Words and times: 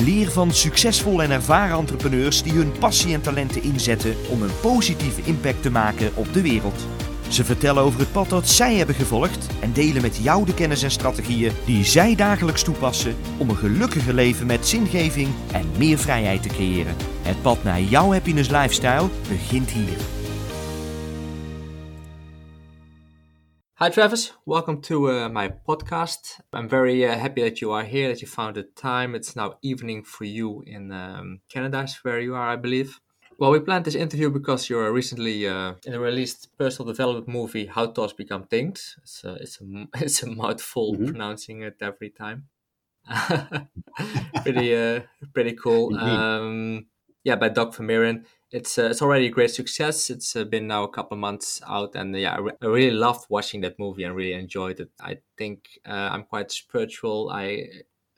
Leer 0.00 0.30
van 0.30 0.52
succesvolle 0.52 1.22
en 1.22 1.30
ervaren 1.30 1.78
entrepreneurs 1.78 2.42
die 2.42 2.52
hun 2.52 2.72
passie 2.78 3.14
en 3.14 3.20
talenten 3.20 3.62
inzetten 3.62 4.14
om 4.30 4.42
een 4.42 4.60
positieve 4.60 5.20
impact 5.24 5.62
te 5.62 5.70
maken 5.70 6.10
op 6.14 6.32
de 6.32 6.42
wereld. 6.42 6.86
Ze 7.28 7.44
vertellen 7.44 7.82
over 7.82 8.00
het 8.00 8.12
pad 8.12 8.28
dat 8.28 8.48
zij 8.48 8.74
hebben 8.74 8.94
gevolgd 8.94 9.46
en 9.60 9.72
delen 9.72 10.02
met 10.02 10.16
jou 10.16 10.44
de 10.44 10.54
kennis 10.54 10.82
en 10.82 10.90
strategieën 10.90 11.52
die 11.64 11.84
zij 11.84 12.14
dagelijks 12.14 12.62
toepassen 12.62 13.16
om 13.36 13.50
een 13.50 13.56
gelukkiger 13.56 14.14
leven 14.14 14.46
met 14.46 14.66
zingeving 14.66 15.28
en 15.52 15.66
meer 15.78 15.98
vrijheid 15.98 16.42
te 16.42 16.48
creëren. 16.48 16.96
Het 17.22 17.42
pad 17.42 17.62
naar 17.62 17.80
jouw 17.80 18.12
happiness 18.12 18.50
lifestyle 18.50 19.08
begint 19.28 19.70
hier. 19.70 20.17
Hi, 23.80 23.90
Travis. 23.90 24.32
Welcome 24.44 24.82
to 24.90 25.08
uh, 25.08 25.28
my 25.28 25.50
podcast. 25.50 26.40
I'm 26.52 26.68
very 26.68 27.06
uh, 27.06 27.16
happy 27.16 27.42
that 27.42 27.60
you 27.60 27.70
are 27.70 27.84
here, 27.84 28.08
that 28.08 28.20
you 28.20 28.26
found 28.26 28.56
the 28.56 28.64
time. 28.64 29.14
It's 29.14 29.36
now 29.36 29.54
evening 29.62 30.02
for 30.02 30.24
you 30.24 30.64
in 30.66 30.90
um, 30.90 31.42
Canada, 31.48 31.86
where 32.02 32.18
you 32.18 32.34
are, 32.34 32.48
I 32.48 32.56
believe. 32.56 32.98
Well, 33.38 33.52
we 33.52 33.60
planned 33.60 33.84
this 33.84 33.94
interview 33.94 34.30
because 34.30 34.68
you're 34.68 34.92
recently 34.92 35.46
uh, 35.46 35.74
in 35.86 35.94
a 35.94 36.00
released 36.00 36.48
personal 36.58 36.90
development 36.90 37.28
movie, 37.28 37.66
How 37.66 37.86
Thoughts 37.86 38.14
Become 38.14 38.48
Things. 38.48 38.96
It's 39.00 39.22
a, 39.22 39.34
it's 39.34 39.60
a, 39.60 39.86
it's 40.02 40.24
a 40.24 40.26
mouthful 40.26 40.94
mm-hmm. 40.94 41.10
pronouncing 41.10 41.62
it 41.62 41.76
every 41.80 42.10
time. 42.10 42.48
pretty, 44.42 44.74
uh, 44.74 45.02
pretty 45.32 45.52
cool. 45.52 45.96
Um, 45.96 46.86
yeah, 47.22 47.36
by 47.36 47.48
Doug 47.48 47.76
Vermeeren 47.76 48.24
it's 48.50 48.78
uh, 48.78 48.88
it's 48.90 49.02
already 49.02 49.26
a 49.26 49.30
great 49.30 49.50
success. 49.50 50.10
It's 50.10 50.34
uh, 50.34 50.44
been 50.44 50.66
now 50.66 50.84
a 50.84 50.88
couple 50.88 51.16
months 51.16 51.60
out, 51.66 51.94
and 51.94 52.14
uh, 52.14 52.18
yeah, 52.18 52.34
I, 52.34 52.38
re- 52.38 52.56
I, 52.62 52.66
really 52.66 52.96
loved 52.96 53.26
watching 53.28 53.60
that 53.62 53.78
movie 53.78 54.04
and 54.04 54.14
really 54.14 54.32
enjoyed 54.32 54.80
it. 54.80 54.90
I 55.00 55.18
think 55.36 55.68
uh, 55.86 56.10
I'm 56.12 56.24
quite 56.24 56.50
spiritual. 56.50 57.30
I 57.30 57.68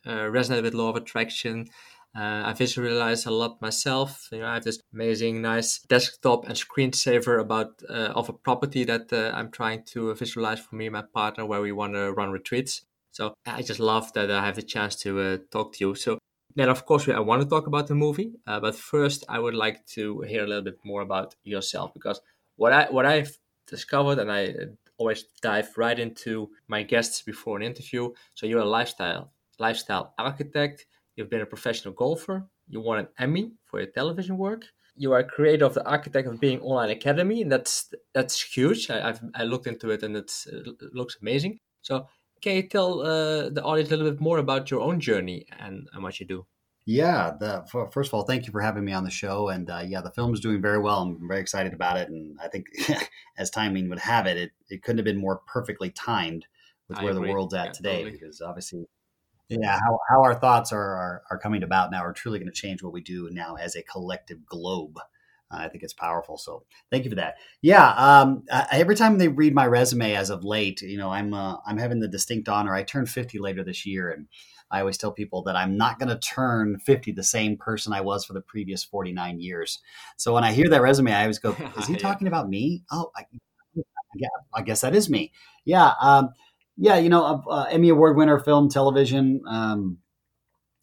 uh, 0.06 0.30
resonate 0.30 0.62
with 0.62 0.74
law 0.74 0.90
of 0.90 0.96
attraction. 0.96 1.68
Uh, 2.16 2.42
I 2.46 2.52
visualize 2.54 3.26
a 3.26 3.30
lot 3.30 3.60
myself. 3.62 4.28
You 4.32 4.40
know, 4.40 4.46
I 4.46 4.54
have 4.54 4.64
this 4.64 4.80
amazing, 4.92 5.42
nice 5.42 5.80
desktop 5.80 6.46
and 6.46 6.54
screensaver 6.54 7.40
about 7.40 7.82
of 7.84 8.28
a 8.28 8.32
property 8.32 8.84
that 8.84 9.12
I'm 9.12 9.50
trying 9.50 9.84
to 9.92 10.14
visualize 10.14 10.60
for 10.60 10.74
me 10.74 10.86
and 10.86 10.92
my 10.92 11.04
partner, 11.14 11.46
where 11.46 11.60
we 11.60 11.72
want 11.72 11.94
to 11.94 12.12
run 12.12 12.30
retreats. 12.30 12.82
So 13.12 13.34
I 13.46 13.62
just 13.62 13.80
love 13.80 14.12
that 14.14 14.30
I 14.30 14.44
have 14.44 14.56
the 14.56 14.62
chance 14.62 14.96
to 15.02 15.38
talk 15.52 15.74
to 15.74 15.84
you. 15.84 15.94
So 15.94 16.18
then, 16.54 16.68
of 16.68 16.84
course, 16.84 17.08
I 17.08 17.20
want 17.20 17.42
to 17.42 17.48
talk 17.48 17.66
about 17.66 17.86
the 17.86 17.94
movie, 17.94 18.32
uh, 18.46 18.60
but 18.60 18.74
first, 18.74 19.24
I 19.28 19.38
would 19.38 19.54
like 19.54 19.86
to 19.94 20.20
hear 20.22 20.44
a 20.44 20.46
little 20.46 20.64
bit 20.64 20.78
more 20.84 21.02
about 21.02 21.34
yourself 21.44 21.94
because 21.94 22.20
what 22.56 22.72
I 22.72 22.90
what 22.90 23.06
I've 23.06 23.38
discovered, 23.66 24.18
and 24.18 24.30
I 24.30 24.54
always 24.98 25.24
dive 25.40 25.68
right 25.76 25.98
into 25.98 26.50
my 26.68 26.82
guests 26.82 27.22
before 27.22 27.56
an 27.56 27.62
interview. 27.62 28.10
So 28.34 28.46
you're 28.46 28.60
a 28.60 28.64
lifestyle 28.64 29.32
lifestyle 29.58 30.14
architect. 30.18 30.86
You've 31.16 31.30
been 31.30 31.40
a 31.40 31.46
professional 31.46 31.94
golfer. 31.94 32.46
You 32.68 32.80
won 32.80 32.98
an 32.98 33.08
Emmy 33.18 33.52
for 33.64 33.80
your 33.80 33.90
television 33.90 34.36
work. 34.36 34.64
You 34.96 35.12
are 35.12 35.22
creator 35.22 35.64
of 35.64 35.74
the 35.74 35.86
architect 35.86 36.28
of 36.28 36.40
being 36.40 36.60
online 36.60 36.90
academy, 36.90 37.42
and 37.42 37.50
that's 37.50 37.92
that's 38.12 38.42
huge. 38.42 38.90
I, 38.90 39.00
have 39.00 39.22
I 39.34 39.44
looked 39.44 39.66
into 39.66 39.90
it, 39.90 40.02
and 40.02 40.16
it 40.16 40.32
looks 40.92 41.16
amazing. 41.22 41.60
So 41.80 42.06
can 42.40 42.56
you 42.56 42.62
tell 42.62 43.00
uh, 43.00 43.48
the 43.50 43.62
audience 43.62 43.90
a 43.90 43.96
little 43.96 44.12
bit 44.12 44.20
more 44.20 44.38
about 44.38 44.70
your 44.70 44.80
own 44.80 45.00
journey 45.00 45.46
and, 45.58 45.88
and 45.92 46.02
what 46.02 46.20
you 46.20 46.26
do? 46.26 46.46
Yeah, 46.86 47.32
the, 47.38 47.64
first 47.92 48.08
of 48.08 48.14
all, 48.14 48.22
thank 48.22 48.46
you 48.46 48.52
for 48.52 48.60
having 48.60 48.84
me 48.84 48.92
on 48.92 49.04
the 49.04 49.10
show. 49.10 49.48
And 49.48 49.68
uh, 49.70 49.84
yeah, 49.86 50.00
the 50.00 50.10
film 50.10 50.32
is 50.32 50.40
doing 50.40 50.60
very 50.60 50.78
well. 50.78 51.02
I'm 51.02 51.28
very 51.28 51.40
excited 51.40 51.72
about 51.72 51.98
it. 51.98 52.08
And 52.08 52.38
I 52.42 52.48
think, 52.48 52.66
as 53.38 53.50
timing 53.50 53.88
would 53.90 53.98
have 53.98 54.26
it, 54.26 54.36
it, 54.36 54.50
it 54.68 54.82
couldn't 54.82 54.98
have 54.98 55.04
been 55.04 55.20
more 55.20 55.42
perfectly 55.46 55.90
timed 55.90 56.46
with 56.88 56.98
I 56.98 57.04
where 57.04 57.12
agree. 57.12 57.28
the 57.28 57.32
world's 57.32 57.54
at 57.54 57.66
yeah, 57.66 57.72
today. 57.72 57.96
Totally. 57.98 58.10
Because 58.12 58.40
obviously, 58.40 58.88
yeah, 59.48 59.78
how, 59.78 59.98
how 60.08 60.22
our 60.22 60.34
thoughts 60.34 60.72
are, 60.72 60.80
are, 60.80 61.22
are 61.30 61.38
coming 61.38 61.62
about 61.62 61.90
now 61.90 62.02
are 62.02 62.12
truly 62.12 62.38
going 62.38 62.50
to 62.50 62.60
change 62.60 62.82
what 62.82 62.92
we 62.92 63.02
do 63.02 63.28
now 63.30 63.56
as 63.56 63.76
a 63.76 63.82
collective 63.82 64.46
globe. 64.46 64.98
I 65.50 65.68
think 65.68 65.82
it's 65.82 65.92
powerful. 65.92 66.36
So 66.36 66.64
thank 66.90 67.04
you 67.04 67.10
for 67.10 67.16
that. 67.16 67.36
Yeah. 67.60 67.90
Um, 67.90 68.44
I, 68.50 68.66
every 68.72 68.94
time 68.94 69.18
they 69.18 69.28
read 69.28 69.54
my 69.54 69.66
resume 69.66 70.14
as 70.14 70.30
of 70.30 70.44
late, 70.44 70.80
you 70.82 70.96
know, 70.96 71.10
I'm 71.10 71.34
uh, 71.34 71.56
I'm 71.66 71.78
having 71.78 72.00
the 72.00 72.08
distinct 72.08 72.48
honor. 72.48 72.74
I 72.74 72.82
turn 72.82 73.06
50 73.06 73.38
later 73.38 73.64
this 73.64 73.84
year, 73.84 74.10
and 74.10 74.26
I 74.70 74.80
always 74.80 74.96
tell 74.96 75.10
people 75.10 75.42
that 75.44 75.56
I'm 75.56 75.76
not 75.76 75.98
going 75.98 76.08
to 76.08 76.18
turn 76.18 76.78
50 76.78 77.12
the 77.12 77.24
same 77.24 77.56
person 77.56 77.92
I 77.92 78.00
was 78.00 78.24
for 78.24 78.32
the 78.32 78.40
previous 78.40 78.84
49 78.84 79.40
years. 79.40 79.80
So 80.16 80.34
when 80.34 80.44
I 80.44 80.52
hear 80.52 80.68
that 80.68 80.82
resume, 80.82 81.12
I 81.12 81.22
always 81.22 81.40
go, 81.40 81.56
"Is 81.78 81.86
he 81.86 81.96
talking 81.96 82.28
about 82.28 82.48
me?" 82.48 82.84
Oh, 82.90 83.10
I, 83.16 83.24
yeah, 84.14 84.28
I 84.54 84.62
guess 84.62 84.82
that 84.82 84.94
is 84.94 85.10
me. 85.10 85.32
Yeah. 85.64 85.92
Um, 86.00 86.30
yeah. 86.76 86.96
You 86.98 87.08
know, 87.08 87.42
uh, 87.50 87.66
Emmy 87.70 87.88
Award 87.88 88.16
winner, 88.16 88.38
film, 88.38 88.68
television. 88.68 89.42
Um, 89.48 89.98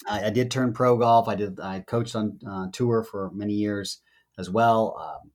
I, 0.08 0.26
I, 0.26 0.30
did 0.30 0.52
turn 0.52 0.74
pro 0.74 0.98
golf. 0.98 1.28
I 1.28 1.36
did. 1.36 1.60
I 1.60 1.80
coached 1.80 2.16
on 2.16 2.40
uh, 2.48 2.68
tour 2.72 3.04
for 3.04 3.32
many 3.34 3.54
years 3.54 4.02
as 4.38 4.50
well. 4.50 4.98
Um, 5.00 5.32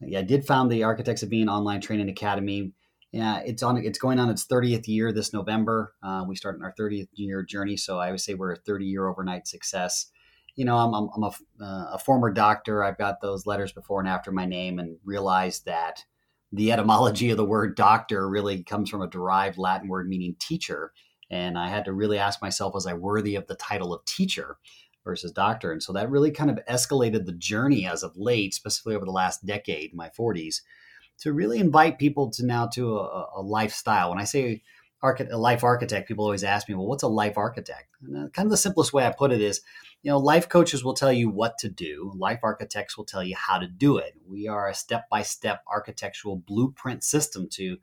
yeah, 0.00 0.20
I 0.20 0.22
did 0.22 0.46
found 0.46 0.70
the 0.70 0.84
Architects 0.84 1.22
of 1.22 1.30
Being 1.30 1.48
Online 1.48 1.80
Training 1.80 2.08
Academy. 2.08 2.72
Yeah, 3.12 3.40
it's 3.46 3.62
on. 3.62 3.78
It's 3.78 3.98
going 3.98 4.18
on 4.18 4.28
its 4.28 4.46
30th 4.46 4.86
year 4.88 5.12
this 5.12 5.32
November. 5.32 5.94
Uh, 6.02 6.24
we 6.28 6.36
started 6.36 6.62
our 6.62 6.74
30th 6.78 7.08
year 7.14 7.42
journey, 7.42 7.76
so 7.76 7.98
I 7.98 8.10
would 8.10 8.20
say 8.20 8.34
we're 8.34 8.52
a 8.52 8.56
30 8.56 8.84
year 8.84 9.08
overnight 9.08 9.46
success. 9.46 10.10
You 10.54 10.64
know, 10.64 10.76
I'm, 10.76 10.94
I'm, 10.94 11.08
I'm 11.14 11.22
a, 11.22 11.64
uh, 11.64 11.90
a 11.94 11.98
former 11.98 12.30
doctor. 12.30 12.82
I've 12.82 12.98
got 12.98 13.20
those 13.20 13.46
letters 13.46 13.72
before 13.72 14.00
and 14.00 14.08
after 14.08 14.32
my 14.32 14.44
name, 14.44 14.78
and 14.78 14.98
realized 15.04 15.64
that 15.66 16.04
the 16.52 16.72
etymology 16.72 17.30
of 17.30 17.36
the 17.36 17.44
word 17.44 17.76
doctor 17.76 18.28
really 18.28 18.62
comes 18.62 18.90
from 18.90 19.02
a 19.02 19.08
derived 19.08 19.58
Latin 19.58 19.88
word 19.88 20.08
meaning 20.08 20.36
teacher. 20.38 20.92
And 21.30 21.58
I 21.58 21.68
had 21.68 21.84
to 21.86 21.92
really 21.92 22.18
ask 22.18 22.40
myself, 22.40 22.74
was 22.74 22.86
I 22.86 22.94
worthy 22.94 23.34
of 23.34 23.46
the 23.46 23.56
title 23.56 23.92
of 23.92 24.04
teacher? 24.04 24.58
Versus 25.06 25.32
doctor. 25.32 25.72
And 25.72 25.82
so 25.82 25.94
that 25.94 26.10
really 26.10 26.30
kind 26.30 26.50
of 26.50 26.58
escalated 26.68 27.24
the 27.24 27.32
journey 27.32 27.86
as 27.86 28.02
of 28.02 28.16
late, 28.18 28.52
specifically 28.52 28.96
over 28.96 29.06
the 29.06 29.12
last 29.12 29.46
decade, 29.46 29.94
my 29.94 30.10
40s, 30.10 30.60
to 31.20 31.32
really 31.32 31.58
invite 31.58 31.98
people 31.98 32.30
to 32.32 32.44
now 32.44 32.66
to 32.66 32.98
a, 32.98 33.26
a 33.36 33.40
lifestyle. 33.40 34.10
When 34.10 34.18
I 34.18 34.24
say 34.24 34.62
archi- 35.02 35.28
a 35.30 35.38
life 35.38 35.64
architect, 35.64 36.08
people 36.08 36.24
always 36.24 36.44
ask 36.44 36.68
me, 36.68 36.74
well, 36.74 36.86
what's 36.86 37.04
a 37.04 37.08
life 37.08 37.38
architect? 37.38 37.88
And 38.02 38.26
uh, 38.26 38.28
kind 38.30 38.46
of 38.46 38.50
the 38.50 38.58
simplest 38.58 38.92
way 38.92 39.06
I 39.06 39.14
put 39.16 39.32
it 39.32 39.40
is, 39.40 39.62
you 40.02 40.10
know, 40.10 40.18
life 40.18 40.48
coaches 40.48 40.84
will 40.84 40.94
tell 40.94 41.12
you 41.12 41.30
what 41.30 41.56
to 41.58 41.70
do. 41.70 42.12
Life 42.16 42.40
architects 42.42 42.98
will 42.98 43.06
tell 43.06 43.22
you 43.22 43.36
how 43.36 43.58
to 43.58 43.66
do 43.66 43.96
it. 43.96 44.14
We 44.28 44.48
are 44.48 44.68
a 44.68 44.74
step-by-step 44.74 45.62
architectural 45.72 46.36
blueprint 46.36 47.02
system 47.02 47.48
to 47.52 47.78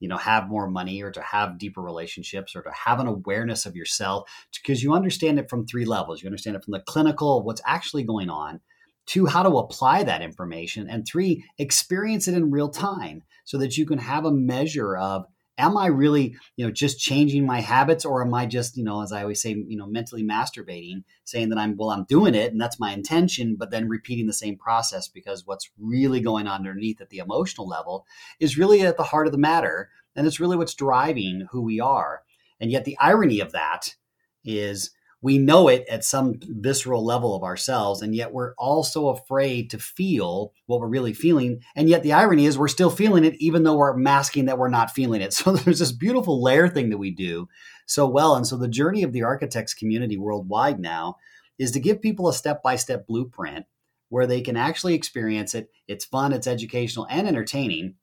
you 0.00 0.08
know 0.08 0.16
have 0.16 0.48
more 0.48 0.68
money 0.68 1.02
or 1.02 1.10
to 1.10 1.22
have 1.22 1.58
deeper 1.58 1.80
relationships 1.80 2.54
or 2.54 2.62
to 2.62 2.70
have 2.70 3.00
an 3.00 3.06
awareness 3.06 3.66
of 3.66 3.76
yourself 3.76 4.28
because 4.62 4.82
you 4.82 4.94
understand 4.94 5.38
it 5.38 5.48
from 5.48 5.66
three 5.66 5.84
levels. 5.84 6.22
You 6.22 6.28
understand 6.28 6.56
it 6.56 6.64
from 6.64 6.72
the 6.72 6.80
clinical 6.80 7.42
what's 7.42 7.62
actually 7.66 8.04
going 8.04 8.30
on 8.30 8.60
two 9.06 9.26
how 9.26 9.42
to 9.42 9.56
apply 9.58 10.02
that 10.02 10.22
information 10.22 10.88
and 10.90 11.06
three 11.06 11.44
experience 11.58 12.28
it 12.28 12.34
in 12.34 12.50
real 12.50 12.68
time 12.68 13.22
so 13.44 13.58
that 13.58 13.76
you 13.76 13.86
can 13.86 13.98
have 13.98 14.24
a 14.24 14.32
measure 14.32 14.96
of 14.96 15.24
am 15.58 15.76
I 15.76 15.86
really, 15.86 16.36
you 16.56 16.66
know, 16.66 16.70
just 16.70 16.98
changing 16.98 17.46
my 17.46 17.60
habits 17.60 18.04
or 18.04 18.24
am 18.24 18.34
I 18.34 18.46
just, 18.46 18.76
you 18.76 18.84
know, 18.84 19.02
as 19.02 19.12
I 19.12 19.22
always 19.22 19.40
say, 19.40 19.50
you 19.50 19.76
know, 19.76 19.86
mentally 19.86 20.22
masturbating, 20.22 21.04
saying 21.24 21.48
that 21.50 21.58
I'm, 21.58 21.76
well, 21.76 21.90
I'm 21.90 22.04
doing 22.04 22.34
it 22.34 22.52
and 22.52 22.60
that's 22.60 22.80
my 22.80 22.92
intention, 22.92 23.56
but 23.58 23.70
then 23.70 23.88
repeating 23.88 24.26
the 24.26 24.32
same 24.32 24.56
process 24.56 25.08
because 25.08 25.46
what's 25.46 25.70
really 25.78 26.20
going 26.20 26.46
on 26.46 26.60
underneath 26.60 27.00
at 27.00 27.10
the 27.10 27.18
emotional 27.18 27.66
level 27.66 28.06
is 28.38 28.58
really 28.58 28.82
at 28.82 28.96
the 28.96 29.04
heart 29.04 29.26
of 29.26 29.32
the 29.32 29.38
matter. 29.38 29.90
And 30.14 30.26
it's 30.26 30.40
really 30.40 30.56
what's 30.56 30.74
driving 30.74 31.46
who 31.50 31.62
we 31.62 31.80
are. 31.80 32.22
And 32.60 32.70
yet 32.70 32.84
the 32.84 32.96
irony 32.98 33.40
of 33.40 33.52
that 33.52 33.96
is 34.44 34.90
we 35.22 35.38
know 35.38 35.68
it 35.68 35.86
at 35.88 36.04
some 36.04 36.34
visceral 36.42 37.04
level 37.04 37.34
of 37.34 37.42
ourselves 37.42 38.02
and 38.02 38.14
yet 38.14 38.32
we're 38.32 38.54
also 38.54 39.08
afraid 39.08 39.70
to 39.70 39.78
feel 39.78 40.52
what 40.66 40.80
we're 40.80 40.86
really 40.86 41.14
feeling. 41.14 41.60
And 41.74 41.88
yet 41.88 42.02
the 42.02 42.12
irony 42.12 42.46
is 42.46 42.58
we're 42.58 42.68
still 42.68 42.90
feeling 42.90 43.24
it 43.24 43.34
even 43.38 43.62
though 43.62 43.76
we're 43.76 43.96
masking 43.96 44.44
that 44.46 44.58
we're 44.58 44.68
not 44.68 44.90
feeling 44.90 45.22
it. 45.22 45.34
So 45.46 45.52
there's 45.52 45.78
this 45.78 45.92
beautiful 45.92 46.42
layer 46.42 46.68
thing 46.68 46.90
that 46.90 46.98
we 46.98 47.10
do 47.10 47.48
so 47.86 48.06
well. 48.06 48.34
And 48.34 48.46
so 48.46 48.56
the 48.56 48.68
journey 48.68 49.02
of 49.02 49.12
the 49.12 49.22
architects 49.22 49.74
community 49.74 50.16
worldwide 50.16 50.80
now 50.80 51.16
is 51.58 51.70
to 51.72 51.80
give 51.80 52.02
people 52.02 52.28
a 52.28 52.32
step-by-step 52.32 53.06
blueprint 53.06 53.66
where 54.08 54.26
they 54.26 54.40
can 54.40 54.56
actually 54.56 54.94
experience 54.94 55.54
it. 55.54 55.70
It's 55.88 56.04
fun 56.04 56.32
it's 56.32 56.46
educational 56.46 57.06
and 57.10 57.26
entertaining 57.26 57.94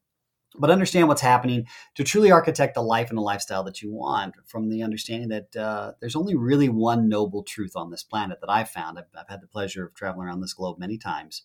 but 0.58 0.70
understand 0.70 1.08
what's 1.08 1.22
happening 1.22 1.66
to 1.96 2.04
truly 2.04 2.32
architect 2.32 2.76
the 2.76 2.82
life 2.82 3.10
and 3.10 3.18
the 3.18 3.24
lifestyle 3.24 3.64
that 3.64 3.82
you 3.82 3.92
want 3.92 4.36
from 4.46 4.70
the 4.70 4.84
understanding 4.84 5.30
that 5.30 5.56
uh, 5.56 5.94
there's 6.00 6.16
only 6.16 6.36
really 6.36 6.70
one 6.70 7.10
noble 7.10 7.44
truth 7.44 7.76
on 7.76 7.90
this 7.90 8.04
planet 8.04 8.40
that 8.42 8.50
I've 8.50 8.70
found. 8.70 9.00
I've, 9.00 9.06
I've, 9.18 9.30
had 9.30 9.42
the 9.42 9.48
pleasure 9.48 9.86
of 9.86 9.94
traveling 9.94 10.28
around 10.28 10.42
this 10.42 10.54
globe 10.54 10.78
many 10.78 10.98
times 10.98 11.44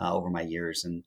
uh, 0.00 0.14
over 0.14 0.30
my 0.30 0.42
years. 0.42 0.84
And 0.84 1.04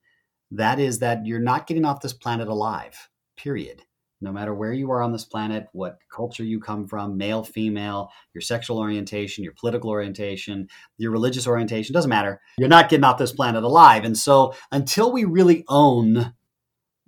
that 0.51 0.80
is 0.80 1.00
that 1.00 1.25
you're 1.25 1.40
not 1.40 1.68
getting 1.68 1.86
off 1.86 2.01
this 2.01 2.13
planet 2.13 2.48
alive, 2.48 3.10
period. 3.36 3.84
No 4.22 4.34
matter 4.34 4.54
where 4.54 4.74
you 4.74 4.92
are 4.92 5.02
on 5.02 5.13
this 5.13 5.24
planet, 5.24 5.68
what 5.72 6.00
culture 6.13 6.44
you 6.44 6.60
come 6.60 6.88
from, 6.88 7.18
male, 7.18 7.42
female, 7.42 8.10
your 8.34 8.42
sexual 8.42 8.78
orientation, 8.78 9.45
your 9.45 9.54
political 9.54 9.90
orientation, 9.90 10.68
your 10.98 11.12
religious 11.12 11.48
orientation, 11.48 11.94
doesn't 11.94 12.10
matter. 12.10 12.42
You're 12.57 12.68
not 12.68 12.90
getting 12.90 13.06
off 13.06 13.18
this 13.18 13.31
planet 13.31 13.63
alive. 13.63 14.04
And 14.04 14.18
so 14.18 14.54
until 14.74 15.13
we 15.13 15.24
really 15.24 15.63
own 15.69 16.34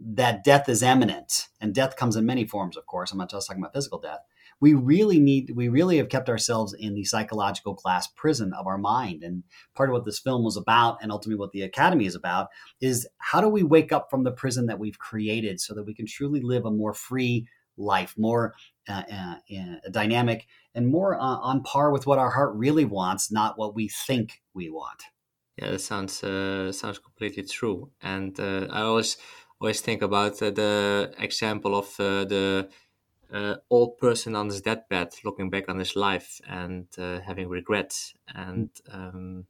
that 0.03 0.43
death 0.43 0.67
is 0.67 0.81
imminent, 0.81 1.47
and 1.59 1.73
death 1.73 1.95
comes 1.95 2.15
in 2.15 2.25
many 2.25 2.45
forms, 2.45 2.77
of 2.77 2.85
course, 2.85 3.11
I'm 3.11 3.17
not 3.17 3.29
just 3.29 3.47
talking 3.47 3.61
about 3.61 3.73
physical 3.73 3.99
death, 3.99 4.21
we 4.61 4.75
really 4.75 5.19
need 5.19 5.51
we 5.55 5.67
really 5.67 5.97
have 5.97 6.07
kept 6.07 6.29
ourselves 6.29 6.73
in 6.73 6.93
the 6.93 7.03
psychological 7.03 7.73
glass 7.73 8.07
prison 8.07 8.53
of 8.53 8.67
our 8.67 8.77
mind 8.77 9.23
and 9.23 9.43
part 9.75 9.89
of 9.89 9.93
what 9.93 10.05
this 10.05 10.19
film 10.19 10.43
was 10.43 10.55
about 10.55 10.99
and 11.01 11.11
ultimately 11.11 11.37
what 11.37 11.51
the 11.51 11.63
academy 11.63 12.05
is 12.05 12.15
about 12.15 12.47
is 12.79 13.07
how 13.17 13.41
do 13.41 13.49
we 13.49 13.63
wake 13.63 13.91
up 13.91 14.09
from 14.09 14.23
the 14.23 14.31
prison 14.31 14.67
that 14.67 14.79
we've 14.79 14.99
created 14.99 15.59
so 15.59 15.73
that 15.73 15.83
we 15.83 15.93
can 15.93 16.05
truly 16.05 16.39
live 16.39 16.65
a 16.65 16.71
more 16.71 16.93
free 16.93 17.45
life 17.77 18.13
more 18.17 18.53
uh, 18.87 19.03
uh, 19.11 19.35
uh 19.57 19.89
dynamic 19.91 20.45
and 20.75 20.87
more 20.87 21.15
uh, 21.15 21.19
on 21.19 21.63
par 21.63 21.91
with 21.91 22.05
what 22.05 22.19
our 22.19 22.29
heart 22.29 22.53
really 22.55 22.85
wants 22.85 23.31
not 23.31 23.57
what 23.57 23.75
we 23.75 23.89
think 23.89 24.41
we 24.53 24.69
want? 24.69 25.03
Yeah 25.57 25.71
that 25.71 25.81
sounds 25.81 26.23
uh, 26.23 26.71
sounds 26.71 26.99
completely 26.99 27.43
true. 27.43 27.89
And 28.01 28.39
uh, 28.39 28.67
i 28.69 28.81
always 28.81 29.17
always 29.61 29.81
think 29.81 30.01
about 30.01 30.37
the 30.39 31.13
example 31.19 31.75
of 31.75 31.95
the 31.97 32.69
uh, 33.31 33.55
old 33.69 33.97
person 33.97 34.35
on 34.35 34.47
his 34.47 34.61
deathbed 34.61 35.13
looking 35.23 35.49
back 35.49 35.69
on 35.69 35.79
his 35.79 35.95
life 35.95 36.41
and 36.47 36.87
uh, 36.97 37.21
having 37.21 37.49
regrets 37.49 38.13
and 38.27 38.69
um, 38.89 39.47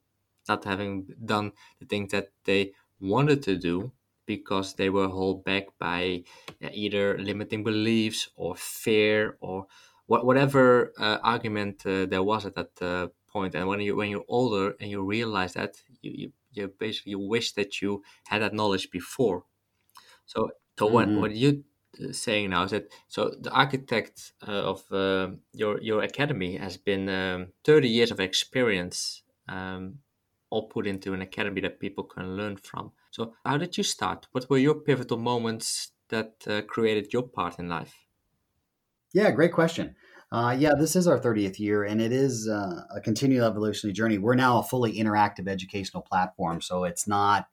not 0.48 0.64
having 0.66 1.06
done 1.26 1.52
the 1.80 1.86
things 1.86 2.12
that 2.12 2.32
they 2.46 2.74
wanted 3.00 3.42
to 3.44 3.58
do 3.58 3.92
because 4.26 4.76
they 4.76 4.90
were 4.90 5.08
held 5.10 5.44
back 5.44 5.66
by 5.80 6.24
uh, 6.64 6.70
either 6.74 7.18
limiting 7.18 7.64
beliefs 7.64 8.30
or 8.36 8.56
fear 8.56 9.38
or 9.42 9.68
wh- 10.08 10.24
whatever 10.24 10.94
uh, 11.00 11.20
argument 11.24 11.86
uh, 11.86 12.06
there 12.06 12.24
was 12.24 12.46
at 12.46 12.56
that 12.56 12.82
uh, 12.82 13.08
point. 13.28 13.56
And 13.56 13.68
when 13.68 13.80
you 13.82 13.96
when 13.96 14.10
you're 14.10 14.26
older 14.28 14.76
and 14.80 14.90
you 14.92 15.02
realize 15.04 15.54
that 15.54 15.82
you, 16.02 16.12
you, 16.12 16.34
you 16.54 16.68
basically 16.68 17.16
wish 17.16 17.54
that 17.54 17.82
you 17.82 18.04
had 18.28 18.42
that 18.42 18.54
knowledge 18.54 18.92
before. 18.92 19.46
So 20.26 20.52
so 20.78 20.86
mm-hmm. 20.86 20.94
what 20.94 21.10
what 21.22 21.36
you 21.36 21.64
saying 22.12 22.50
now 22.50 22.64
is 22.64 22.72
that 22.72 22.92
so 23.08 23.32
the 23.40 23.52
architect 23.52 24.34
uh, 24.48 24.52
of 24.52 24.92
uh, 24.92 25.30
your 25.54 25.82
your 25.82 26.02
academy 26.02 26.58
has 26.58 26.78
been 26.78 27.10
um, 27.10 27.48
30 27.66 27.90
years 27.90 28.12
of 28.12 28.20
experience 28.20 29.24
um, 29.50 30.00
all 30.50 30.68
put 30.68 30.88
into 30.88 31.14
an 31.14 31.22
academy 31.22 31.62
that 31.62 31.80
people 31.80 32.04
can 32.04 32.36
learn 32.38 32.58
from 32.58 32.92
so 33.12 33.34
how 33.46 33.58
did 33.58 33.78
you 33.78 33.84
start 33.84 34.28
what 34.32 34.50
were 34.50 34.58
your 34.58 34.76
pivotal 34.76 35.18
moments 35.18 35.92
that 36.10 36.34
uh, 36.48 36.62
created 36.62 37.12
your 37.14 37.24
part 37.24 37.60
in 37.60 37.68
life 37.68 38.06
yeah 39.14 39.32
great 39.32 39.54
question 39.54 39.96
uh, 40.34 40.56
yeah, 40.58 40.72
this 40.80 40.96
is 40.96 41.08
our 41.08 41.20
30th 41.20 41.60
year, 41.60 41.84
and 41.84 42.00
it 42.00 42.14
is 42.14 42.48
uh, 42.48 42.84
a 42.96 43.02
continual 43.02 43.46
evolutionary 43.46 43.92
journey. 43.92 44.18
We're 44.18 44.36
now 44.36 44.60
a 44.60 44.64
fully 44.64 44.94
interactive 44.94 45.50
educational 45.50 46.02
platform, 46.04 46.62
so 46.62 46.86
it's 46.86 47.06
not 47.06 47.48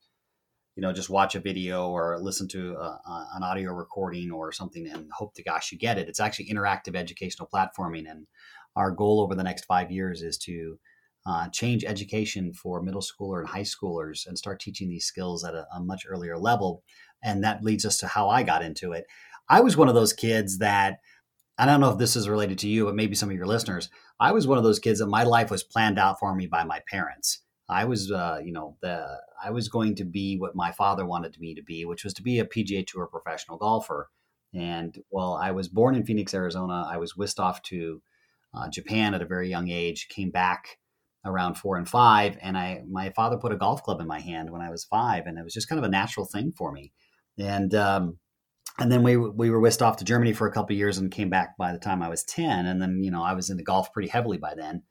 you 0.79 0.83
know 0.83 0.93
just 0.93 1.11
watch 1.11 1.35
a 1.35 1.41
video 1.41 1.89
or 1.89 2.21
listen 2.21 2.47
to 2.47 2.77
a, 2.77 2.85
a, 2.85 3.29
an 3.35 3.43
audio 3.43 3.73
recording 3.73 4.31
or 4.31 4.53
something 4.53 4.87
and 4.87 5.11
hope 5.13 5.35
to 5.35 5.43
gosh 5.43 5.73
you 5.73 5.79
get 5.79 5.99
it 5.99 6.09
it's 6.09 6.21
actually 6.21 6.49
interactive 6.49 6.95
educational 6.95 7.49
platforming 7.53 8.09
and 8.09 8.29
our 8.77 8.93
goal 8.93 9.21
over 9.21 9.35
the 9.35 9.43
next 9.43 9.65
five 9.65 9.91
years 9.91 10.23
is 10.23 10.39
to 10.39 10.79
uh, 11.27 11.49
change 11.49 11.85
education 11.85 12.53
for 12.55 12.81
middle 12.81 13.03
schooler 13.03 13.41
and 13.41 13.49
high 13.49 13.63
schoolers 13.63 14.25
and 14.25 14.39
start 14.39 14.61
teaching 14.61 14.89
these 14.89 15.05
skills 15.05 15.45
at 15.45 15.53
a, 15.53 15.67
a 15.75 15.81
much 15.81 16.05
earlier 16.09 16.39
level 16.39 16.85
and 17.25 17.43
that 17.43 17.65
leads 17.65 17.85
us 17.85 17.99
to 17.99 18.07
how 18.07 18.29
i 18.29 18.45
got 18.45 18.63
into 18.63 18.93
it 18.93 19.05
i 19.49 19.61
was 19.61 19.77
one 19.77 19.89
of 19.89 19.97
those 19.97 20.13
kids 20.13 20.59
that 20.59 20.99
I 21.61 21.67
don't 21.67 21.81
know 21.81 21.91
if 21.91 21.99
this 21.99 22.15
is 22.15 22.29
related 22.29 22.59
to 22.59 22.69
you, 22.69 22.85
but 22.85 22.95
maybe 22.95 23.17
some 23.17 23.31
of 23.31 23.35
your 23.35 23.49
listeners. 23.49 23.91
I 24.21 24.31
was 24.31 24.47
one 24.47 24.59
of 24.59 24.63
those 24.63 24.79
kids 24.79 25.01
that 25.01 25.09
my 25.09 25.25
life 25.25 25.51
was 25.51 25.65
planned 25.65 25.99
out 25.99 26.21
for 26.21 26.33
me 26.33 26.47
by 26.47 26.63
my 26.63 26.81
parents. 26.89 27.43
I 27.69 27.85
was, 27.85 28.11
uh, 28.11 28.41
you 28.43 28.53
know, 28.53 28.77
the 28.81 29.21
I 29.43 29.51
was 29.51 29.69
going 29.69 29.95
to 29.97 30.05
be 30.05 30.37
what 30.39 30.57
my 30.57 30.73
father 30.73 31.05
wanted 31.05 31.39
me 31.39 31.55
to 31.55 31.63
be, 31.63 31.85
which 31.85 32.05
was 32.05 32.15
to 32.15 32.23
be 32.23 32.39
a 32.39 32.45
PGA 32.45 32.87
Tour 32.87 33.07
professional 33.07 33.59
golfer. 33.59 34.09
And 34.55 34.97
well, 35.11 35.35
I 35.35 35.51
was 35.51 35.69
born 35.69 35.95
in 35.95 36.07
Phoenix, 36.07 36.33
Arizona. 36.33 36.87
I 36.91 36.97
was 36.97 37.17
whisked 37.17 37.39
off 37.39 37.63
to 37.65 38.01
uh, 38.55 38.69
Japan 38.71 39.15
at 39.15 39.23
a 39.23 39.27
very 39.27 39.51
young 39.51 39.69
age. 39.69 40.09
Came 40.09 40.31
back 40.31 40.79
around 41.25 41.57
four 41.57 41.77
and 41.77 41.89
five, 41.89 42.39
and 42.41 42.57
I 42.57 42.83
my 42.89 43.11
father 43.11 43.37
put 43.37 43.53
a 43.53 43.57
golf 43.57 43.83
club 43.83 44.01
in 44.01 44.07
my 44.07 44.21
hand 44.21 44.51
when 44.51 44.63
I 44.63 44.71
was 44.71 44.85
five, 44.85 45.27
and 45.27 45.39
it 45.39 45.45
was 45.45 45.53
just 45.53 45.69
kind 45.69 45.79
of 45.79 45.85
a 45.85 45.91
natural 45.91 46.25
thing 46.25 46.53
for 46.57 46.73
me. 46.73 46.93
And 47.39 47.75
um, 47.75 48.19
and 48.79 48.91
then 48.91 49.03
we 49.03 49.17
we 49.17 49.51
were 49.51 49.61
whisked 49.61 49.83
off 49.83 49.99
to 49.99 50.05
Germany 50.05 50.33
for 50.33 50.47
a 50.47 50.53
couple 50.53 50.75
years 50.75 50.97
and 50.97 51.11
came 51.11 51.29
back 51.29 51.59
by 51.59 51.73
the 51.73 51.79
time 51.79 52.03
I 52.03 52.09
was 52.09 52.25
ten. 52.25 52.65
And 52.65 52.81
then 52.81 53.03
you 53.03 53.11
know 53.11 53.23
I 53.23 53.35
was 53.35 53.51
into 53.51 53.63
golf 53.63 53.93
pretty 53.93 54.09
heavily 54.09 54.39
by 54.39 54.55
then. 54.55 54.85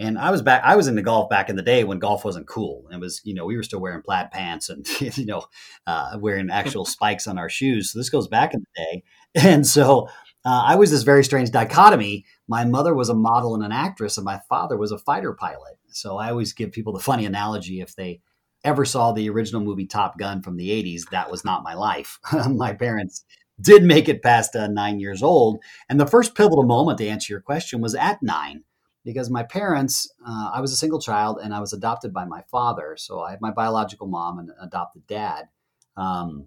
And 0.00 0.16
I 0.16 0.30
was 0.30 0.42
back. 0.42 0.62
I 0.64 0.76
was 0.76 0.86
into 0.86 1.02
golf 1.02 1.28
back 1.28 1.50
in 1.50 1.56
the 1.56 1.62
day 1.62 1.82
when 1.82 1.98
golf 1.98 2.24
wasn't 2.24 2.46
cool. 2.46 2.86
It 2.92 3.00
was, 3.00 3.20
you 3.24 3.34
know, 3.34 3.44
we 3.44 3.56
were 3.56 3.64
still 3.64 3.80
wearing 3.80 4.02
plaid 4.02 4.30
pants 4.30 4.68
and 4.68 4.86
you 5.16 5.26
know, 5.26 5.44
uh, 5.86 6.18
wearing 6.20 6.50
actual 6.50 6.84
spikes 6.86 7.26
on 7.26 7.36
our 7.36 7.48
shoes. 7.48 7.92
So 7.92 7.98
this 7.98 8.10
goes 8.10 8.28
back 8.28 8.54
in 8.54 8.60
the 8.60 8.84
day. 8.84 9.02
And 9.34 9.66
so 9.66 10.08
uh, 10.44 10.64
I 10.66 10.76
was 10.76 10.90
this 10.90 11.02
very 11.02 11.22
strange 11.22 11.50
dichotomy. 11.50 12.24
My 12.48 12.64
mother 12.64 12.94
was 12.94 13.10
a 13.10 13.14
model 13.14 13.54
and 13.54 13.62
an 13.62 13.72
actress, 13.72 14.16
and 14.16 14.24
my 14.24 14.40
father 14.48 14.78
was 14.78 14.90
a 14.90 14.98
fighter 14.98 15.34
pilot. 15.34 15.76
So 15.88 16.16
I 16.16 16.30
always 16.30 16.54
give 16.54 16.72
people 16.72 16.94
the 16.94 16.98
funny 16.98 17.26
analogy 17.26 17.82
if 17.82 17.94
they 17.94 18.20
ever 18.64 18.86
saw 18.86 19.12
the 19.12 19.28
original 19.28 19.60
movie 19.60 19.86
Top 19.86 20.18
Gun 20.18 20.42
from 20.42 20.56
the 20.56 20.70
'80s, 20.70 21.10
that 21.10 21.30
was 21.30 21.44
not 21.44 21.62
my 21.62 21.74
life. 21.74 22.18
my 22.48 22.72
parents 22.72 23.24
did 23.60 23.82
make 23.82 24.08
it 24.08 24.22
past 24.22 24.56
uh, 24.56 24.66
nine 24.66 24.98
years 24.98 25.22
old, 25.22 25.58
and 25.90 26.00
the 26.00 26.06
first 26.06 26.34
pivotal 26.34 26.64
moment 26.64 26.98
to 26.98 27.06
answer 27.06 27.34
your 27.34 27.42
question 27.42 27.82
was 27.82 27.94
at 27.94 28.22
nine 28.22 28.64
because 29.08 29.30
my 29.30 29.42
parents, 29.42 30.12
uh, 30.26 30.50
I 30.52 30.60
was 30.60 30.70
a 30.70 30.76
single 30.76 31.00
child 31.00 31.38
and 31.42 31.54
I 31.54 31.60
was 31.60 31.72
adopted 31.72 32.12
by 32.12 32.26
my 32.26 32.42
father. 32.50 32.94
So 32.98 33.22
I 33.22 33.30
had 33.30 33.40
my 33.40 33.50
biological 33.50 34.06
mom 34.06 34.38
and 34.38 34.50
adopted 34.60 35.06
dad. 35.06 35.48
Um, 35.96 36.46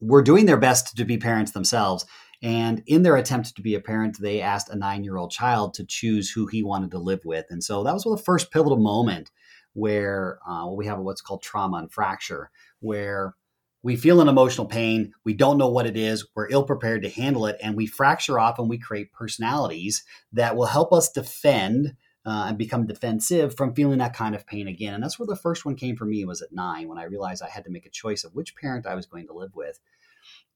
were 0.00 0.22
doing 0.22 0.46
their 0.46 0.56
best 0.56 0.96
to 0.96 1.04
be 1.04 1.18
parents 1.18 1.52
themselves. 1.52 2.06
And 2.40 2.82
in 2.86 3.02
their 3.02 3.16
attempt 3.16 3.54
to 3.54 3.60
be 3.60 3.74
a 3.74 3.80
parent, 3.80 4.16
they 4.18 4.40
asked 4.40 4.70
a 4.70 4.74
nine 4.74 5.04
year 5.04 5.18
old 5.18 5.32
child 5.32 5.74
to 5.74 5.84
choose 5.84 6.30
who 6.30 6.46
he 6.46 6.62
wanted 6.62 6.92
to 6.92 6.98
live 6.98 7.26
with. 7.26 7.44
And 7.50 7.62
so 7.62 7.84
that 7.84 7.92
was 7.92 8.04
the 8.04 8.16
first 8.16 8.50
pivotal 8.50 8.78
moment 8.78 9.30
where 9.74 10.38
uh, 10.48 10.66
we 10.66 10.86
have 10.86 10.98
what's 11.00 11.20
called 11.20 11.42
trauma 11.42 11.76
and 11.76 11.92
fracture, 11.92 12.50
where 12.78 13.34
we 13.82 13.96
feel 13.96 14.20
an 14.20 14.28
emotional 14.28 14.66
pain. 14.66 15.12
We 15.24 15.34
don't 15.34 15.58
know 15.58 15.68
what 15.68 15.86
it 15.86 15.96
is. 15.96 16.26
We're 16.34 16.50
ill 16.50 16.64
prepared 16.64 17.02
to 17.02 17.08
handle 17.08 17.46
it. 17.46 17.56
And 17.62 17.76
we 17.76 17.86
fracture 17.86 18.38
off 18.38 18.58
and 18.58 18.68
we 18.68 18.78
create 18.78 19.12
personalities 19.12 20.04
that 20.32 20.56
will 20.56 20.66
help 20.66 20.92
us 20.92 21.10
defend 21.10 21.94
uh, 22.26 22.46
and 22.48 22.58
become 22.58 22.86
defensive 22.86 23.56
from 23.56 23.74
feeling 23.74 23.98
that 23.98 24.14
kind 24.14 24.34
of 24.34 24.46
pain 24.46 24.68
again. 24.68 24.92
And 24.92 25.02
that's 25.02 25.18
where 25.18 25.26
the 25.26 25.36
first 25.36 25.64
one 25.64 25.76
came 25.76 25.96
for 25.96 26.04
me 26.04 26.24
was 26.26 26.42
at 26.42 26.52
nine 26.52 26.88
when 26.88 26.98
I 26.98 27.04
realized 27.04 27.42
I 27.42 27.48
had 27.48 27.64
to 27.64 27.70
make 27.70 27.86
a 27.86 27.90
choice 27.90 28.24
of 28.24 28.34
which 28.34 28.54
parent 28.56 28.86
I 28.86 28.94
was 28.94 29.06
going 29.06 29.26
to 29.28 29.32
live 29.32 29.56
with. 29.56 29.80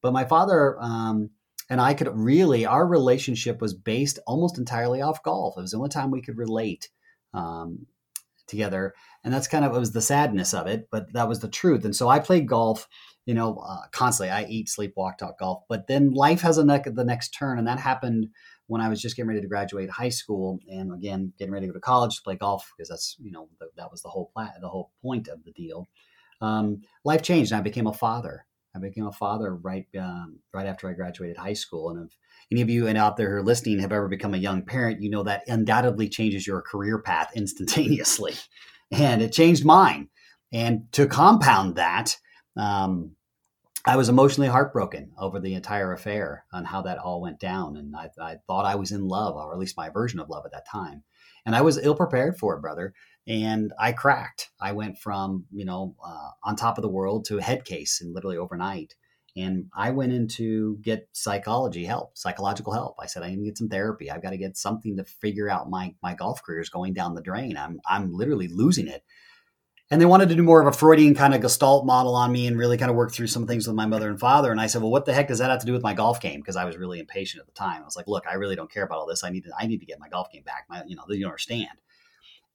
But 0.02 0.12
my 0.12 0.24
father 0.24 0.76
um, 0.78 1.30
and 1.70 1.80
I 1.80 1.94
could 1.94 2.08
really, 2.14 2.66
our 2.66 2.86
relationship 2.86 3.62
was 3.62 3.72
based 3.72 4.18
almost 4.26 4.58
entirely 4.58 5.00
off 5.00 5.22
golf. 5.22 5.56
It 5.56 5.62
was 5.62 5.70
the 5.70 5.78
only 5.78 5.88
time 5.88 6.10
we 6.10 6.20
could 6.20 6.36
relate. 6.36 6.90
Um, 7.32 7.86
together 8.46 8.94
and 9.22 9.32
that's 9.32 9.48
kind 9.48 9.64
of 9.64 9.74
it 9.74 9.78
was 9.78 9.92
the 9.92 10.02
sadness 10.02 10.52
of 10.52 10.66
it 10.66 10.88
but 10.90 11.12
that 11.14 11.28
was 11.28 11.40
the 11.40 11.48
truth 11.48 11.84
and 11.84 11.96
so 11.96 12.08
i 12.08 12.18
played 12.18 12.46
golf 12.46 12.86
you 13.26 13.34
know, 13.34 13.56
uh, 13.56 13.86
constantly. 13.90 14.30
I 14.30 14.44
eat, 14.44 14.68
sleep, 14.68 14.92
walk, 14.96 15.18
talk, 15.18 15.38
golf. 15.38 15.62
But 15.68 15.86
then 15.86 16.12
life 16.12 16.42
has 16.42 16.58
a 16.58 16.64
the 16.64 17.04
next 17.04 17.30
turn, 17.30 17.58
and 17.58 17.66
that 17.66 17.78
happened 17.78 18.28
when 18.66 18.80
I 18.80 18.88
was 18.88 19.00
just 19.00 19.16
getting 19.16 19.28
ready 19.28 19.40
to 19.40 19.48
graduate 19.48 19.90
high 19.90 20.10
school, 20.10 20.58
and 20.68 20.92
again 20.92 21.32
getting 21.38 21.52
ready 21.52 21.66
to 21.66 21.72
go 21.72 21.78
to 21.78 21.80
college 21.80 22.16
to 22.16 22.22
play 22.22 22.36
golf 22.36 22.70
because 22.76 22.88
that's 22.88 23.16
you 23.20 23.32
know 23.32 23.48
the, 23.60 23.66
that 23.76 23.90
was 23.90 24.02
the 24.02 24.08
whole 24.08 24.30
pla- 24.34 24.52
the 24.60 24.68
whole 24.68 24.92
point 25.02 25.28
of 25.28 25.44
the 25.44 25.52
deal. 25.52 25.86
Um, 26.40 26.82
life 27.04 27.22
changed, 27.22 27.52
and 27.52 27.58
I 27.58 27.62
became 27.62 27.86
a 27.86 27.92
father. 27.92 28.46
I 28.76 28.80
became 28.80 29.06
a 29.06 29.12
father 29.12 29.54
right 29.54 29.86
um, 29.98 30.40
right 30.52 30.66
after 30.66 30.88
I 30.88 30.94
graduated 30.94 31.36
high 31.36 31.52
school, 31.54 31.90
and 31.90 32.06
if 32.06 32.16
any 32.52 32.60
of 32.60 32.68
you 32.68 32.86
and 32.86 32.98
out 32.98 33.16
there 33.16 33.30
who 33.30 33.36
are 33.36 33.42
listening 33.42 33.78
have 33.78 33.92
ever 33.92 34.08
become 34.08 34.34
a 34.34 34.38
young 34.38 34.64
parent, 34.64 35.00
you 35.00 35.10
know 35.10 35.22
that 35.22 35.44
undoubtedly 35.46 36.08
changes 36.08 36.46
your 36.46 36.60
career 36.60 36.98
path 36.98 37.30
instantaneously, 37.36 38.34
and 38.90 39.22
it 39.22 39.32
changed 39.32 39.64
mine. 39.64 40.08
And 40.52 40.92
to 40.92 41.08
compound 41.08 41.76
that, 41.76 42.16
um, 42.56 43.16
I 43.86 43.96
was 43.96 44.08
emotionally 44.08 44.48
heartbroken 44.48 45.12
over 45.18 45.38
the 45.38 45.54
entire 45.54 45.92
affair 45.92 46.46
on 46.52 46.64
how 46.64 46.82
that 46.82 46.98
all 46.98 47.20
went 47.20 47.38
down. 47.38 47.76
And 47.76 47.94
I, 47.94 48.08
I, 48.18 48.36
thought 48.46 48.64
I 48.64 48.76
was 48.76 48.92
in 48.92 49.08
love, 49.08 49.36
or 49.36 49.52
at 49.52 49.58
least 49.58 49.76
my 49.76 49.90
version 49.90 50.20
of 50.20 50.30
love 50.30 50.46
at 50.46 50.52
that 50.52 50.66
time. 50.70 51.02
And 51.44 51.54
I 51.54 51.60
was 51.60 51.76
ill 51.76 51.94
prepared 51.94 52.38
for 52.38 52.56
it, 52.56 52.62
brother. 52.62 52.94
And 53.26 53.74
I 53.78 53.92
cracked. 53.92 54.50
I 54.58 54.72
went 54.72 54.98
from, 54.98 55.44
you 55.52 55.66
know, 55.66 55.96
uh, 56.04 56.30
on 56.44 56.56
top 56.56 56.78
of 56.78 56.82
the 56.82 56.88
world 56.88 57.26
to 57.26 57.38
a 57.38 57.42
head 57.42 57.66
case 57.66 58.00
and 58.00 58.14
literally 58.14 58.38
overnight. 58.38 58.94
And 59.36 59.66
I 59.76 59.90
went 59.90 60.12
in 60.12 60.28
to 60.28 60.78
get 60.80 61.08
psychology 61.12 61.84
help, 61.84 62.16
psychological 62.16 62.72
help. 62.72 62.94
I 63.00 63.06
said, 63.06 63.22
I 63.22 63.30
need 63.30 63.36
to 63.36 63.44
get 63.44 63.58
some 63.58 63.68
therapy. 63.68 64.10
I've 64.10 64.22
got 64.22 64.30
to 64.30 64.38
get 64.38 64.56
something 64.56 64.96
to 64.96 65.04
figure 65.04 65.50
out 65.50 65.68
my, 65.68 65.94
my 66.02 66.14
golf 66.14 66.42
career 66.42 66.60
is 66.60 66.70
going 66.70 66.94
down 66.94 67.14
the 67.14 67.20
drain. 67.20 67.56
I'm, 67.58 67.80
I'm 67.86 68.14
literally 68.14 68.48
losing 68.48 68.88
it 68.88 69.02
and 69.94 70.00
they 70.00 70.06
wanted 70.06 70.28
to 70.28 70.34
do 70.34 70.42
more 70.42 70.60
of 70.60 70.66
a 70.66 70.76
Freudian 70.76 71.14
kind 71.14 71.34
of 71.34 71.40
gestalt 71.40 71.86
model 71.86 72.16
on 72.16 72.32
me 72.32 72.48
and 72.48 72.58
really 72.58 72.76
kind 72.76 72.90
of 72.90 72.96
work 72.96 73.12
through 73.12 73.28
some 73.28 73.46
things 73.46 73.68
with 73.68 73.76
my 73.76 73.86
mother 73.86 74.10
and 74.10 74.18
father. 74.18 74.50
And 74.50 74.60
I 74.60 74.66
said, 74.66 74.82
well, 74.82 74.90
what 74.90 75.04
the 75.04 75.14
heck 75.14 75.28
does 75.28 75.38
that 75.38 75.50
have 75.50 75.60
to 75.60 75.66
do 75.66 75.72
with 75.72 75.84
my 75.84 75.94
golf 75.94 76.20
game? 76.20 76.40
Because 76.40 76.56
I 76.56 76.64
was 76.64 76.76
really 76.76 76.98
impatient 76.98 77.40
at 77.40 77.46
the 77.46 77.52
time. 77.52 77.80
I 77.80 77.84
was 77.84 77.96
like, 77.96 78.08
look, 78.08 78.26
I 78.26 78.34
really 78.34 78.56
don't 78.56 78.68
care 78.68 78.82
about 78.82 78.98
all 78.98 79.06
this. 79.06 79.22
I 79.22 79.30
need 79.30 79.44
to, 79.44 79.52
I 79.56 79.68
need 79.68 79.78
to 79.78 79.86
get 79.86 80.00
my 80.00 80.08
golf 80.08 80.32
game 80.32 80.42
back. 80.42 80.66
My, 80.68 80.82
you 80.84 80.96
know, 80.96 81.04
you 81.08 81.20
don't 81.20 81.30
understand. 81.30 81.78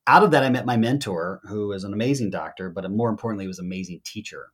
Out 0.05 0.21
of 0.21 0.31
that, 0.31 0.43
I 0.43 0.49
met 0.49 0.65
my 0.65 0.75
mentor, 0.75 1.39
who 1.45 1.71
is 1.71 1.85
an 1.85 1.93
amazing 1.93 2.29
doctor, 2.29 2.69
but 2.69 2.91
more 2.91 3.09
importantly, 3.09 3.47
was 3.47 3.59
an 3.59 3.67
amazing 3.67 4.01
teacher. 4.03 4.47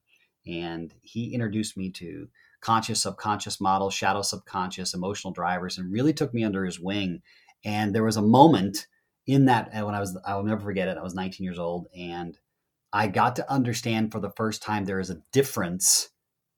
And 0.46 0.94
he 1.01 1.34
introduced 1.34 1.75
me 1.75 1.89
to 1.89 2.27
conscious, 2.62 3.01
subconscious 3.01 3.60
models, 3.60 3.96
shadow 3.96 4.22
subconscious, 4.22 4.94
emotional 4.94 5.34
drivers, 5.34 5.80
and 5.80 5.92
really 5.92 6.13
took 6.13 6.36
me 6.36 6.44
under 6.44 6.63
his 6.63 6.80
wing. 6.80 7.24
And 7.63 7.96
there 7.96 8.04
was 8.04 8.18
a 8.18 8.22
moment 8.22 8.86
in 9.25 9.46
that 9.46 9.74
when 9.74 9.96
I 9.96 10.00
was, 10.00 10.15
I 10.24 10.36
will 10.36 10.44
never 10.44 10.62
forget 10.62 10.88
it. 10.88 11.00
I 11.00 11.04
was 11.04 11.15
19 11.15 11.44
years 11.44 11.58
old 11.58 11.88
and 11.98 12.38
I 12.95 13.07
got 13.07 13.35
to 13.35 13.51
understand 13.51 14.13
for 14.13 14.21
the 14.21 14.31
first 14.37 14.63
time 14.63 14.85
there 14.85 15.01
is 15.01 15.09
a 15.09 15.21
difference 15.33 16.11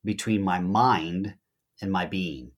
between 0.06 0.44
my 0.44 0.60
mind 0.60 1.34
and 1.82 1.92
my 1.92 2.06
being. 2.06 2.52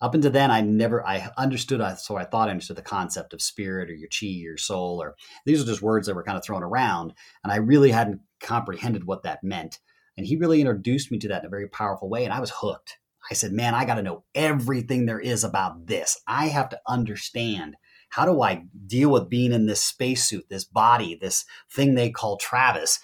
Up 0.00 0.14
until 0.14 0.30
then, 0.30 0.52
I 0.52 0.60
never 0.60 1.04
I 1.04 1.30
understood. 1.36 1.82
So 1.98 2.16
I 2.16 2.26
thought 2.26 2.46
I 2.46 2.52
understood 2.52 2.76
the 2.76 2.82
concept 2.82 3.34
of 3.34 3.42
spirit 3.42 3.90
or 3.90 3.94
your 3.94 4.08
chi, 4.08 4.26
your 4.26 4.56
soul, 4.56 5.02
or 5.02 5.16
these 5.46 5.60
are 5.60 5.66
just 5.66 5.82
words 5.82 6.06
that 6.06 6.14
were 6.14 6.22
kind 6.22 6.38
of 6.38 6.44
thrown 6.44 6.62
around, 6.62 7.12
and 7.42 7.52
I 7.52 7.56
really 7.56 7.90
hadn't 7.90 8.20
comprehended 8.40 9.02
what 9.04 9.24
that 9.24 9.42
meant. 9.42 9.80
And 10.16 10.24
he 10.24 10.36
really 10.36 10.60
introduced 10.60 11.10
me 11.10 11.18
to 11.18 11.28
that 11.28 11.42
in 11.42 11.46
a 11.46 11.50
very 11.50 11.68
powerful 11.68 12.08
way, 12.08 12.24
and 12.24 12.32
I 12.32 12.38
was 12.38 12.52
hooked. 12.54 12.98
I 13.28 13.34
said, 13.34 13.52
"Man, 13.52 13.74
I 13.74 13.84
got 13.84 13.96
to 13.96 14.02
know 14.02 14.22
everything 14.36 15.06
there 15.06 15.18
is 15.18 15.42
about 15.42 15.88
this. 15.88 16.20
I 16.28 16.48
have 16.48 16.68
to 16.68 16.80
understand 16.86 17.74
how 18.10 18.26
do 18.26 18.42
I 18.42 18.66
deal 18.86 19.10
with 19.10 19.28
being 19.28 19.52
in 19.52 19.66
this 19.66 19.80
spacesuit, 19.80 20.48
this 20.48 20.64
body, 20.64 21.18
this 21.20 21.44
thing 21.72 21.94
they 21.96 22.10
call 22.10 22.36
Travis, 22.36 23.00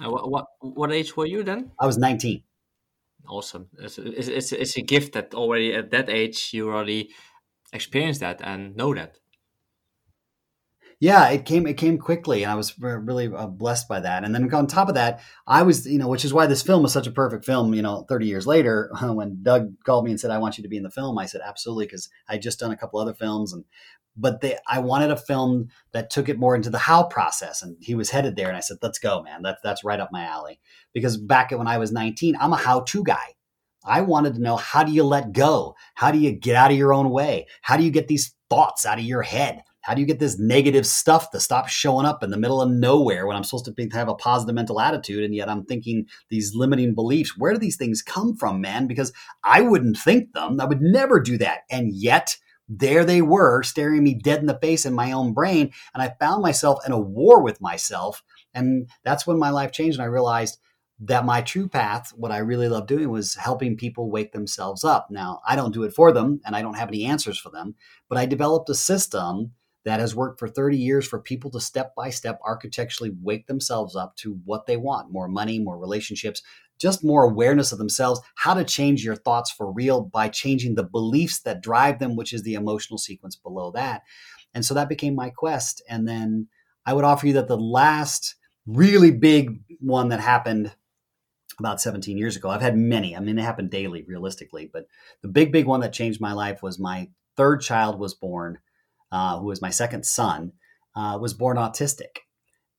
uh, 0.00 0.10
what, 0.10 0.30
what 0.30 0.46
what 0.60 0.92
age 0.92 1.16
were 1.16 1.26
you 1.26 1.42
then? 1.42 1.72
I 1.78 1.86
was 1.86 1.98
19. 1.98 2.42
Awesome. 3.28 3.68
It's, 3.78 3.98
it's, 3.98 4.28
it's, 4.28 4.52
it's 4.52 4.76
a 4.76 4.82
gift 4.82 5.14
that 5.14 5.34
already 5.34 5.72
at 5.74 5.90
that 5.92 6.10
age 6.10 6.50
you 6.52 6.68
already 6.68 7.10
experienced 7.72 8.20
that 8.20 8.40
and 8.42 8.76
know 8.76 8.94
that. 8.94 9.16
Yeah, 11.00 11.28
it 11.30 11.44
came 11.44 11.66
it 11.66 11.74
came 11.74 11.98
quickly, 11.98 12.44
and 12.44 12.52
I 12.52 12.54
was 12.54 12.78
really 12.78 13.26
uh, 13.26 13.46
blessed 13.46 13.88
by 13.88 14.00
that. 14.00 14.24
And 14.24 14.34
then 14.34 14.52
on 14.54 14.66
top 14.66 14.88
of 14.88 14.94
that, 14.94 15.20
I 15.46 15.62
was 15.62 15.86
you 15.86 15.98
know, 15.98 16.08
which 16.08 16.24
is 16.24 16.32
why 16.32 16.46
this 16.46 16.62
film 16.62 16.82
was 16.82 16.92
such 16.92 17.06
a 17.06 17.10
perfect 17.10 17.44
film. 17.44 17.74
You 17.74 17.82
know, 17.82 18.06
30 18.08 18.26
years 18.26 18.46
later, 18.46 18.90
when 19.02 19.42
Doug 19.42 19.74
called 19.84 20.04
me 20.04 20.12
and 20.12 20.20
said, 20.20 20.30
"I 20.30 20.38
want 20.38 20.56
you 20.56 20.62
to 20.62 20.68
be 20.68 20.76
in 20.76 20.82
the 20.82 20.90
film," 20.90 21.18
I 21.18 21.26
said, 21.26 21.40
"Absolutely," 21.44 21.86
because 21.86 22.08
I 22.28 22.38
just 22.38 22.60
done 22.60 22.70
a 22.70 22.76
couple 22.76 23.00
other 23.00 23.12
films, 23.12 23.52
and 23.52 23.64
but 24.16 24.40
they 24.40 24.58
I 24.68 24.78
wanted 24.78 25.10
a 25.10 25.16
film 25.16 25.68
that 25.92 26.10
took 26.10 26.28
it 26.28 26.38
more 26.38 26.54
into 26.54 26.70
the 26.70 26.78
how 26.78 27.04
process 27.04 27.62
and 27.62 27.76
he 27.80 27.94
was 27.94 28.10
headed 28.10 28.36
there 28.36 28.48
and 28.48 28.56
I 28.56 28.60
said 28.60 28.78
let's 28.82 28.98
go 28.98 29.22
man. 29.22 29.42
That's 29.42 29.60
that's 29.62 29.84
right 29.84 30.00
up 30.00 30.10
my 30.12 30.24
alley. 30.24 30.60
Because 30.92 31.16
back 31.16 31.50
when 31.50 31.68
I 31.68 31.78
was 31.78 31.92
19 31.92 32.36
I'm 32.40 32.52
a 32.52 32.56
how 32.56 32.80
to 32.80 33.04
guy. 33.04 33.34
I 33.86 34.00
wanted 34.00 34.34
to 34.34 34.40
know 34.40 34.56
how 34.56 34.82
do 34.82 34.92
you 34.92 35.04
let 35.04 35.32
go? 35.32 35.76
How 35.94 36.10
do 36.10 36.18
you 36.18 36.32
get 36.32 36.56
out 36.56 36.70
of 36.70 36.76
your 36.76 36.94
own 36.94 37.10
way? 37.10 37.46
How 37.60 37.76
do 37.76 37.84
you 37.84 37.90
get 37.90 38.08
these 38.08 38.34
thoughts 38.48 38.86
out 38.86 38.98
of 38.98 39.04
your 39.04 39.22
head? 39.22 39.62
How 39.84 39.92
do 39.92 40.00
you 40.00 40.06
get 40.06 40.18
this 40.18 40.38
negative 40.38 40.86
stuff 40.86 41.30
to 41.32 41.40
stop 41.40 41.68
showing 41.68 42.06
up 42.06 42.22
in 42.22 42.30
the 42.30 42.38
middle 42.38 42.62
of 42.62 42.70
nowhere 42.70 43.26
when 43.26 43.36
I'm 43.36 43.44
supposed 43.44 43.66
to 43.66 43.72
be, 43.72 43.86
have 43.92 44.08
a 44.08 44.14
positive 44.14 44.54
mental 44.54 44.80
attitude 44.80 45.22
and 45.22 45.34
yet 45.34 45.50
I'm 45.50 45.66
thinking 45.66 46.06
these 46.30 46.54
limiting 46.54 46.94
beliefs? 46.94 47.36
Where 47.36 47.52
do 47.52 47.58
these 47.58 47.76
things 47.76 48.00
come 48.00 48.34
from 48.34 48.62
man? 48.62 48.86
Because 48.86 49.12
I 49.42 49.60
wouldn't 49.60 49.98
think 49.98 50.32
them. 50.32 50.58
I 50.58 50.64
would 50.64 50.80
never 50.80 51.20
do 51.20 51.36
that. 51.36 51.60
And 51.70 51.92
yet 51.92 52.34
there 52.68 53.04
they 53.04 53.22
were 53.22 53.62
staring 53.62 54.02
me 54.02 54.14
dead 54.14 54.40
in 54.40 54.46
the 54.46 54.58
face 54.58 54.86
in 54.86 54.94
my 54.94 55.12
own 55.12 55.32
brain. 55.32 55.72
And 55.92 56.02
I 56.02 56.14
found 56.18 56.42
myself 56.42 56.84
in 56.86 56.92
a 56.92 56.98
war 56.98 57.42
with 57.42 57.60
myself. 57.60 58.22
And 58.54 58.88
that's 59.04 59.26
when 59.26 59.38
my 59.38 59.50
life 59.50 59.72
changed. 59.72 59.98
And 59.98 60.02
I 60.02 60.06
realized 60.06 60.58
that 61.00 61.24
my 61.24 61.42
true 61.42 61.68
path, 61.68 62.12
what 62.16 62.30
I 62.30 62.38
really 62.38 62.68
love 62.68 62.86
doing 62.86 63.10
was 63.10 63.34
helping 63.34 63.76
people 63.76 64.10
wake 64.10 64.32
themselves 64.32 64.84
up. 64.84 65.08
Now, 65.10 65.40
I 65.46 65.56
don't 65.56 65.74
do 65.74 65.82
it 65.82 65.92
for 65.92 66.12
them 66.12 66.40
and 66.46 66.54
I 66.54 66.62
don't 66.62 66.76
have 66.78 66.88
any 66.88 67.04
answers 67.04 67.38
for 67.38 67.50
them, 67.50 67.74
but 68.08 68.16
I 68.16 68.26
developed 68.26 68.70
a 68.70 68.74
system 68.74 69.52
that 69.84 70.00
has 70.00 70.14
worked 70.14 70.38
for 70.38 70.48
30 70.48 70.78
years 70.78 71.06
for 71.06 71.20
people 71.20 71.50
to 71.50 71.60
step 71.60 71.94
by 71.94 72.08
step 72.10 72.40
architecturally 72.44 73.12
wake 73.22 73.46
themselves 73.46 73.94
up 73.94 74.16
to 74.16 74.40
what 74.44 74.66
they 74.66 74.76
want 74.76 75.12
more 75.12 75.28
money, 75.28 75.58
more 75.58 75.78
relationships, 75.78 76.42
just 76.78 77.04
more 77.04 77.24
awareness 77.24 77.72
of 77.72 77.78
themselves, 77.78 78.20
how 78.36 78.54
to 78.54 78.64
change 78.64 79.04
your 79.04 79.16
thoughts 79.16 79.50
for 79.50 79.72
real 79.72 80.02
by 80.02 80.28
changing 80.28 80.74
the 80.74 80.82
beliefs 80.84 81.40
that 81.42 81.62
drive 81.62 81.98
them, 81.98 82.16
which 82.16 82.32
is 82.32 82.42
the 82.42 82.54
emotional 82.54 82.98
sequence 82.98 83.36
below 83.36 83.70
that. 83.72 84.02
And 84.54 84.64
so 84.64 84.74
that 84.74 84.88
became 84.88 85.14
my 85.14 85.30
quest. 85.30 85.82
And 85.88 86.06
then 86.08 86.48
I 86.86 86.92
would 86.92 87.04
offer 87.04 87.26
you 87.26 87.32
that 87.34 87.48
the 87.48 87.58
last 87.58 88.36
really 88.66 89.10
big 89.10 89.60
one 89.80 90.08
that 90.08 90.20
happened 90.20 90.74
about 91.58 91.80
17 91.80 92.18
years 92.18 92.36
ago, 92.36 92.50
I've 92.50 92.60
had 92.60 92.76
many. 92.76 93.16
I 93.16 93.20
mean, 93.20 93.36
they 93.36 93.42
happen 93.42 93.68
daily, 93.68 94.02
realistically, 94.02 94.68
but 94.72 94.86
the 95.22 95.28
big, 95.28 95.52
big 95.52 95.66
one 95.66 95.80
that 95.80 95.92
changed 95.92 96.20
my 96.20 96.32
life 96.32 96.62
was 96.62 96.78
my 96.78 97.08
third 97.36 97.60
child 97.60 97.98
was 97.98 98.14
born, 98.14 98.58
uh, 99.12 99.38
who 99.38 99.46
was 99.46 99.62
my 99.62 99.70
second 99.70 100.04
son, 100.04 100.52
uh, 100.96 101.18
was 101.20 101.34
born 101.34 101.56
autistic. 101.56 102.23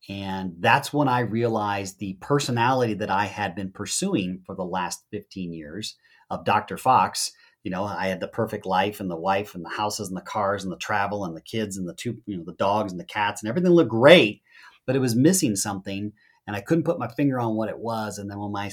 And 0.07 0.55
that's 0.59 0.93
when 0.93 1.07
I 1.07 1.21
realized 1.21 1.99
the 1.99 2.17
personality 2.21 2.93
that 2.95 3.09
I 3.09 3.25
had 3.25 3.55
been 3.55 3.71
pursuing 3.71 4.41
for 4.45 4.55
the 4.55 4.63
last 4.63 5.03
15 5.11 5.51
years 5.51 5.95
of 6.29 6.45
Dr. 6.45 6.77
Fox. 6.77 7.31
You 7.63 7.71
know, 7.71 7.83
I 7.83 8.07
had 8.07 8.19
the 8.19 8.27
perfect 8.27 8.67
life 8.67 8.99
and 8.99 9.09
the 9.09 9.15
wife 9.15 9.55
and 9.55 9.65
the 9.65 9.69
houses 9.69 10.09
and 10.09 10.17
the 10.17 10.21
cars 10.21 10.63
and 10.63 10.71
the 10.71 10.77
travel 10.77 11.25
and 11.25 11.35
the 11.35 11.41
kids 11.41 11.77
and 11.77 11.89
the 11.89 11.95
two, 11.95 12.17
you 12.27 12.37
know, 12.37 12.43
the 12.45 12.53
dogs 12.53 12.91
and 12.91 12.99
the 12.99 13.05
cats 13.05 13.41
and 13.41 13.49
everything 13.49 13.71
looked 13.71 13.89
great, 13.89 14.43
but 14.85 14.95
it 14.95 14.99
was 14.99 15.15
missing 15.15 15.55
something. 15.55 16.13
And 16.45 16.55
I 16.55 16.61
couldn't 16.61 16.83
put 16.83 16.99
my 16.99 17.07
finger 17.07 17.39
on 17.39 17.55
what 17.55 17.69
it 17.69 17.79
was. 17.79 18.19
And 18.19 18.29
then 18.29 18.39
when 18.39 18.51
my 18.51 18.69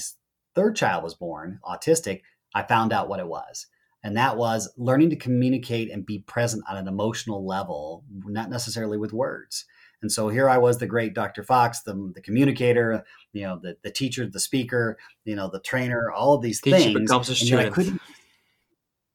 third 0.53 0.75
child 0.75 1.03
was 1.03 1.15
born, 1.15 1.59
autistic, 1.65 2.21
I 2.53 2.61
found 2.61 2.93
out 2.93 3.09
what 3.09 3.19
it 3.19 3.27
was. 3.27 3.65
And 4.03 4.17
that 4.17 4.37
was 4.37 4.71
learning 4.77 5.09
to 5.11 5.15
communicate 5.15 5.89
and 5.89 6.05
be 6.05 6.19
present 6.19 6.63
on 6.69 6.77
an 6.77 6.87
emotional 6.87 7.47
level, 7.47 8.03
not 8.25 8.49
necessarily 8.49 8.97
with 8.97 9.13
words. 9.13 9.65
And 10.03 10.11
so 10.11 10.27
here 10.27 10.49
I 10.49 10.57
was, 10.57 10.77
the 10.77 10.85
great 10.85 11.15
Dr. 11.15 11.43
Fox, 11.43 11.81
the, 11.81 12.11
the 12.13 12.21
communicator, 12.21 13.05
you 13.31 13.43
know, 13.43 13.57
the, 13.57 13.77
the 13.83 13.89
teacher, 13.89 14.27
the 14.27 14.39
speaker, 14.39 14.97
you 15.23 15.35
know, 15.35 15.49
the 15.49 15.61
trainer, 15.61 16.11
all 16.11 16.33
of 16.33 16.41
these 16.41 16.59
Teacher 16.59 16.77
things. 16.77 16.99
Becomes 16.99 17.29
a 17.29 17.35
student. 17.35 17.67
I 17.67 17.69
couldn't, 17.69 18.01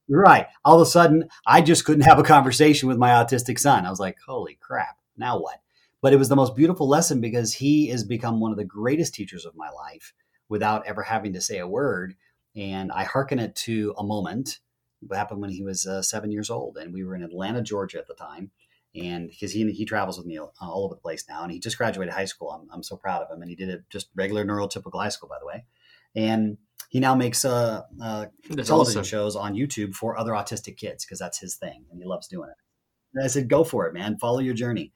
right. 0.09 0.47
All 0.65 0.81
of 0.81 0.81
a 0.81 0.91
sudden, 0.91 1.29
I 1.47 1.61
just 1.61 1.85
couldn't 1.85 2.05
have 2.05 2.19
a 2.19 2.23
conversation 2.25 2.89
with 2.89 2.97
my 2.97 3.11
autistic 3.11 3.59
son. 3.59 3.85
I 3.85 3.91
was 3.91 4.01
like, 4.01 4.17
holy 4.27 4.57
crap, 4.63 4.97
now 5.19 5.39
what? 5.39 5.61
But 6.01 6.15
it 6.15 6.17
was 6.17 6.31
the 6.31 6.37
most 6.37 6.57
beautiful 6.57 6.89
lesson 6.89 7.21
because 7.21 7.53
he 7.53 7.89
has 7.89 8.03
become 8.03 8.41
one 8.41 8.51
of 8.51 8.57
the 8.57 8.65
greatest 8.65 9.15
teachers 9.15 9.45
of 9.45 9.55
my 9.55 9.69
life 9.69 10.15
without 10.49 10.87
ever 10.87 11.03
having 11.03 11.35
to 11.35 11.41
say 11.43 11.59
a 11.59 11.69
word. 11.69 12.15
And 12.57 12.91
I 12.93 13.05
hearken 13.05 13.39
it 13.39 13.55
to 13.57 13.95
a 13.99 14.03
moment. 14.03 14.61
What 15.01 15.19
happened 15.19 15.43
when 15.43 15.51
he 15.51 15.63
was 15.63 15.87
uh, 15.87 16.01
seven 16.01 16.31
years 16.31 16.49
old, 16.49 16.79
and 16.79 16.95
we 16.95 17.05
were 17.05 17.15
in 17.15 17.23
Atlanta, 17.23 17.61
Georgia 17.61 17.99
at 17.99 18.09
the 18.09 18.15
time 18.15 18.51
and 19.01 19.29
because 19.29 19.53
he 19.53 19.71
he 19.73 19.85
travels 19.85 20.19
with 20.19 20.27
me 20.27 20.39
all, 20.39 20.53
over 20.61 20.95
the 20.95 21.01
place 21.01 21.25
now, 21.29 21.43
and 21.43 21.53
he 21.53 21.59
just 21.59 21.79
graduated 21.79 22.13
high 22.15 22.25
school. 22.25 22.51
I'm 22.51 22.69
I'm 22.73 22.83
so 22.83 22.97
proud 22.97 23.23
of 23.23 23.31
him, 23.31 23.43
and 23.43 23.51
he 23.51 23.57
did 23.57 23.69
it 23.69 23.83
just 23.91 24.09
regular 24.15 24.45
neurotypical 24.45 25.01
high 25.01 25.09
school, 25.09 25.29
by 25.29 25.39
the 25.41 25.47
way, 25.47 25.65
and 26.15 26.59
he 26.89 27.01
now 27.01 27.15
makes 27.15 27.45
uh, 27.45 27.83
uh 28.03 28.27
television 28.49 28.73
awesome. 28.73 29.05
shows 29.05 29.37
on 29.37 29.55
YouTube 29.55 29.95
for 29.95 30.19
other 30.19 30.33
autistic 30.33 30.77
kids 30.77 31.05
because 31.05 31.19
that's 31.19 31.39
his 31.39 31.57
thing, 31.57 31.85
and 31.91 32.01
he 32.01 32.07
loves 32.07 32.29
doing 32.29 32.49
it. 32.49 32.57
And 33.15 33.25
I 33.25 33.29
said, 33.29 33.49
go 33.49 33.65
for 33.65 33.87
it, 33.87 33.95
man, 33.95 34.19
follow 34.19 34.39
your 34.39 34.55
journey. 34.55 34.93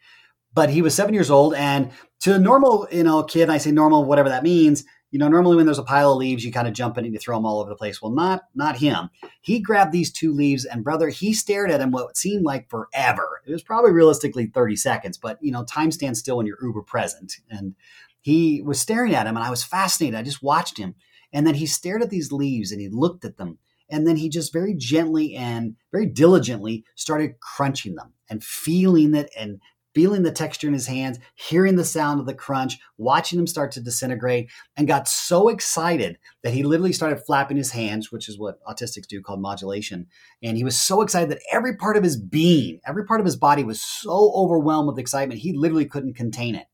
But 0.55 0.69
he 0.69 0.83
was 0.83 0.95
seven 0.95 1.15
years 1.15 1.31
old, 1.31 1.55
and 1.55 1.91
to 2.21 2.35
a 2.35 2.39
normal, 2.39 2.87
you 2.93 3.05
know, 3.05 3.23
kid, 3.23 3.49
I 3.49 3.59
say 3.59 3.73
normal, 3.73 4.05
whatever 4.05 4.29
that 4.29 4.43
means 4.43 4.85
you 5.13 5.19
know, 5.19 5.29
normally 5.29 5.57
when 5.57 5.67
there's 5.67 5.79
a 5.79 5.85
pile 5.85 6.13
of 6.13 6.19
leaves, 6.19 6.43
you 6.43 6.51
kind 6.51 6.67
of 6.67 6.73
jump 6.73 6.97
in 6.97 7.05
and 7.05 7.13
you 7.13 7.21
throw 7.21 7.37
them 7.37 7.45
all 7.45 7.61
over 7.61 7.69
the 7.69 7.77
place. 7.77 8.01
Well, 8.01 8.11
not 8.11 8.45
not 8.55 8.79
him. 8.79 9.11
He 9.43 9.61
grabbed 9.61 9.93
these 9.93 10.11
two 10.11 10.33
leaves, 10.33 10.65
and 10.65 10.83
brother, 10.83 11.11
he 11.11 11.35
stared 11.35 11.71
at 11.71 11.83
him 11.83 11.91
what 11.91 12.17
seemed 12.17 12.45
like 12.45 12.71
forever. 12.71 13.43
It 13.47 13.53
was 13.53 13.63
probably 13.63 13.93
realistically 13.93 14.47
30 14.47 14.75
seconds, 14.77 15.19
but 15.19 15.39
you 15.43 15.53
know, 15.53 15.65
time 15.65 15.91
stands 15.91 16.19
still 16.19 16.39
when 16.39 16.47
you're 16.47 16.65
uber 16.65 16.81
present. 16.81 17.35
And 17.51 17.75
he 18.23 18.63
was 18.63 18.81
staring 18.81 19.15
at 19.15 19.27
him, 19.27 19.37
and 19.37 19.45
I 19.45 19.51
was 19.51 19.63
fascinated. 19.63 20.19
I 20.19 20.23
just 20.23 20.43
watched 20.43 20.79
him, 20.79 20.95
and 21.31 21.47
then 21.47 21.57
he 21.57 21.67
stared 21.67 22.03
at 22.03 22.09
these 22.09 22.33
leaves 22.33 22.73
and 22.73 22.81
he 22.81 22.89
looked 22.89 23.27
at 23.27 23.37
them, 23.37 23.59
and 23.91 24.07
then 24.07 24.17
he 24.17 24.31
just 24.31 24.51
very 24.51 24.75
gently 24.75 25.35
and 25.35 25.77
very 25.91 26.07
diligently 26.07 26.87
started 26.95 27.39
crunching 27.39 27.97
them 27.97 28.15
and 28.31 28.43
feeling 28.43 29.15
it 29.15 29.31
and 29.39 29.61
feeling 29.95 30.23
the 30.23 30.33
texture 30.33 30.67
in 30.67 30.73
his 30.73 30.87
hands, 30.87 31.19
hearing 31.35 31.77
the 31.77 31.85
sound 31.85 32.21
of 32.21 32.27
the 32.27 32.35
crunch, 32.35 32.79
watching 32.97 33.37
them 33.37 33.47
start 33.47 33.73
to 33.73 33.81
disintegrate, 33.81 34.51
and 34.77 34.89
got 34.89 35.09
so 35.09 35.49
excited 35.49 36.19
that 36.43 36.55
he 36.55 36.63
literally 36.63 36.93
started 36.93 37.21
flapping 37.25 37.57
his 37.57 37.73
hands, 37.73 38.11
which 38.11 38.29
is 38.29 38.39
what 38.39 38.63
autistics 38.65 39.07
do 39.07 39.21
called 39.21 39.41
modulation. 39.41 40.07
And 40.43 40.57
he 40.57 40.65
was 40.65 40.79
so 40.79 41.03
excited 41.03 41.31
that 41.31 41.43
every 41.53 41.77
part 41.77 41.97
of 41.97 42.05
his 42.05 42.17
being, 42.17 42.81
every 42.87 43.05
part 43.05 43.21
of 43.21 43.27
his 43.27 43.37
body 43.37 43.65
was 43.65 43.83
so 43.83 44.33
overwhelmed 44.35 44.89
with 44.89 44.99
excitement, 44.99 45.41
he 45.41 45.53
literally 45.53 45.87
couldn't 45.87 46.15
contain 46.15 46.55
it. 46.55 46.67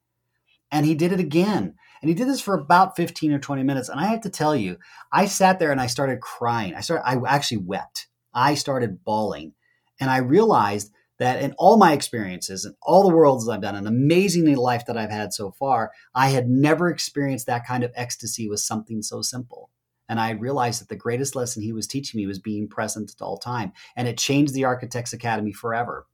And 0.71 0.85
he 0.85 0.95
did 0.95 1.13
it 1.13 1.21
again. 1.21 1.75
And 2.01 2.09
he 2.09 2.15
did 2.15 2.29
this 2.29 2.41
for 2.41 2.55
about 2.55 2.97
15 2.97 3.33
or 3.33 3.39
20 3.39 3.63
minutes. 3.63 3.89
And 3.89 3.99
I 3.99 4.07
have 4.07 4.21
to 4.23 4.31
tell 4.31 4.55
you, 4.55 4.77
I 5.13 5.27
sat 5.27 5.59
there 5.59 5.73
and 5.73 5.81
I 5.81 5.87
started 5.87 6.21
crying. 6.21 6.75
I 6.75 6.81
started, 6.81 7.07
I 7.07 7.19
actually 7.27 7.59
wept. 7.59 8.07
I 8.33 8.55
started 8.55 9.03
bawling. 9.05 9.55
And 9.99 10.11
I 10.11 10.19
realized 10.19 10.93
that 11.19 11.43
in 11.43 11.53
all 11.59 11.77
my 11.77 11.93
experiences 11.93 12.65
and 12.65 12.75
all 12.83 13.03
the 13.03 13.15
worlds 13.15 13.49
I've 13.49 13.61
done, 13.61 13.75
an 13.75 13.87
amazing 13.87 14.55
life 14.57 14.87
that 14.87 14.97
I've 14.97 15.11
had 15.11 15.33
so 15.33 15.51
far, 15.51 15.93
I 16.15 16.29
had 16.29 16.49
never 16.49 16.89
experienced 16.89 17.47
that 17.47 17.67
kind 17.67 17.85
of 17.85 17.93
ecstasy 17.95 18.49
with 18.49 18.61
something 18.61 19.03
so 19.03 19.23
simple. 19.23 19.71
And 20.09 20.19
I 20.19 20.31
realized 20.31 20.81
that 20.81 20.89
the 20.89 20.97
greatest 20.97 21.37
lesson 21.37 21.63
he 21.63 21.73
was 21.73 21.87
teaching 21.87 22.19
me 22.19 22.27
was 22.27 22.39
being 22.39 22.69
present 22.69 23.13
at 23.15 23.23
all 23.23 23.37
time. 23.37 23.73
And 23.95 24.09
it 24.09 24.17
changed 24.17 24.55
the 24.55 24.65
Architects 24.65 25.13
Academy 25.13 25.53
forever. 25.53 26.07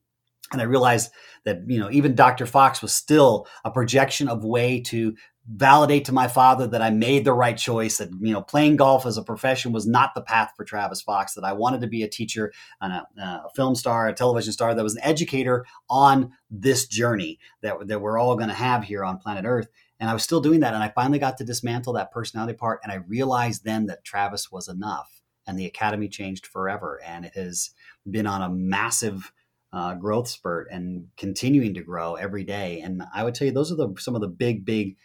And 0.52 0.60
I 0.60 0.64
realized 0.64 1.10
that, 1.44 1.62
you 1.66 1.78
know, 1.78 1.90
even 1.90 2.14
Dr. 2.14 2.46
Fox 2.46 2.82
was 2.82 2.94
still 2.94 3.46
a 3.64 3.70
projection 3.70 4.28
of 4.28 4.44
way 4.44 4.80
to 4.82 5.14
validate 5.46 6.06
to 6.06 6.12
my 6.12 6.26
father 6.26 6.66
that 6.66 6.80
I 6.80 6.90
made 6.90 7.24
the 7.24 7.34
right 7.34 7.56
choice, 7.56 7.98
that, 7.98 8.10
you 8.20 8.32
know, 8.32 8.42
playing 8.42 8.76
golf 8.76 9.04
as 9.04 9.18
a 9.18 9.22
profession 9.22 9.72
was 9.72 9.86
not 9.86 10.14
the 10.14 10.22
path 10.22 10.52
for 10.56 10.64
Travis 10.64 11.02
Fox, 11.02 11.34
that 11.34 11.44
I 11.44 11.52
wanted 11.52 11.82
to 11.82 11.86
be 11.86 12.02
a 12.02 12.08
teacher 12.08 12.52
and 12.80 12.92
a, 12.92 13.06
a 13.20 13.50
film 13.54 13.74
star, 13.74 14.08
a 14.08 14.14
television 14.14 14.52
star 14.52 14.74
that 14.74 14.82
was 14.82 14.96
an 14.96 15.02
educator 15.04 15.66
on 15.90 16.32
this 16.50 16.86
journey 16.86 17.38
that, 17.62 17.88
that 17.88 18.00
we're 18.00 18.18
all 18.18 18.36
going 18.36 18.48
to 18.48 18.54
have 18.54 18.84
here 18.84 19.04
on 19.04 19.18
planet 19.18 19.44
Earth. 19.44 19.68
And 20.00 20.10
I 20.10 20.14
was 20.14 20.24
still 20.24 20.40
doing 20.40 20.60
that. 20.60 20.74
And 20.74 20.82
I 20.82 20.88
finally 20.88 21.18
got 21.18 21.36
to 21.38 21.44
dismantle 21.44 21.92
that 21.94 22.10
personality 22.10 22.54
part. 22.54 22.80
And 22.82 22.90
I 22.90 22.96
realized 23.06 23.64
then 23.64 23.86
that 23.86 24.04
Travis 24.04 24.50
was 24.50 24.68
enough. 24.68 25.22
And 25.46 25.58
the 25.58 25.66
academy 25.66 26.08
changed 26.08 26.46
forever. 26.46 27.00
And 27.04 27.26
it 27.26 27.34
has 27.34 27.70
been 28.10 28.26
on 28.26 28.40
a 28.40 28.48
massive 28.48 29.30
uh, 29.74 29.94
growth 29.94 30.28
spurt 30.28 30.68
and 30.70 31.08
continuing 31.16 31.74
to 31.74 31.82
grow 31.82 32.14
every 32.14 32.44
day. 32.44 32.80
And 32.80 33.02
I 33.14 33.24
would 33.24 33.34
tell 33.34 33.46
you, 33.46 33.52
those 33.52 33.72
are 33.72 33.76
the 33.76 33.92
some 33.98 34.14
of 34.14 34.20
the 34.20 34.28
big, 34.28 34.64
big, 34.64 34.96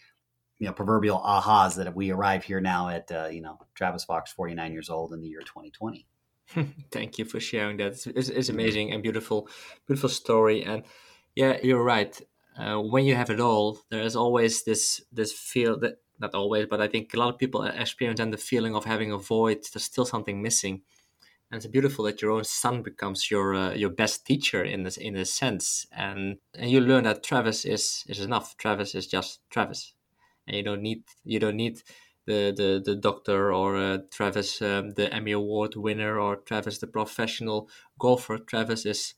you 0.60 0.68
know, 0.68 0.74
proverbial 0.74 1.20
ahas 1.20 1.75
that 1.75 1.96
we 1.96 2.12
arrive 2.12 2.44
here 2.44 2.62
now 2.62 2.89
at, 2.89 3.12
uh, 3.12 3.28
you 3.28 3.42
know, 3.42 3.58
Travis 3.75 4.04
Fox, 4.04 4.32
49 4.32 4.72
years 4.72 4.89
old 4.89 5.13
in 5.13 5.22
the 5.22 5.28
year 5.28 5.42
2020. 5.42 6.06
Thank 6.92 7.18
you 7.18 7.25
for 7.25 7.39
sharing 7.39 7.78
that. 7.78 7.88
It's, 7.88 8.08
it's, 8.08 8.30
it's 8.30 8.50
amazing 8.50 8.92
and 8.92 9.01
beautiful, 9.01 9.48
beautiful 9.88 10.10
story. 10.10 10.63
And 10.63 10.84
yeah, 11.36 11.58
you're 11.63 11.84
right 11.84 12.20
uh, 12.60 12.78
when 12.78 13.06
you 13.06 13.16
have 13.16 13.30
it 13.30 13.39
all, 13.39 13.80
there 13.89 14.01
is 14.01 14.16
always 14.16 14.63
this 14.63 15.01
this 15.12 15.32
feel 15.32 15.80
that 15.80 16.00
not 16.20 16.36
always, 16.36 16.68
but 16.68 16.82
I 16.82 16.88
think 16.88 17.13
a 17.13 17.18
lot 17.18 17.34
of 17.34 17.39
people 17.39 17.63
experience 17.63 18.20
and 18.20 18.34
the 18.34 18.38
feeling 18.38 18.75
of 18.75 18.84
having 18.84 19.12
a 19.12 19.18
void. 19.18 19.60
There's 19.72 19.86
still 19.86 20.06
something 20.06 20.42
missing, 20.42 20.82
and 21.50 21.58
it's 21.58 21.68
beautiful 21.68 22.04
that 22.06 22.22
your 22.22 22.32
own 22.32 22.44
son 22.44 22.82
becomes 22.82 23.32
your 23.32 23.56
uh, 23.56 23.74
your 23.75 23.89
best 23.89 24.25
teacher 24.25 24.62
in 24.62 24.84
this 24.84 24.98
in 24.98 25.16
a 25.16 25.25
sense, 25.25 25.88
and 25.92 26.38
and 26.54 26.70
you 26.70 26.82
learn 26.82 27.06
that 27.06 27.24
Travis 27.24 27.63
is 27.63 28.04
is 28.10 28.20
enough. 28.20 28.58
Travis 28.58 28.94
is 28.94 29.08
just 29.08 29.39
Travis, 29.50 29.94
and 30.50 30.58
you 30.58 30.63
don't 30.63 30.82
need 30.82 31.03
you 31.24 31.39
don't 31.39 31.56
need 31.56 31.82
the 32.25 32.53
the, 32.56 32.82
the 32.84 32.96
doctor 32.96 33.53
or 33.53 33.77
uh, 33.77 34.00
Travis 34.12 34.62
um, 34.62 34.91
the 34.91 35.13
Emmy 35.13 35.32
Award 35.32 35.75
winner 35.75 36.20
or 36.20 36.36
Travis 36.36 36.79
the 36.79 36.88
professional 36.88 37.70
golfer. 37.98 38.38
Travis 38.38 38.86
is 38.86 39.13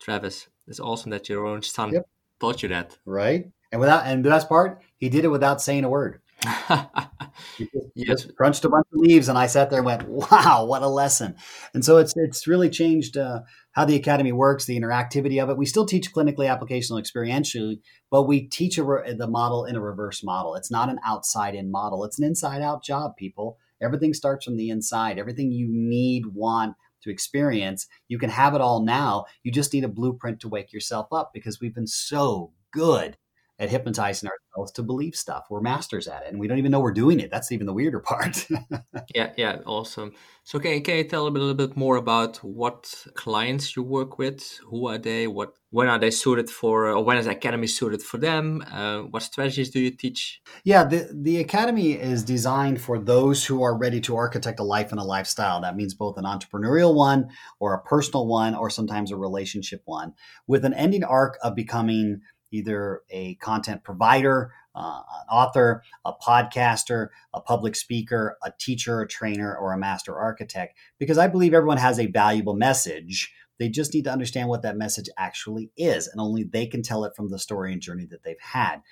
Travis. 0.00 0.48
It's 0.68 0.80
awesome 0.80 1.10
that 1.12 1.28
your 1.28 1.46
own 1.46 1.62
son 1.62 1.92
yep 1.92 2.06
taught 2.40 2.62
you 2.62 2.68
that. 2.70 2.98
Right. 3.04 3.50
And 3.72 3.80
without, 3.80 4.06
and 4.06 4.24
the 4.24 4.30
best 4.30 4.48
part, 4.48 4.82
he 4.96 5.08
did 5.08 5.24
it 5.24 5.28
without 5.28 5.60
saying 5.60 5.84
a 5.84 5.88
word. 5.88 6.20
yes. 7.94 8.26
crunched 8.36 8.64
a 8.64 8.68
bunch 8.68 8.86
of 8.92 9.00
leaves, 9.00 9.28
and 9.28 9.38
I 9.38 9.46
sat 9.46 9.70
there 9.70 9.80
and 9.80 9.86
went, 9.86 10.08
"Wow, 10.08 10.66
what 10.66 10.82
a 10.82 10.88
lesson!" 10.88 11.36
And 11.74 11.84
so 11.84 11.98
it's 11.98 12.14
it's 12.16 12.46
really 12.46 12.70
changed 12.70 13.16
uh, 13.16 13.40
how 13.72 13.84
the 13.84 13.96
academy 13.96 14.32
works, 14.32 14.64
the 14.64 14.78
interactivity 14.78 15.42
of 15.42 15.50
it. 15.50 15.56
We 15.56 15.66
still 15.66 15.86
teach 15.86 16.12
clinically, 16.12 16.46
applicational, 16.46 17.02
experientially, 17.02 17.80
but 18.10 18.24
we 18.24 18.42
teach 18.48 18.78
re- 18.78 19.12
the 19.12 19.28
model 19.28 19.64
in 19.64 19.76
a 19.76 19.80
reverse 19.80 20.22
model. 20.22 20.54
It's 20.54 20.70
not 20.70 20.88
an 20.88 21.00
outside-in 21.04 21.70
model; 21.70 22.04
it's 22.04 22.18
an 22.18 22.24
inside-out 22.24 22.84
job. 22.84 23.16
People, 23.16 23.58
everything 23.82 24.14
starts 24.14 24.44
from 24.44 24.56
the 24.56 24.70
inside. 24.70 25.18
Everything 25.18 25.50
you 25.50 25.68
need, 25.68 26.26
want, 26.34 26.76
to 27.02 27.10
experience. 27.10 27.86
You 28.08 28.18
can 28.18 28.30
have 28.30 28.54
it 28.54 28.60
all 28.60 28.84
now. 28.84 29.26
You 29.42 29.52
just 29.52 29.72
need 29.72 29.84
a 29.84 29.88
blueprint 29.88 30.40
to 30.40 30.48
wake 30.48 30.72
yourself 30.72 31.08
up 31.12 31.30
because 31.32 31.60
we've 31.60 31.74
been 31.74 31.86
so 31.86 32.52
good 32.72 33.16
at 33.58 33.70
hypnotizing 33.70 34.28
ourselves 34.28 34.72
to 34.72 34.82
believe 34.82 35.14
stuff. 35.14 35.46
We're 35.48 35.60
masters 35.60 36.08
at 36.08 36.22
it, 36.22 36.30
and 36.30 36.38
we 36.38 36.46
don't 36.46 36.58
even 36.58 36.70
know 36.70 36.80
we're 36.80 36.92
doing 36.92 37.20
it. 37.20 37.30
That's 37.30 37.52
even 37.52 37.66
the 37.66 37.72
weirder 37.72 38.00
part. 38.00 38.46
yeah, 39.14 39.32
yeah, 39.36 39.58
awesome. 39.64 40.12
So, 40.44 40.58
can, 40.58 40.82
can 40.82 40.98
you 40.98 41.04
tell 41.04 41.26
a 41.26 41.28
little 41.28 41.54
bit 41.54 41.76
more 41.76 41.96
about 41.96 42.36
what 42.38 43.06
clients 43.14 43.74
you 43.74 43.82
work 43.82 44.18
with? 44.18 44.58
Who 44.68 44.88
are 44.88 44.98
they? 44.98 45.26
What 45.26 45.54
when 45.70 45.88
are 45.88 45.98
they 45.98 46.10
suited 46.10 46.48
for, 46.48 46.86
or 46.86 47.02
when 47.02 47.16
is 47.16 47.26
the 47.26 47.32
academy 47.32 47.66
suited 47.66 48.02
for 48.02 48.18
them? 48.18 48.64
Uh, 48.70 49.00
what 49.02 49.22
strategies 49.22 49.70
do 49.70 49.80
you 49.80 49.90
teach? 49.90 50.40
Yeah, 50.64 50.84
the 50.84 51.08
the 51.12 51.38
academy 51.38 51.92
is 51.92 52.22
designed 52.22 52.80
for 52.80 52.98
those 52.98 53.44
who 53.44 53.62
are 53.62 53.76
ready 53.76 54.00
to 54.02 54.16
architect 54.16 54.60
a 54.60 54.64
life 54.64 54.90
and 54.90 55.00
a 55.00 55.04
lifestyle. 55.04 55.60
That 55.60 55.76
means 55.76 55.94
both 55.94 56.18
an 56.18 56.24
entrepreneurial 56.24 56.94
one, 56.94 57.28
or 57.58 57.74
a 57.74 57.82
personal 57.82 58.26
one, 58.26 58.54
or 58.54 58.70
sometimes 58.70 59.10
a 59.10 59.16
relationship 59.16 59.82
one, 59.86 60.12
with 60.46 60.64
an 60.64 60.74
ending 60.74 61.04
arc 61.04 61.38
of 61.42 61.54
becoming 61.54 62.20
either 62.56 63.02
a 63.10 63.34
content 63.36 63.84
provider, 63.84 64.52
uh, 64.74 65.00
an 65.00 65.26
author, 65.30 65.82
a 66.04 66.12
podcaster, 66.12 67.08
a 67.32 67.40
public 67.40 67.76
speaker, 67.76 68.36
a 68.42 68.52
teacher, 68.58 69.00
a 69.00 69.08
trainer, 69.08 69.56
or 69.56 69.72
a 69.72 69.78
master 69.78 70.18
architect, 70.18 70.76
because 70.98 71.18
I 71.18 71.28
believe 71.28 71.54
everyone 71.54 71.78
has 71.78 71.98
a 71.98 72.06
valuable 72.06 72.54
message. 72.54 73.32
They 73.58 73.68
just 73.68 73.94
need 73.94 74.04
to 74.04 74.12
understand 74.12 74.48
what 74.48 74.62
that 74.62 74.76
message 74.76 75.08
actually 75.16 75.70
is, 75.76 76.08
and 76.08 76.20
only 76.20 76.44
they 76.44 76.66
can 76.66 76.82
tell 76.82 77.04
it 77.04 77.14
from 77.16 77.30
the 77.30 77.38
story 77.38 77.72
and 77.72 77.80
journey 77.80 78.06
that 78.10 78.22
they've 78.22 78.36
had. 78.40 78.82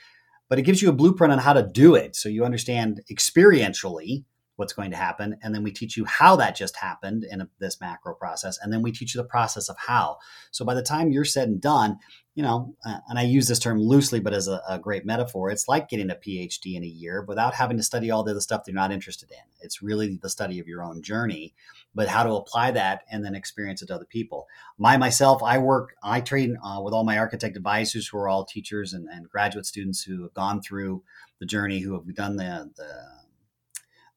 But 0.49 0.59
it 0.59 0.63
gives 0.63 0.81
you 0.81 0.89
a 0.89 0.95
blueprint 0.95 1.33
on 1.33 1.39
how 1.39 1.53
to 1.55 1.67
do 1.67 1.95
it. 1.95 2.17
So 2.17 2.29
you 2.29 2.45
understand 2.45 3.03
experientially 3.13 4.25
what's 4.57 4.73
going 4.73 4.91
to 4.91 4.97
happen. 4.97 5.37
And 5.43 5.55
then 5.55 5.63
we 5.63 5.73
teach 5.73 5.97
you 5.97 6.05
how 6.05 6.37
that 6.37 6.57
just 6.57 6.77
happened 6.77 7.25
in 7.25 7.41
a, 7.41 7.49
this 7.59 7.81
macro 7.81 8.15
process. 8.15 8.59
And 8.63 8.73
then 8.73 8.83
we 8.83 8.93
teach 8.93 9.15
you 9.15 9.21
the 9.21 9.29
process 9.29 9.69
of 9.69 9.77
how. 9.77 10.19
So 10.51 10.65
by 10.65 10.75
the 10.75 10.83
time 10.83 11.11
you're 11.11 11.25
said 11.25 11.49
and 11.49 11.61
done, 11.61 11.99
you 12.35 12.43
know, 12.43 12.75
uh, 12.85 12.99
and 13.09 13.19
I 13.19 13.23
use 13.23 13.47
this 13.47 13.61
term 13.61 13.81
loosely, 13.81 14.19
but 14.19 14.35
as 14.35 14.49
a, 14.49 14.61
a, 14.69 14.79
great 14.79 15.07
metaphor, 15.07 15.51
it's 15.51 15.69
like 15.69 15.89
getting 15.89 16.11
a 16.11 16.17
PhD 16.17 16.75
in 16.75 16.83
a 16.83 16.87
year 16.87 17.25
without 17.27 17.55
having 17.55 17.77
to 17.77 17.83
study 17.83 18.11
all 18.11 18.25
the 18.25 18.33
other 18.33 18.41
stuff 18.41 18.65
you're 18.67 18.75
not 18.75 18.91
interested 18.91 19.31
in. 19.31 19.45
It's 19.61 19.83
really 19.83 20.19
the 20.21 20.29
study 20.29 20.59
of 20.59 20.67
your 20.67 20.83
own 20.83 21.01
journey, 21.01 21.55
but 21.95 22.09
how 22.09 22.25
to 22.25 22.35
apply 22.35 22.73
that 22.73 23.03
and 23.09 23.25
then 23.25 23.37
experience 23.37 23.83
it 23.83 23.87
to 23.87 23.95
other 23.95 24.05
people. 24.05 24.49
My 24.79 24.97
myself, 24.97 25.45
I 25.45 25.59
work, 25.59 25.95
I 26.03 26.21
train 26.21 26.57
uh, 26.65 26.81
with 26.83 26.93
all 26.93 27.05
my 27.05 27.19
architect 27.19 27.57
advisors 27.57 28.09
who 28.09 28.19
are 28.19 28.29
all 28.29 28.45
teachers 28.45 28.93
and, 28.93 29.09
and, 29.09 29.29
graduate 29.29 29.67
students 29.67 30.03
who 30.03 30.23
have 30.23 30.35
gone 30.35 30.61
through 30.61 31.05
the 31.39 31.47
journey, 31.47 31.81
who 31.81 31.95
have 31.95 32.15
done 32.17 32.37
the, 32.37 32.71
the 32.77 33.24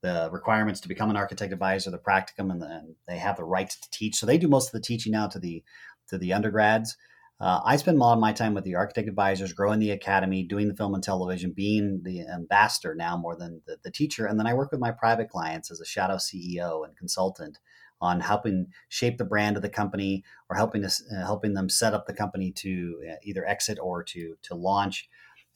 the 0.01 0.29
requirements 0.31 0.79
to 0.81 0.87
become 0.87 1.09
an 1.09 1.17
architect 1.17 1.51
advisor, 1.51 1.89
the 1.89 1.97
practicum, 1.97 2.51
and, 2.51 2.61
the, 2.61 2.67
and 2.67 2.95
they 3.07 3.17
have 3.17 3.37
the 3.37 3.43
right 3.43 3.69
to 3.69 3.89
teach. 3.91 4.15
So 4.15 4.25
they 4.25 4.37
do 4.37 4.47
most 4.47 4.67
of 4.67 4.73
the 4.73 4.85
teaching 4.85 5.11
now 5.11 5.27
to 5.27 5.39
the 5.39 5.63
to 6.09 6.17
the 6.17 6.33
undergrads. 6.33 6.95
Uh, 7.39 7.61
I 7.63 7.75
spend 7.75 7.97
a 7.97 7.99
lot 7.99 8.13
of 8.13 8.19
my 8.19 8.33
time 8.33 8.55
with 8.55 8.63
the 8.63 8.75
architect 8.75 9.07
advisors, 9.07 9.53
growing 9.53 9.79
the 9.79 9.91
academy, 9.91 10.43
doing 10.43 10.67
the 10.67 10.75
film 10.75 10.95
and 10.95 11.03
television, 11.03 11.53
being 11.55 12.01
the 12.03 12.21
ambassador 12.27 12.95
now 12.95 13.15
more 13.15 13.35
than 13.35 13.61
the, 13.67 13.77
the 13.83 13.91
teacher. 13.91 14.25
And 14.25 14.39
then 14.39 14.47
I 14.47 14.55
work 14.55 14.71
with 14.71 14.79
my 14.79 14.91
private 14.91 15.29
clients 15.29 15.69
as 15.69 15.79
a 15.79 15.85
shadow 15.85 16.15
CEO 16.15 16.83
and 16.83 16.97
consultant 16.97 17.59
on 18.01 18.21
helping 18.21 18.67
shape 18.89 19.17
the 19.17 19.25
brand 19.25 19.55
of 19.55 19.61
the 19.61 19.69
company 19.69 20.23
or 20.49 20.55
helping 20.55 20.83
us 20.83 21.03
uh, 21.11 21.25
helping 21.25 21.53
them 21.53 21.69
set 21.69 21.93
up 21.93 22.07
the 22.07 22.13
company 22.13 22.51
to 22.51 22.99
uh, 23.11 23.15
either 23.23 23.45
exit 23.45 23.77
or 23.81 24.03
to 24.03 24.35
to 24.43 24.55
launch. 24.55 25.07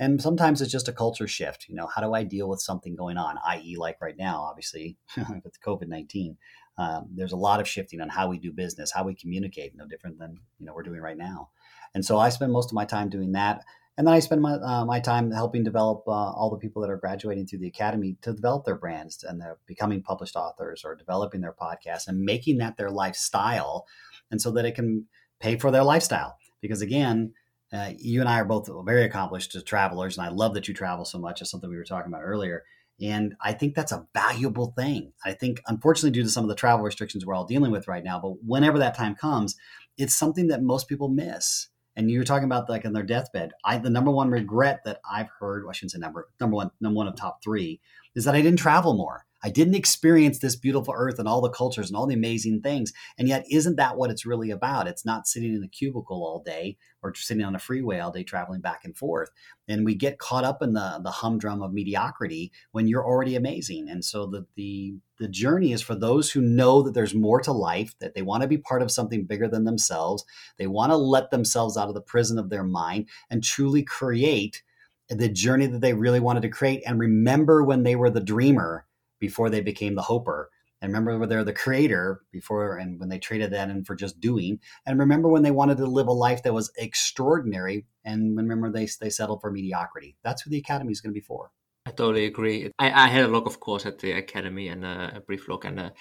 And 0.01 0.19
sometimes 0.19 0.61
it's 0.61 0.71
just 0.71 0.87
a 0.87 0.93
culture 0.93 1.27
shift. 1.27 1.67
You 1.69 1.75
know, 1.75 1.85
how 1.85 2.01
do 2.01 2.15
I 2.15 2.23
deal 2.23 2.49
with 2.49 2.59
something 2.59 2.95
going 2.95 3.17
on, 3.17 3.37
i.e., 3.47 3.75
like 3.77 4.01
right 4.01 4.17
now, 4.17 4.41
obviously 4.41 4.97
with 5.43 5.61
COVID 5.61 5.87
nineteen. 5.87 6.37
Um, 6.77 7.09
there's 7.13 7.33
a 7.33 7.37
lot 7.37 7.59
of 7.59 7.67
shifting 7.67 8.01
on 8.01 8.09
how 8.09 8.27
we 8.27 8.39
do 8.39 8.51
business, 8.51 8.91
how 8.91 9.03
we 9.03 9.13
communicate, 9.13 9.75
no 9.75 9.85
different 9.85 10.17
than 10.17 10.39
you 10.57 10.65
know 10.65 10.73
we're 10.73 10.81
doing 10.81 11.01
right 11.01 11.17
now. 11.17 11.49
And 11.93 12.03
so 12.03 12.17
I 12.17 12.29
spend 12.29 12.51
most 12.51 12.71
of 12.71 12.73
my 12.73 12.83
time 12.83 13.09
doing 13.09 13.33
that. 13.33 13.63
And 13.97 14.07
then 14.07 14.13
I 14.15 14.19
spend 14.19 14.41
my, 14.41 14.53
uh, 14.53 14.85
my 14.85 14.99
time 14.99 15.29
helping 15.29 15.63
develop 15.63 16.03
uh, 16.07 16.11
all 16.11 16.49
the 16.49 16.57
people 16.57 16.81
that 16.81 16.89
are 16.89 16.97
graduating 16.97 17.45
through 17.45 17.59
the 17.59 17.67
academy 17.67 18.17
to 18.21 18.33
develop 18.33 18.65
their 18.65 18.77
brands 18.77 19.23
and 19.23 19.39
they're 19.39 19.59
becoming 19.67 20.01
published 20.01 20.37
authors 20.37 20.83
or 20.83 20.95
developing 20.95 21.41
their 21.41 21.53
podcast 21.53 22.07
and 22.07 22.21
making 22.21 22.57
that 22.59 22.77
their 22.77 22.89
lifestyle. 22.89 23.85
And 24.31 24.41
so 24.41 24.49
that 24.51 24.65
it 24.65 24.75
can 24.75 25.07
pay 25.39 25.57
for 25.57 25.69
their 25.69 25.83
lifestyle. 25.83 26.37
Because 26.61 26.81
again, 26.81 27.33
uh, 27.73 27.91
you 27.97 28.19
and 28.19 28.29
I 28.29 28.39
are 28.39 28.45
both 28.45 28.69
very 28.85 29.03
accomplished 29.03 29.55
travelers, 29.65 30.17
and 30.17 30.25
I 30.25 30.29
love 30.29 30.53
that 30.55 30.67
you 30.67 30.73
travel 30.73 31.05
so 31.05 31.17
much. 31.17 31.41
It's 31.41 31.51
something 31.51 31.69
we 31.69 31.77
were 31.77 31.83
talking 31.83 32.11
about 32.11 32.23
earlier. 32.23 32.63
And 33.01 33.35
I 33.41 33.53
think 33.53 33.73
that's 33.73 33.91
a 33.91 34.05
valuable 34.13 34.73
thing. 34.77 35.13
I 35.25 35.33
think, 35.33 35.61
unfortunately, 35.67 36.11
due 36.11 36.23
to 36.23 36.29
some 36.29 36.43
of 36.43 36.49
the 36.49 36.55
travel 36.55 36.85
restrictions 36.85 37.25
we're 37.25 37.33
all 37.33 37.45
dealing 37.45 37.71
with 37.71 37.87
right 37.87 38.03
now, 38.03 38.19
but 38.19 38.43
whenever 38.45 38.77
that 38.79 38.95
time 38.95 39.15
comes, 39.15 39.55
it's 39.97 40.13
something 40.13 40.47
that 40.47 40.61
most 40.61 40.87
people 40.87 41.09
miss 41.09 41.69
and 41.95 42.09
you 42.09 42.19
were 42.19 42.25
talking 42.25 42.45
about 42.45 42.69
like 42.69 42.85
on 42.85 42.93
their 42.93 43.03
deathbed. 43.03 43.51
I 43.65 43.77
the 43.77 43.89
number 43.89 44.11
one 44.11 44.29
regret 44.29 44.81
that 44.85 45.01
I've 45.09 45.29
heard, 45.39 45.63
well, 45.63 45.71
I 45.71 45.73
shouldn't 45.73 45.91
say 45.91 45.99
number 45.99 46.29
number 46.39 46.55
one, 46.55 46.71
number 46.79 46.97
one 46.97 47.07
of 47.07 47.15
top 47.15 47.43
three, 47.43 47.81
is 48.15 48.25
that 48.25 48.35
I 48.35 48.41
didn't 48.41 48.59
travel 48.59 48.93
more. 48.93 49.25
I 49.43 49.49
didn't 49.49 49.75
experience 49.75 50.39
this 50.39 50.55
beautiful 50.55 50.93
earth 50.95 51.19
and 51.19 51.27
all 51.27 51.41
the 51.41 51.49
cultures 51.49 51.89
and 51.89 51.97
all 51.97 52.05
the 52.05 52.13
amazing 52.13 52.61
things. 52.61 52.93
And 53.17 53.27
yet, 53.27 53.45
isn't 53.49 53.75
that 53.77 53.97
what 53.97 54.11
it's 54.11 54.25
really 54.25 54.51
about? 54.51 54.87
It's 54.87 55.05
not 55.05 55.27
sitting 55.27 55.53
in 55.53 55.63
a 55.63 55.67
cubicle 55.67 56.23
all 56.23 56.43
day 56.43 56.77
or 57.01 57.13
sitting 57.15 57.43
on 57.43 57.55
a 57.55 57.59
freeway 57.59 57.99
all 57.99 58.11
day 58.11 58.23
traveling 58.23 58.61
back 58.61 58.81
and 58.83 58.95
forth. 58.95 59.29
And 59.67 59.85
we 59.85 59.95
get 59.95 60.19
caught 60.19 60.43
up 60.43 60.61
in 60.61 60.73
the 60.73 60.99
the 61.03 61.11
humdrum 61.11 61.61
of 61.61 61.73
mediocrity 61.73 62.51
when 62.71 62.87
you're 62.87 63.05
already 63.05 63.35
amazing. 63.35 63.89
And 63.89 64.05
so 64.05 64.27
the 64.27 64.45
the 64.55 64.95
the 65.17 65.27
journey 65.27 65.71
is 65.71 65.81
for 65.81 65.95
those 65.95 66.31
who 66.31 66.41
know 66.41 66.81
that 66.81 66.93
there's 66.93 67.13
more 67.13 67.41
to 67.41 67.51
life, 67.51 67.95
that 67.99 68.13
they 68.13 68.21
want 68.21 68.41
to 68.41 68.47
be 68.47 68.57
part 68.57 68.81
of 68.81 68.91
something 68.91 69.25
bigger 69.25 69.47
than 69.47 69.65
themselves. 69.65 70.23
They 70.57 70.67
want 70.67 70.91
to 70.91 70.97
let 70.97 71.31
themselves 71.31 71.77
out 71.77 71.87
of 71.87 71.93
the 71.93 72.01
prison 72.01 72.37
of 72.37 72.49
their 72.49 72.63
mind 72.63 73.07
and 73.29 73.43
truly 73.43 73.83
create 73.83 74.63
the 75.09 75.29
journey 75.29 75.67
that 75.67 75.81
they 75.81 75.93
really 75.93 76.19
wanted 76.19 76.41
to 76.41 76.49
create 76.49 76.81
and 76.85 76.97
remember 76.97 77.63
when 77.63 77.83
they 77.83 77.97
were 77.97 78.09
the 78.09 78.21
dreamer 78.21 78.85
before 79.21 79.49
they 79.49 79.61
became 79.61 79.95
the 79.95 80.01
hoper 80.01 80.49
and 80.81 80.91
remember 80.91 81.17
when 81.19 81.29
they're 81.29 81.43
the 81.43 81.53
creator 81.53 82.23
before 82.31 82.77
and 82.77 82.99
when 82.99 83.07
they 83.07 83.19
traded 83.19 83.51
that 83.51 83.69
in 83.69 83.85
for 83.85 83.95
just 83.95 84.19
doing. 84.19 84.59
And 84.85 84.99
remember 84.99 85.29
when 85.29 85.43
they 85.43 85.51
wanted 85.51 85.77
to 85.77 85.85
live 85.85 86.07
a 86.07 86.11
life 86.11 86.41
that 86.43 86.53
was 86.53 86.71
extraordinary 86.75 87.85
and 88.03 88.35
remember 88.35 88.71
they, 88.71 88.87
they 88.99 89.11
settled 89.11 89.41
for 89.41 89.51
mediocrity. 89.51 90.17
That's 90.23 90.41
who 90.41 90.49
the 90.49 90.57
academy 90.57 90.91
is 90.91 90.99
going 90.99 91.13
to 91.13 91.19
be 91.19 91.25
for. 91.25 91.51
I 91.85 91.91
totally 91.91 92.25
agree. 92.25 92.71
I, 92.79 93.05
I 93.05 93.07
had 93.07 93.25
a 93.25 93.27
look 93.27 93.45
of 93.45 93.59
course 93.59 93.85
at 93.85 93.99
the 93.99 94.13
academy 94.13 94.69
and 94.69 94.83
uh, 94.83 95.11
a 95.13 95.19
brief 95.21 95.47
look 95.47 95.65
and 95.65 95.79
uh, 95.79 95.91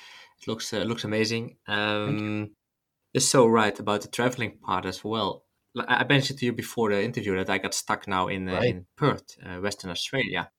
it 0.40 0.48
looks 0.48 0.72
uh, 0.72 0.78
looks 0.78 1.04
amazing. 1.04 1.56
Um, 1.68 2.52
it's 3.12 3.26
so 3.26 3.46
right 3.46 3.78
about 3.78 4.02
the 4.02 4.08
traveling 4.08 4.58
part 4.62 4.86
as 4.86 5.04
well. 5.04 5.44
I 5.76 6.04
mentioned 6.04 6.38
to 6.40 6.46
you 6.46 6.52
before 6.52 6.90
the 6.90 7.02
interview 7.02 7.36
that 7.36 7.50
I 7.50 7.58
got 7.58 7.74
stuck 7.74 8.08
now 8.08 8.28
in 8.28 8.48
uh, 8.48 8.54
right. 8.54 8.70
in 8.70 8.86
Perth, 8.96 9.36
uh, 9.44 9.60
Western 9.60 9.90
Australia, 9.90 10.50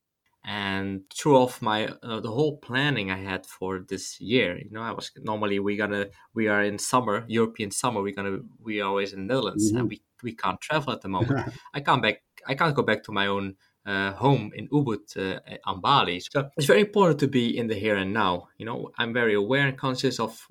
and 0.43 1.01
threw 1.13 1.37
off 1.37 1.61
my 1.61 1.87
uh, 2.01 2.19
the 2.19 2.31
whole 2.31 2.57
planning 2.57 3.11
I 3.11 3.17
had 3.17 3.45
for 3.45 3.79
this 3.87 4.19
year. 4.19 4.57
You 4.57 4.71
know, 4.71 4.81
I 4.81 4.91
was 4.91 5.11
normally 5.17 5.59
we 5.59 5.77
gonna 5.77 6.07
we 6.33 6.47
are 6.47 6.63
in 6.63 6.79
summer, 6.79 7.25
European 7.27 7.71
summer. 7.71 8.01
We're 8.01 8.15
gonna 8.15 8.39
we 8.59 8.81
are 8.81 8.87
always 8.87 9.13
in 9.13 9.27
Netherlands, 9.27 9.69
mm-hmm. 9.69 9.77
and 9.77 9.89
we 9.89 10.01
we 10.23 10.33
can't 10.33 10.59
travel 10.59 10.93
at 10.93 11.01
the 11.01 11.09
moment. 11.09 11.53
I 11.73 11.81
can't 11.81 12.01
back. 12.01 12.21
I 12.47 12.55
can't 12.55 12.75
go 12.75 12.83
back 12.83 13.03
to 13.03 13.11
my 13.11 13.27
own 13.27 13.55
uh, 13.85 14.13
home 14.13 14.51
in 14.55 14.67
Ubud 14.69 15.15
uh, 15.17 15.39
on 15.65 15.81
Bali. 15.81 16.19
So 16.19 16.49
it's 16.57 16.67
very 16.67 16.81
important 16.81 17.19
to 17.19 17.27
be 17.27 17.55
in 17.55 17.67
the 17.67 17.75
here 17.75 17.95
and 17.95 18.13
now. 18.13 18.47
You 18.57 18.65
know, 18.65 18.91
I'm 18.97 19.13
very 19.13 19.35
aware 19.35 19.67
and 19.67 19.77
conscious 19.77 20.19
of 20.19 20.47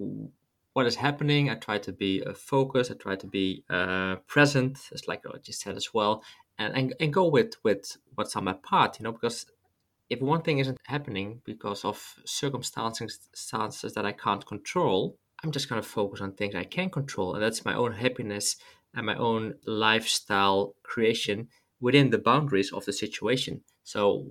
what 0.73 0.87
is 0.87 0.97
happening. 0.97 1.51
I 1.51 1.57
try 1.57 1.79
to 1.79 1.93
be 1.93 2.23
uh, 2.23 2.35
focused. 2.35 2.91
I 2.91 2.95
try 2.95 3.17
to 3.17 3.27
be 3.27 3.65
uh, 3.69 4.17
present, 4.27 4.79
as 4.93 5.09
like 5.09 5.25
I 5.27 5.39
just 5.39 5.61
said 5.61 5.77
as 5.77 5.93
well, 5.93 6.23
and, 6.59 6.77
and 6.77 6.95
and 7.01 7.13
go 7.13 7.27
with 7.27 7.55
with 7.65 7.97
what's 8.15 8.37
on 8.37 8.45
my 8.45 8.53
part, 8.53 8.99
You 8.99 9.05
know, 9.05 9.13
because 9.13 9.47
if 10.11 10.21
one 10.21 10.43
thing 10.43 10.59
isn't 10.59 10.79
happening 10.87 11.41
because 11.45 11.85
of 11.85 12.17
circumstances 12.27 13.95
that 13.95 14.05
I 14.05 14.13
can't 14.13 14.45
control, 14.45 15.17
I'm 15.43 15.53
just 15.53 15.69
gonna 15.69 15.83
focus 15.83 16.21
on 16.21 16.33
things 16.33 16.55
I 16.55 16.65
can 16.65 16.91
control, 16.91 17.35
and 17.35 17.43
that's 17.43 17.65
my 17.65 17.75
own 17.75 17.93
happiness 17.93 18.57
and 18.95 19.07
my 19.07 19.15
own 19.15 19.55
lifestyle 19.65 20.75
creation 20.83 21.49
within 21.81 22.11
the 22.11 22.19
boundaries 22.19 22.73
of 22.73 22.85
the 22.85 22.93
situation. 22.93 23.63
So 23.85 24.27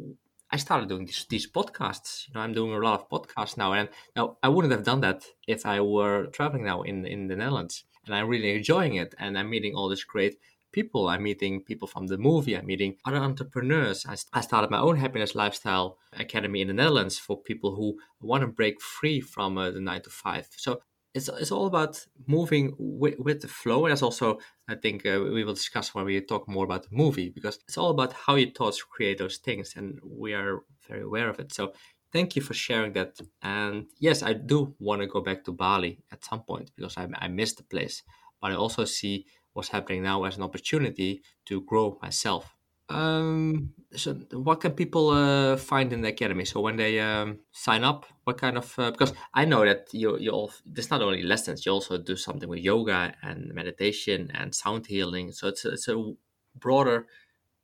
I 0.52 0.58
started 0.58 0.90
doing 0.90 1.06
these, 1.06 1.26
these 1.30 1.50
podcasts. 1.50 2.28
You 2.28 2.34
know, 2.34 2.42
I'm 2.42 2.54
doing 2.54 2.74
a 2.74 2.78
lot 2.78 3.00
of 3.00 3.10
podcasts 3.10 3.58
now, 3.58 3.74
and 3.74 3.88
now 4.16 4.38
I 4.44 4.50
wouldn't 4.50 4.74
have 4.74 4.84
done 4.84 5.02
that 5.02 5.26
if 5.48 5.66
I 5.66 5.80
were 5.80 6.28
traveling 6.28 6.66
now 6.66 6.82
in 6.82 7.06
in 7.06 7.28
the 7.28 7.38
Netherlands. 7.38 7.86
And 8.06 8.16
I'm 8.16 8.28
really 8.28 8.56
enjoying 8.56 8.96
it, 8.96 9.16
and 9.18 9.38
I'm 9.38 9.50
meeting 9.50 9.76
all 9.76 9.90
these 9.90 10.04
great 10.04 10.40
people. 10.72 11.08
I'm 11.08 11.24
meeting 11.24 11.64
people 11.64 11.88
from 11.88 12.08
the 12.08 12.18
movie. 12.18 12.56
I'm 12.56 12.66
meeting 12.66 12.96
other 13.06 13.18
entrepreneurs. 13.18 14.06
I, 14.08 14.16
I 14.34 14.42
started 14.42 14.70
my 14.70 14.80
own 14.80 14.98
happiness 14.98 15.36
lifestyle 15.36 15.98
academy 16.14 16.62
in 16.62 16.68
the 16.68 16.74
Netherlands 16.74 17.18
for 17.18 17.42
people 17.42 17.76
who 17.76 17.98
want 18.22 18.42
to 18.42 18.48
break 18.48 18.82
free 18.82 19.22
from 19.22 19.58
uh, 19.58 19.72
the 19.72 19.82
nine 19.82 20.02
to 20.04 20.10
five. 20.10 20.48
So 20.56 20.82
it's, 21.14 21.28
it's 21.28 21.52
all 21.52 21.66
about 21.66 22.06
moving 22.28 22.76
with, 22.78 23.16
with 23.20 23.42
the 23.42 23.48
flow. 23.48 23.86
And 23.86 23.92
that's 23.92 24.04
also, 24.04 24.40
I 24.68 24.76
think, 24.76 25.06
uh, 25.06 25.20
we 25.22 25.44
will 25.44 25.54
discuss 25.54 25.96
when 25.96 26.06
we 26.06 26.22
talk 26.22 26.48
more 26.48 26.66
about 26.66 26.84
the 26.84 26.96
movie 26.96 27.30
because 27.30 27.60
it's 27.68 27.78
all 27.78 27.90
about 27.90 28.14
how 28.14 28.36
your 28.36 28.52
thoughts 28.52 28.84
create 28.84 29.18
those 29.18 29.38
things, 29.38 29.74
and 29.76 30.00
we 30.04 30.34
are 30.34 30.60
very 30.88 31.02
aware 31.02 31.30
of 31.30 31.40
it. 31.40 31.54
So 31.54 31.74
thank 32.14 32.36
you 32.36 32.42
for 32.42 32.54
sharing 32.54 32.94
that. 32.94 33.20
And 33.42 33.88
yes, 34.00 34.22
I 34.24 34.34
do 34.34 34.76
want 34.80 35.02
to 35.02 35.08
go 35.08 35.22
back 35.22 35.44
to 35.46 35.52
Bali 35.52 36.00
at 36.12 36.24
some 36.24 36.44
point 36.44 36.72
because 36.76 36.98
I, 36.98 37.08
I 37.16 37.28
miss 37.28 37.54
the 37.56 37.64
place, 37.64 38.04
but 38.42 38.52
I 38.52 38.56
also 38.56 38.86
see 38.86 39.26
what's 39.60 39.70
happening 39.78 40.02
now 40.04 40.24
as 40.24 40.38
an 40.38 40.44
opportunity 40.44 41.22
to 41.46 41.62
grow 41.62 41.98
myself 42.02 42.56
um, 42.90 43.74
so 43.96 44.14
what 44.32 44.62
can 44.62 44.72
people 44.72 45.10
uh, 45.10 45.58
find 45.58 45.94
in 45.94 46.02
the 46.02 46.10
academy? 46.10 46.46
So 46.46 46.60
when 46.60 46.76
they 46.76 47.00
um, 47.00 47.40
sign 47.52 47.84
up, 47.84 48.06
what 48.24 48.38
kind 48.38 48.58
of 48.58 48.78
uh, 48.78 48.92
because 48.92 49.14
I 49.34 49.46
know 49.46 49.64
that 49.64 49.88
you 49.94 50.18
you 50.18 50.32
all 50.32 50.52
there's 50.66 50.90
not 50.90 51.02
only 51.02 51.24
lessons, 51.24 51.66
you 51.66 51.72
also 51.72 51.98
do 51.98 52.16
something 52.16 52.50
with 52.50 52.60
yoga 52.60 53.14
and 53.22 53.54
meditation 53.54 54.32
and 54.34 54.54
sound 54.54 54.88
healing. 54.88 55.32
So 55.32 55.48
it's 55.48 55.66
it's 55.66 55.88
a 55.88 56.14
broader 56.56 57.08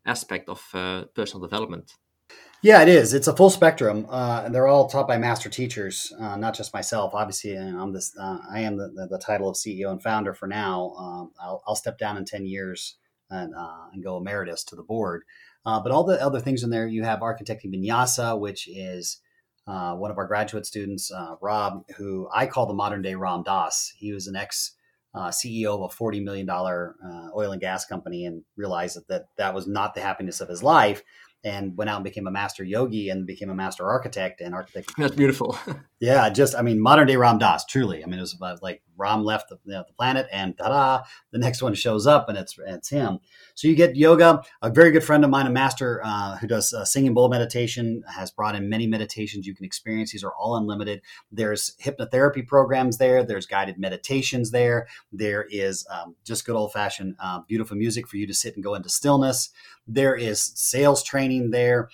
aspect 0.05 0.47
of 0.47 0.63
uh, 0.73 1.05
personal 1.15 1.41
development. 1.47 1.93
Yeah, 2.65 2.82
it 2.82 2.89
is. 2.89 3.13
It's 3.13 3.28
a 3.28 3.36
full 3.36 3.51
spectrum, 3.51 4.08
uh, 4.10 4.41
and 4.43 4.56
they're 4.56 4.65
all 4.65 4.88
taught 4.88 5.08
by 5.08 5.19
master 5.19 5.49
teachers, 5.49 6.12
uh, 6.19 6.36
not 6.36 6.56
just 6.56 6.73
myself. 6.73 7.13
Obviously, 7.13 7.56
I'm 7.56 7.93
this. 7.93 8.12
Uh, 8.19 8.39
I 8.51 8.62
am 8.62 8.75
the, 8.75 8.88
the, 8.88 9.06
the, 9.06 9.19
title 9.19 9.47
of 9.47 9.56
CEO 9.56 9.91
and 9.91 10.01
founder 10.01 10.34
for 10.34 10.47
now. 10.47 10.95
Um, 10.97 11.32
I'll, 11.39 11.62
I'll, 11.67 11.75
step 11.75 11.99
down 11.99 12.17
in 12.17 12.25
ten 12.25 12.47
years 12.47 12.95
and, 13.30 13.54
uh, 13.54 13.89
and 13.93 14.04
go 14.04 14.17
emeritus 14.17 14.63
to 14.63 14.75
the 14.75 14.82
board. 14.82 15.25
Uh, 15.63 15.80
but 15.80 15.91
all 15.91 16.06
the 16.06 16.19
other 16.19 16.39
things 16.39 16.63
in 16.63 16.71
there, 16.71 16.88
you 16.88 17.04
have 17.04 17.19
architecting 17.19 17.71
vinyasa, 17.71 18.39
which 18.39 18.67
is 18.67 19.19
uh, 19.67 19.93
one 19.93 20.10
of 20.10 20.17
our 20.17 20.25
graduate 20.25 20.65
students, 20.65 21.12
uh, 21.12 21.36
Rob, 21.41 21.84
who 21.97 22.28
I 22.34 22.47
call 22.47 22.65
the 22.65 22.73
modern 22.73 23.04
day 23.04 23.13
Ram 23.13 23.43
Dass. 23.43 23.93
He 23.95 24.12
was 24.12 24.25
an 24.25 24.36
ex 24.36 24.71
uh, 25.13 25.28
CEO 25.28 25.75
of 25.75 25.82
a 25.82 25.95
$40 25.95 26.23
million 26.23 26.49
uh, 26.49 27.30
oil 27.36 27.51
and 27.51 27.62
gas 27.62 27.86
company 27.86 28.25
and 28.25 28.41
realized 28.58 28.97
that, 28.97 29.08
that 29.08 29.25
that 29.38 29.54
was 29.54 29.67
not 29.67 29.93
the 29.93 30.01
happiness 30.01 30.41
of 30.41 30.49
his 30.49 30.63
life 30.63 31.04
and 31.45 31.77
went 31.77 31.89
out 31.89 31.97
and 31.97 32.03
became 32.03 32.27
a 32.27 32.31
master 32.31 32.63
yogi 32.63 33.10
and 33.10 33.25
became 33.25 33.51
a 33.51 33.55
master 33.55 33.88
architect 33.88 34.41
and 34.41 34.53
architect. 34.53 34.91
That's 34.97 35.15
beautiful. 35.15 35.58
yeah, 35.99 36.29
just 36.29 36.55
I 36.55 36.62
mean, 36.62 36.81
modern 36.81 37.08
day 37.08 37.15
Ram 37.15 37.38
Dass, 37.38 37.65
truly. 37.65 38.03
I 38.03 38.08
mean, 38.08 38.19
it 38.19 38.21
was 38.21 38.34
about 38.34 38.62
like 38.62 38.81
Ram 38.97 39.23
left 39.23 39.49
the, 39.49 39.58
you 39.65 39.73
know, 39.73 39.84
the 39.88 39.93
planet, 39.93 40.27
and 40.31 40.58
ta-da, 40.58 41.03
the 41.31 41.39
next 41.39 41.62
one 41.62 41.73
shows 41.73 42.05
up, 42.05 42.27
and 42.27 42.38
it's 42.38 42.58
it's 42.67 42.89
him. 42.89 43.19
So 43.55 43.67
you 43.67 43.75
get 43.75 43.95
yoga. 43.95 44.41
A 44.62 44.69
very 44.69 44.91
good 44.91 45.03
friend 45.03 45.23
of 45.23 45.29
mine, 45.29 45.47
a 45.47 45.49
master 45.49 46.01
uh, 46.03 46.38
who 46.38 46.47
does 46.47 46.73
uh, 46.73 46.84
singing 46.84 47.13
bowl 47.13 47.29
meditation, 47.29 48.03
has 48.13 48.29
brought 48.29 48.55
in 48.55 48.69
many 48.69 48.88
meditations 48.88 49.47
you 49.47 49.55
can 49.55 49.65
experience. 49.65 50.12
These 50.12 50.23
are 50.23 50.34
all 50.34 50.58
unlimited. 50.58 51.01
There's 51.31 51.75
hypnotherapy 51.81 52.45
programs 52.45 52.97
there. 52.97 53.23
There's 53.23 53.45
guided 53.45 53.79
meditations 53.79 54.51
there. 54.51 54.88
There 55.13 55.45
is 55.49 55.88
um, 55.89 56.15
just 56.25 56.45
good 56.45 56.55
old 56.55 56.73
fashioned 56.73 57.15
uh, 57.19 57.41
beautiful 57.47 57.77
music 57.77 58.08
for 58.08 58.17
you 58.17 58.27
to 58.27 58.34
sit 58.34 58.55
and 58.55 58.63
go 58.63 58.75
into 58.75 58.89
stillness. 58.89 59.49
There 59.88 60.15
is 60.15 60.51
sales 60.55 61.03
training 61.03 61.51
there. 61.51 61.89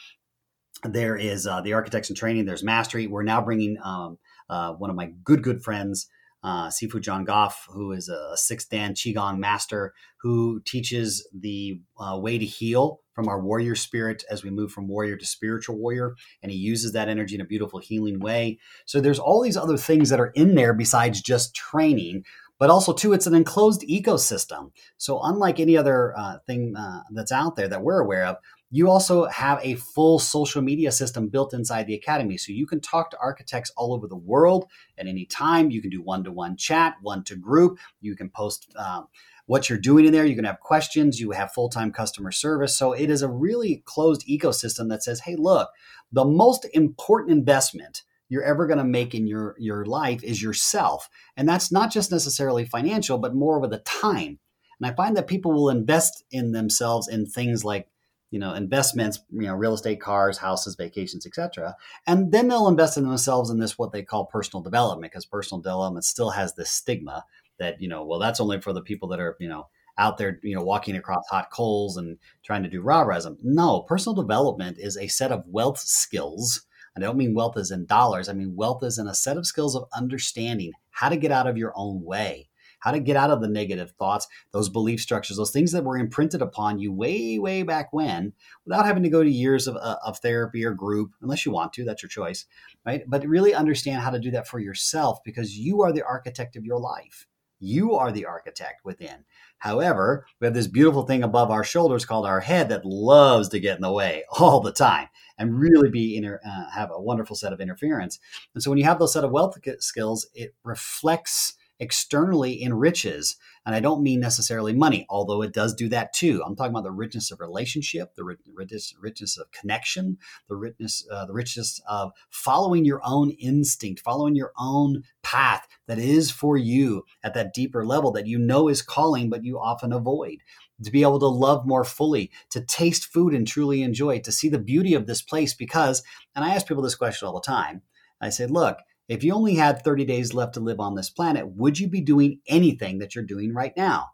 There 0.84 1.15
is 1.15 1.46
uh, 1.46 1.62
the 1.62 1.74
architects 1.74 2.10
and 2.10 2.17
training. 2.17 2.46
There's 2.46 2.63
mastery. 2.63 3.08
We're 3.08 3.24
now 3.24 3.41
bringing 3.41 3.78
um, 3.84 4.17
uh, 4.50 4.74
one 4.74 4.89
of 4.89 4.96
my 4.96 5.12
good, 5.24 5.44
good 5.44 5.63
friends, 5.63 6.08
uh, 6.44 6.70
Sifu 6.70 7.00
John 7.00 7.24
Goff, 7.24 7.67
who 7.70 7.91
is 7.91 8.10
a 8.10 8.36
sixth 8.36 8.70
Dan 8.70 8.94
Qigong 8.94 9.38
master 9.38 9.94
who 10.22 10.60
teaches 10.65 11.28
the 11.38 11.80
uh, 12.00 12.17
way 12.17 12.39
to 12.39 12.46
heal 12.46 13.00
from 13.13 13.28
our 13.28 13.39
warrior 13.39 13.76
spirit 13.76 14.24
as 14.32 14.44
we 14.44 14.50
move 14.50 14.72
from 14.72 14.88
warrior 14.88 15.17
to 15.17 15.26
spiritual 15.26 15.78
warrior. 15.78 16.15
And 16.41 16.52
he 16.52 16.58
uses 16.58 16.94
that 16.94 17.10
energy 17.10 17.36
in 17.36 17.41
a 17.41 17.46
beautiful 17.46 17.80
healing 17.80 18.20
way. 18.20 18.58
So 18.86 19.00
there's 19.00 19.20
all 19.20 19.41
these 19.41 19.58
other 19.58 19.78
things 19.78 20.10
that 20.10 20.20
are 20.20 20.32
in 20.34 20.56
there 20.56 20.74
besides 20.74 21.22
just 21.22 21.54
training 21.54 22.24
but 22.62 22.70
also 22.70 22.94
too 22.94 23.12
it's 23.12 23.26
an 23.26 23.34
enclosed 23.34 23.82
ecosystem 23.89 24.70
so 24.98 25.20
unlike 25.24 25.60
any 25.60 25.76
other 25.76 26.13
uh, 26.15 26.38
thing 26.46 26.76
uh, 26.78 27.02
that's 27.12 27.32
out 27.32 27.56
there 27.56 27.67
that 27.67 27.82
we're 27.82 28.00
aware 28.00 28.24
of 28.24 28.38
you 28.73 28.89
also 28.89 29.25
have 29.25 29.60
a 29.62 29.75
full 29.75 30.17
social 30.17 30.62
media 30.62 30.91
system 30.91 31.27
built 31.27 31.53
inside 31.53 31.86
the 31.88 31.93
academy. 31.93 32.38
So 32.38 32.53
you 32.53 32.65
can 32.65 32.79
talk 32.79 33.12
to 33.12 33.19
architects 33.19 33.71
all 33.75 33.93
over 33.93 34.07
the 34.07 34.15
world 34.15 34.65
at 34.97 35.07
any 35.07 35.25
time. 35.25 35.71
You 35.71 35.81
can 35.81 35.91
do 35.91 36.01
one-to-one 36.01 36.55
chat 36.55 36.95
one 37.01 37.23
to 37.25 37.36
group 37.36 37.77
you 37.99 38.15
can 38.15 38.29
post 38.29 38.73
um, 38.77 39.07
what 39.45 39.69
you're 39.69 39.77
doing 39.77 40.05
in 40.05 40.13
there. 40.13 40.25
You 40.25 40.36
can 40.36 40.45
have 40.45 40.62
questions. 40.62 41.19
You 41.19 41.31
have 41.31 41.51
full-time 41.51 41.91
customer 41.91 42.31
service. 42.31 42.77
So 42.77 42.93
it 42.93 43.10
is 43.10 43.21
a 43.21 43.29
really 43.29 43.84
closed 43.86 44.25
ecosystem 44.27 44.89
that 44.89 45.03
says 45.03 45.21
hey 45.21 45.36
look 45.36 45.69
the 46.12 46.25
most 46.25 46.65
important 46.73 47.31
investment 47.31 48.03
you're 48.29 48.43
ever 48.43 48.65
going 48.65 48.77
to 48.77 48.86
make 48.86 49.13
in 49.13 49.27
your 49.27 49.55
your 49.60 49.86
life 49.86 50.23
is 50.23 50.41
yourself. 50.41 51.10
And 51.36 51.47
that's 51.47 51.71
not 51.71 51.91
just 51.91 52.12
necessarily 52.12 52.65
financial 52.65 53.17
but 53.17 53.36
more 53.36 53.60
with 53.60 53.71
the 53.71 53.79
time. 53.79 54.39
And 54.79 54.89
i 54.89 54.93
find 54.93 55.17
that 55.17 55.27
people 55.27 55.51
will 55.51 55.69
invest 55.69 56.23
in 56.31 56.53
themselves 56.53 57.07
in 57.10 57.25
things 57.25 57.65
like 57.65 57.88
you 58.32 58.39
know 58.39 58.54
investments 58.54 59.20
you 59.32 59.41
know 59.41 59.54
real 59.54 59.74
estate 59.74 60.02
cars 60.02 60.38
houses 60.38 60.76
vacations 60.76 61.26
etc 61.26 61.76
and 62.08 62.32
then 62.32 62.48
they'll 62.48 62.67
invest 62.67 62.98
in 62.98 63.08
themselves 63.08 63.50
in 63.50 63.60
this 63.60 63.78
what 63.78 63.91
they 63.91 64.02
call 64.02 64.26
personal 64.26 64.63
development 64.63 65.12
because 65.12 65.26
personal 65.26 65.62
development 65.62 66.06
still 66.06 66.32
has 66.32 66.56
this 66.56 66.72
stigma 66.72 67.24
that 67.60 67.82
you 67.82 67.88
know 67.88 68.04
well 68.04 68.20
that's 68.20 68.39
only 68.39 68.60
for 68.60 68.74
the 68.74 68.82
people 68.82 69.08
that 69.08 69.20
are 69.20 69.38
you 69.39 69.50
know 69.50 69.67
out 69.98 70.17
there, 70.17 70.39
you 70.41 70.56
know, 70.56 70.63
walking 70.63 70.96
across 70.96 71.28
hot 71.28 71.52
coals 71.52 71.98
and 71.98 72.17
trying 72.44 72.63
to 72.63 72.70
do 72.70 72.82
rah 72.82 73.06
rahsm. 73.06 73.36
No, 73.44 73.82
personal 73.82 74.15
development 74.15 74.78
is 74.80 74.96
a 74.96 75.08
set 75.08 75.34
of 75.34 75.44
wealth 75.46 75.78
skills 75.78 76.65
I 76.96 77.00
don't 77.00 77.17
mean 77.17 77.34
wealth 77.34 77.58
as 77.58 77.72
in 77.72 77.86
dollars. 77.86 78.28
I 78.28 78.34
mean 78.34 78.56
wealth 78.56 78.84
is 78.84 78.98
in 78.98 79.08
a 79.08 79.15
set 79.15 79.38
of 79.38 79.48
skills 79.48 79.76
of 79.76 79.86
understanding 79.94 80.74
how 80.89 81.10
to 81.10 81.17
get 81.17 81.32
out 81.32 81.48
of 81.48 81.58
your 81.58 81.74
own 81.76 82.04
way, 82.04 82.50
how 82.82 82.91
to 82.91 83.00
get 83.00 83.15
out 83.15 83.32
of 83.32 83.41
the 83.41 83.48
negative 83.48 83.91
thoughts, 83.91 84.28
those 84.52 84.70
belief 84.70 85.00
structures, 85.02 85.38
those 85.38 85.52
things 85.52 85.72
that 85.72 85.84
were 85.84 85.98
imprinted 85.98 86.41
upon 86.41 86.80
you 86.80 86.91
way, 86.91 87.39
way 87.39 87.63
back 87.63 87.94
when, 87.94 88.34
without 88.65 88.86
having 88.86 89.04
to 89.04 89.10
go 89.10 89.24
to 89.24 89.30
years 89.30 89.67
of, 89.67 89.78
uh, 89.78 89.98
of 90.06 90.20
therapy 90.20 90.65
or 90.65 90.74
group, 90.74 91.12
unless 91.22 91.46
you 91.46 91.52
want 91.52 91.74
to, 91.74 91.86
that's 91.86 92.04
your 92.04 92.10
choice, 92.10 92.46
right? 92.86 93.04
But 93.08 93.26
really 93.26 93.54
understand 93.54 94.02
how 94.02 94.12
to 94.12 94.20
do 94.20 94.32
that 94.32 94.48
for 94.48 94.60
yourself 94.60 95.20
because 95.24 95.58
you 95.58 95.82
are 95.82 95.94
the 95.94 96.04
architect 96.04 96.56
of 96.56 96.65
your 96.65 96.80
life. 96.80 97.28
You 97.63 97.94
are 97.94 98.12
the 98.12 98.26
architect 98.26 98.84
within. 98.84 99.24
However, 99.60 100.26
we 100.39 100.48
have 100.48 100.56
this 100.56 100.65
beautiful 100.65 101.04
thing 101.04 101.22
above 101.22 101.52
our 101.52 101.63
shoulders 101.63 102.06
called 102.06 102.26
our 102.26 102.39
head 102.39 102.70
that 102.70 102.84
loves 102.84 103.50
to 103.50 103.60
get 103.60 103.76
in 103.76 103.84
the 103.84 103.91
way 103.91 104.24
all 104.39 104.60
the 104.60 104.74
time 104.74 105.08
and 105.38 105.60
really 105.60 105.91
be 105.91 106.17
inter, 106.17 106.39
uh, 106.44 106.72
have 106.72 106.89
a 106.91 107.00
wonderful 107.00 107.36
set 107.36 107.54
of 107.54 107.62
interference. 107.62 108.20
And 108.56 108.63
so 108.63 108.72
when 108.72 108.80
you 108.80 108.86
have 108.86 108.98
those 108.98 109.13
set 109.13 109.24
of 109.24 109.30
wealth 109.30 109.58
skills, 109.80 110.28
it 110.34 110.56
reflects 110.63 111.54
externally 111.82 112.63
enriches. 112.63 113.36
And 113.65 113.76
I 113.76 113.80
don't 113.80 114.04
mean 114.04 114.20
necessarily 114.20 114.74
money, 114.74 115.06
although 115.10 115.41
it 115.41 115.52
does 115.52 115.74
do 115.74 115.89
that 115.89 116.13
too. 116.13 116.41
I'm 116.46 116.56
talking 116.56 116.72
about 116.72 116.84
the 116.84 116.91
richness 116.91 117.32
of 117.32 117.39
relationship, 117.39 118.15
the 118.15 118.24
richness, 118.24 118.94
richness 119.00 119.38
of 119.38 119.52
connection, 119.52 120.17
the 120.48 120.56
richness, 120.56 121.06
uh, 121.12 121.26
the 121.26 121.34
richness 121.34 121.82
of 121.89 122.12
following 122.30 122.86
your 122.86 123.02
own 123.04 123.32
instinct, 123.32 124.02
following 124.02 124.36
your 124.36 124.54
own 124.58 125.04
path 125.24 125.67
that 125.88 125.98
is 125.98 126.32
for 126.32 126.56
you 126.56 127.04
at 127.24 127.34
that 127.34 127.54
deeper 127.54 127.86
level 127.86 128.12
that 128.12 128.28
you 128.28 128.38
know 128.38 128.67
is 128.67 128.82
calling, 128.82 129.30
but 129.30 129.44
you 129.44 129.60
often 129.60 129.91
avoid 129.91 130.38
to 130.84 130.91
be 130.91 131.02
able 131.02 131.20
to 131.20 131.28
love 131.28 131.67
more 131.67 131.84
fully, 131.84 132.32
to 132.50 132.62
taste 132.62 133.06
food 133.06 133.34
and 133.34 133.48
truly 133.48 133.82
enjoy 133.82 134.20
to 134.20 134.32
see 134.32 134.50
the 134.50 134.60
beauty 134.60 134.94
of 134.94 135.06
this 135.06 135.22
place. 135.22 135.54
Because, 135.54 136.04
and 136.36 136.46
I 136.46 136.56
ask 136.56 136.67
people 136.67 136.84
this 136.84 136.96
question 136.96 137.28
all 137.28 137.34
the 137.34 137.41
time 137.41 137.82
I 138.22 138.30
say, 138.30 138.46
look, 138.46 138.78
if 139.12 139.26
you 139.26 139.34
only 139.34 139.56
had 139.56 139.84
30 139.84 140.06
days 140.06 140.34
left 140.34 140.54
to 140.54 140.62
live 140.62 140.80
on 140.80 140.95
this 140.95 141.10
planet, 141.10 141.45
would 141.58 141.78
you 141.78 141.89
be 141.89 142.00
doing 142.00 142.39
anything 142.47 143.00
that 143.00 143.13
you're 143.13 143.26
doing 143.26 143.54
right 143.54 143.74
now? 143.76 144.12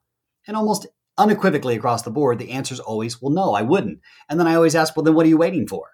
And 0.47 0.57
almost 0.57 0.87
unequivocally 1.19 1.75
across 1.75 2.01
the 2.01 2.09
board, 2.09 2.39
the 2.39 2.49
answer 2.49 2.73
is 2.73 2.79
always, 2.79 3.21
well, 3.21 3.31
no, 3.31 3.53
I 3.53 3.61
wouldn't. 3.61 3.99
And 4.27 4.39
then 4.39 4.47
I 4.47 4.55
always 4.55 4.73
ask, 4.73 4.95
well, 4.95 5.03
then 5.03 5.13
what 5.13 5.27
are 5.27 5.29
you 5.29 5.37
waiting 5.37 5.67
for? 5.67 5.91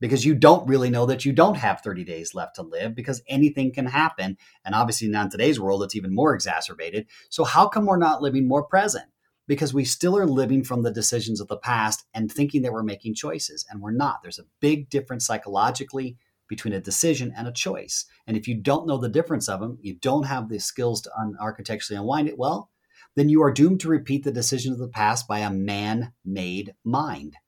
Because 0.00 0.26
you 0.26 0.34
don't 0.34 0.68
really 0.68 0.90
know 0.90 1.06
that 1.06 1.24
you 1.24 1.32
don't 1.32 1.54
have 1.54 1.80
30 1.80 2.04
days 2.04 2.34
left 2.34 2.56
to 2.56 2.62
live 2.62 2.94
because 2.94 3.22
anything 3.26 3.72
can 3.72 3.86
happen. 3.86 4.36
And 4.66 4.74
obviously, 4.74 5.08
now 5.08 5.22
in 5.22 5.30
today's 5.30 5.58
world, 5.58 5.82
it's 5.82 5.96
even 5.96 6.14
more 6.14 6.34
exacerbated. 6.34 7.06
So, 7.30 7.44
how 7.44 7.68
come 7.68 7.86
we're 7.86 7.96
not 7.96 8.20
living 8.20 8.46
more 8.46 8.64
present? 8.64 9.06
Because 9.48 9.72
we 9.72 9.86
still 9.86 10.14
are 10.18 10.26
living 10.26 10.62
from 10.62 10.82
the 10.82 10.92
decisions 10.92 11.40
of 11.40 11.48
the 11.48 11.56
past 11.56 12.04
and 12.12 12.30
thinking 12.30 12.60
that 12.62 12.72
we're 12.72 12.82
making 12.82 13.14
choices, 13.14 13.64
and 13.70 13.80
we're 13.80 13.92
not. 13.92 14.18
There's 14.22 14.38
a 14.38 14.48
big 14.60 14.90
difference 14.90 15.24
psychologically, 15.24 16.18
between 16.52 16.74
a 16.74 16.80
decision 16.82 17.32
and 17.34 17.48
a 17.48 17.52
choice. 17.52 18.04
And 18.26 18.36
if 18.36 18.46
you 18.46 18.54
don't 18.54 18.86
know 18.86 18.98
the 18.98 19.08
difference 19.08 19.48
of 19.48 19.60
them, 19.60 19.78
you 19.80 19.94
don't 19.94 20.26
have 20.26 20.50
the 20.50 20.60
skills 20.60 21.00
to 21.00 21.10
un- 21.18 21.34
architecturally 21.40 21.98
unwind 21.98 22.28
it 22.28 22.36
well, 22.36 22.68
then 23.16 23.30
you 23.30 23.42
are 23.42 23.50
doomed 23.50 23.80
to 23.80 23.88
repeat 23.88 24.22
the 24.22 24.30
decisions 24.30 24.74
of 24.74 24.80
the 24.80 24.92
past 24.92 25.26
by 25.26 25.38
a 25.38 25.50
man 25.50 26.12
made 26.26 26.74
mind, 26.84 27.38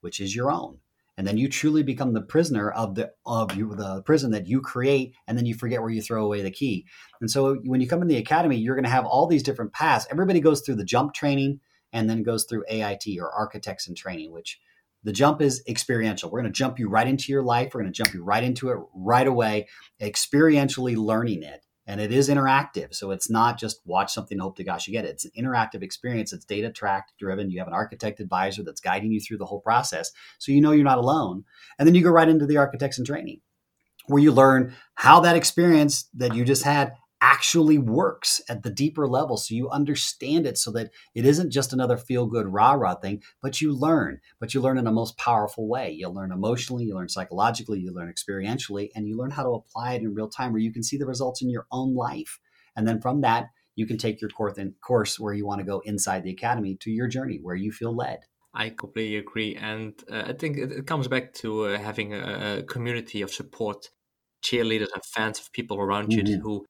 which 0.00 0.18
is 0.18 0.34
your 0.34 0.50
own. 0.50 0.78
And 1.18 1.26
then 1.26 1.36
you 1.36 1.46
truly 1.46 1.82
become 1.82 2.14
the 2.14 2.22
prisoner 2.22 2.70
of 2.70 2.94
the 2.94 3.12
of 3.26 3.54
you, 3.54 3.74
the 3.74 4.00
prison 4.00 4.30
that 4.30 4.46
you 4.46 4.62
create, 4.62 5.12
and 5.26 5.36
then 5.36 5.44
you 5.44 5.54
forget 5.54 5.82
where 5.82 5.90
you 5.90 6.00
throw 6.00 6.24
away 6.24 6.40
the 6.40 6.50
key. 6.50 6.86
And 7.20 7.30
so 7.30 7.56
when 7.66 7.82
you 7.82 7.86
come 7.86 8.00
in 8.00 8.08
the 8.08 8.16
academy, 8.16 8.56
you're 8.56 8.76
going 8.76 8.84
to 8.84 8.90
have 8.90 9.04
all 9.04 9.26
these 9.26 9.42
different 9.42 9.74
paths. 9.74 10.06
Everybody 10.10 10.40
goes 10.40 10.62
through 10.62 10.76
the 10.76 10.84
jump 10.84 11.12
training 11.12 11.60
and 11.92 12.08
then 12.08 12.22
goes 12.22 12.44
through 12.44 12.64
AIT 12.70 13.04
or 13.20 13.30
architects 13.30 13.88
in 13.88 13.94
training, 13.94 14.32
which 14.32 14.58
the 15.04 15.12
jump 15.12 15.40
is 15.40 15.62
experiential. 15.68 16.30
We're 16.30 16.40
going 16.40 16.52
to 16.52 16.58
jump 16.58 16.78
you 16.78 16.88
right 16.88 17.06
into 17.06 17.30
your 17.30 17.42
life. 17.42 17.74
We're 17.74 17.82
going 17.82 17.92
to 17.92 18.02
jump 18.02 18.14
you 18.14 18.24
right 18.24 18.42
into 18.42 18.70
it 18.70 18.78
right 18.94 19.26
away, 19.26 19.68
experientially 20.00 20.96
learning 20.96 21.42
it. 21.42 21.60
And 21.86 22.00
it 22.00 22.10
is 22.12 22.30
interactive. 22.30 22.94
So 22.94 23.10
it's 23.10 23.28
not 23.28 23.58
just 23.58 23.82
watch 23.84 24.12
something 24.12 24.36
and 24.36 24.42
hope 24.42 24.56
to 24.56 24.64
gosh 24.64 24.88
you 24.88 24.92
get 24.92 25.04
it. 25.04 25.10
It's 25.10 25.26
an 25.26 25.32
interactive 25.38 25.82
experience. 25.82 26.32
It's 26.32 26.46
data 26.46 26.72
tracked 26.72 27.12
driven. 27.18 27.50
You 27.50 27.58
have 27.58 27.68
an 27.68 27.74
architect 27.74 28.20
advisor 28.20 28.62
that's 28.62 28.80
guiding 28.80 29.12
you 29.12 29.20
through 29.20 29.36
the 29.36 29.44
whole 29.44 29.60
process. 29.60 30.10
So 30.38 30.50
you 30.50 30.62
know 30.62 30.72
you're 30.72 30.82
not 30.82 30.96
alone. 30.96 31.44
And 31.78 31.86
then 31.86 31.94
you 31.94 32.02
go 32.02 32.10
right 32.10 32.28
into 32.28 32.46
the 32.46 32.56
architects 32.56 32.96
and 32.96 33.06
training 33.06 33.40
where 34.06 34.22
you 34.22 34.32
learn 34.32 34.74
how 34.94 35.20
that 35.20 35.36
experience 35.36 36.08
that 36.14 36.34
you 36.34 36.44
just 36.44 36.62
had 36.62 36.92
actually 37.24 37.78
works 37.78 38.42
at 38.50 38.62
the 38.62 38.70
deeper 38.70 39.08
level 39.08 39.38
so 39.38 39.54
you 39.54 39.70
understand 39.70 40.46
it 40.46 40.58
so 40.58 40.70
that 40.70 40.90
it 41.14 41.24
isn't 41.24 41.50
just 41.50 41.72
another 41.72 41.96
feel 41.96 42.26
good 42.26 42.46
rah 42.46 42.72
rah 42.72 42.94
thing 42.94 43.22
but 43.40 43.62
you 43.62 43.74
learn 43.74 44.20
but 44.38 44.52
you 44.52 44.60
learn 44.60 44.76
in 44.76 44.86
a 44.86 44.92
most 44.92 45.16
powerful 45.16 45.66
way. 45.66 45.90
You 45.90 46.08
learn 46.10 46.32
emotionally 46.32 46.84
you 46.84 46.94
learn 46.94 47.08
psychologically 47.08 47.80
you 47.80 47.94
learn 47.94 48.12
experientially 48.12 48.90
and 48.94 49.08
you 49.08 49.16
learn 49.16 49.30
how 49.30 49.42
to 49.42 49.48
apply 49.60 49.94
it 49.94 50.02
in 50.02 50.14
real 50.14 50.28
time 50.28 50.52
where 50.52 50.60
you 50.60 50.70
can 50.70 50.82
see 50.82 50.98
the 50.98 51.06
results 51.06 51.40
in 51.40 51.48
your 51.48 51.66
own 51.72 51.94
life. 51.94 52.38
And 52.76 52.86
then 52.86 53.00
from 53.00 53.22
that 53.22 53.46
you 53.74 53.86
can 53.86 53.96
take 53.96 54.20
your 54.20 54.30
course 54.30 55.18
where 55.18 55.32
you 55.32 55.46
want 55.46 55.60
to 55.60 55.66
go 55.66 55.80
inside 55.80 56.24
the 56.24 56.30
academy 56.30 56.76
to 56.80 56.90
your 56.90 57.08
journey 57.08 57.38
where 57.40 57.56
you 57.56 57.72
feel 57.72 57.96
led. 57.96 58.18
I 58.52 58.68
completely 58.68 59.16
agree, 59.16 59.56
and 59.56 59.94
uh, 60.08 60.24
I 60.26 60.32
think 60.32 60.58
it, 60.58 60.70
it, 60.70 60.86
comes 60.86 61.08
back 61.08 61.34
to 61.42 61.64
uh, 61.64 61.78
having 61.78 62.14
a, 62.14 62.58
a, 62.58 62.62
community 62.62 63.20
of 63.20 63.32
support, 63.32 63.90
cheerleaders 64.44 64.92
and 64.94 65.04
fans 65.04 65.40
of 65.40 65.52
people 65.52 65.78
around 65.80 66.10
mm-hmm. 66.10 66.26
you 66.28 66.40
who 66.40 66.64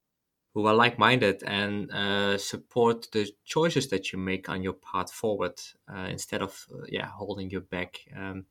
who 0.54 0.66
are 0.66 0.74
like-minded 0.74 1.42
and 1.44 1.90
uh, 1.90 2.38
support 2.38 3.08
the 3.12 3.28
choices 3.44 3.88
that 3.88 4.12
you 4.12 4.18
make 4.18 4.48
on 4.48 4.62
your 4.62 4.72
path 4.72 5.12
forward 5.12 5.60
uh, 5.92 6.06
instead 6.08 6.40
of 6.42 6.66
uh, 6.72 6.84
yeah 6.88 7.06
holding 7.06 7.50
you 7.50 7.60
back. 7.60 8.00
Um, 8.16 8.46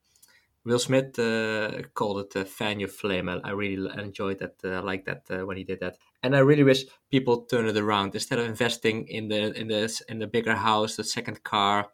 Will 0.66 0.80
Smith 0.80 1.18
uh, 1.20 1.82
called 1.94 2.20
it 2.20 2.36
uh, 2.36 2.46
"fan 2.46 2.80
your 2.80 2.90
flame." 2.90 3.30
I, 3.30 3.40
I 3.44 3.52
really 3.52 3.90
enjoyed 3.98 4.40
that. 4.40 4.56
I 4.64 4.80
like 4.80 5.06
that 5.06 5.48
when 5.48 5.58
he 5.58 5.64
did 5.64 5.80
that, 5.80 5.98
and 6.22 6.36
I 6.36 6.40
really 6.40 6.64
wish 6.64 6.86
people 7.10 7.46
turn 7.46 7.68
it 7.68 7.78
around 7.78 8.16
instead 8.16 8.40
of 8.40 8.46
investing 8.46 9.08
in 9.08 9.28
the 9.30 9.54
in 9.54 9.68
the 9.68 10.02
in 10.10 10.20
the 10.20 10.28
bigger 10.28 10.56
house, 10.56 10.96
the 10.96 11.04
second 11.04 11.44
car, 11.44 11.90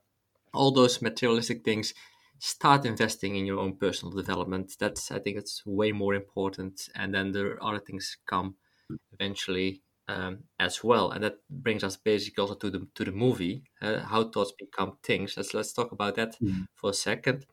all 0.54 0.72
those 0.72 1.02
materialistic 1.02 1.64
things. 1.64 1.94
Start 2.42 2.86
investing 2.86 3.36
in 3.36 3.46
your 3.46 3.60
own 3.60 3.76
personal 3.76 4.16
development. 4.16 4.76
That's 4.80 5.12
I 5.12 5.20
think 5.20 5.38
it's 5.38 5.66
way 5.66 5.92
more 5.92 6.14
important, 6.16 6.90
and 6.96 7.14
then 7.14 7.32
the 7.32 7.58
other 7.62 7.80
things 7.80 8.18
come 8.26 8.56
eventually 9.12 9.82
um, 10.10 10.40
as 10.60 10.84
well, 10.84 11.12
and 11.12 11.24
that 11.24 11.38
brings 11.50 11.84
us 11.84 11.96
basically 11.96 12.42
also 12.42 12.56
to 12.56 12.70
the 12.72 12.88
to 12.96 13.06
the 13.06 13.12
movie, 13.12 13.64
uh, 13.82 14.00
how 14.00 14.24
thoughts 14.24 14.54
become 14.58 14.98
things. 15.04 15.36
Let's 15.38 15.54
let's 15.54 15.74
talk 15.74 15.92
about 15.92 16.16
that 16.16 16.36
mm-hmm. 16.42 16.64
for 16.76 16.90
a 16.90 16.94
second. 16.94 17.46